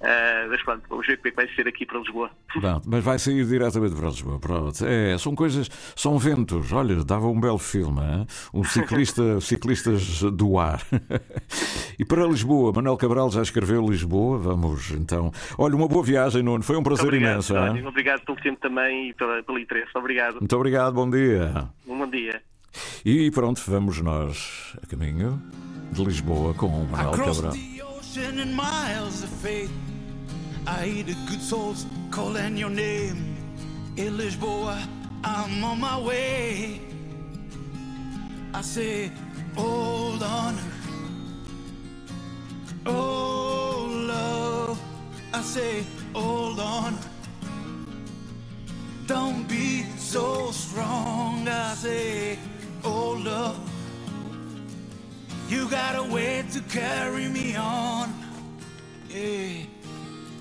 Uh, 0.05 0.51
mas 0.51 0.63
pronto, 0.63 0.83
vamos 0.87 1.07
ver 1.07 1.17
como 1.17 1.29
é 1.29 1.31
que 1.31 1.37
vai 1.37 1.55
ser 1.55 1.67
aqui 1.67 1.87
para 1.87 1.99
Lisboa. 1.99 2.31
Pronto, 2.53 2.87
mas 2.91 3.03
vai 3.03 3.19
sair 3.19 3.43
diretamente 3.47 3.95
para 3.95 4.09
Lisboa. 4.09 4.39
Pronto. 4.39 4.85
É, 4.85 5.17
são 5.17 5.35
coisas, 5.35 5.71
são 5.97 6.19
ventos. 6.19 6.71
Olha, 6.73 7.03
dava 7.03 7.27
um 7.27 7.41
belo 7.41 7.59
filme, 7.59 8.03
hein? 8.03 8.27
um 8.53 8.63
ciclista, 8.63 9.41
ciclistas 9.41 10.21
do 10.21 10.59
ar. 10.59 10.83
e 11.99 12.05
para 12.05 12.27
Lisboa, 12.27 12.71
Manuel 12.75 12.99
Cabral 12.99 13.31
já 13.31 13.41
escreveu 13.41 13.89
Lisboa. 13.89 14.37
Vamos 14.39 14.91
então. 14.91 15.33
Olha, 15.57 15.75
uma 15.75 15.89
boa 15.89 16.05
viagem, 16.05 16.43
Nuno. 16.43 16.63
Foi 16.63 16.77
um 16.77 16.83
prazer 16.83 17.07
obrigado, 17.07 17.33
imenso. 17.33 17.57
Hein? 17.57 17.87
Obrigado 17.87 18.25
pelo 18.27 18.37
tempo 18.43 18.61
também 18.61 19.09
e 19.09 19.15
pela, 19.15 19.43
pelo 19.43 19.59
interesse. 19.59 19.91
Obrigado. 19.95 20.35
Muito 20.35 20.55
obrigado, 20.55 20.93
bom 20.93 21.09
dia. 21.09 21.71
Um 21.87 21.97
bom 21.97 22.11
dia. 22.11 22.43
E 23.05 23.31
pronto, 23.31 23.63
vamos 23.67 24.03
nós 24.03 24.77
a 24.83 24.87
caminho 24.87 25.41
de 25.93 26.05
Lisboa 26.05 26.53
com 26.53 26.67
o 26.67 26.87
Manuel 26.87 27.13
Cabral. 27.13 27.55
I 30.67 30.87
hear 30.87 31.05
the 31.05 31.15
good 31.29 31.43
souls 31.43 31.87
calling 32.11 32.57
your 32.57 32.71
name. 32.71 33.37
In 33.97 34.17
Lisboa, 34.19 34.83
I'm 35.25 35.65
on 35.65 35.81
my 35.81 36.01
way. 36.01 36.81
I 38.55 38.63
say, 38.63 39.13
hold 39.57 40.23
on. 40.23 40.59
Oh, 42.87 43.89
love. 43.91 44.81
I 45.35 45.43
say, 45.43 45.85
hold 46.15 46.61
on. 46.61 46.99
Don't 49.07 49.49
be 49.49 49.85
so 49.99 50.51
strong. 50.53 51.49
I 51.49 51.75
say, 51.75 52.39
oh, 52.85 53.13
love. 53.25 53.61
You 55.49 55.69
got 55.71 55.97
a 55.97 56.05
way 56.15 56.45
to 56.53 56.61
carry 56.63 57.29
me 57.29 57.57
on. 57.57 58.13
Yeah. 59.11 59.65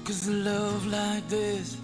Cause 0.06 0.30
love 0.30 0.86
like 0.88 1.28
this 1.30 1.78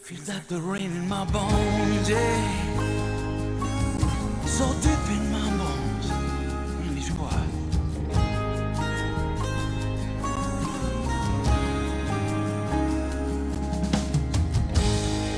feels 0.00 0.28
like 0.28 0.46
the 0.46 0.60
rain 0.60 0.90
in 0.90 1.08
my 1.08 1.24
bones, 1.26 2.08
yeah. 2.08 2.76
So 4.46 4.66
deep 4.82 5.06
in 5.16 5.32
my 5.32 5.50
bones. 5.58 5.82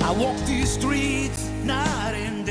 I 0.02 0.10
walk 0.10 0.36
these 0.44 0.70
streets 0.70 1.48
night 1.64 2.14
and 2.14 2.43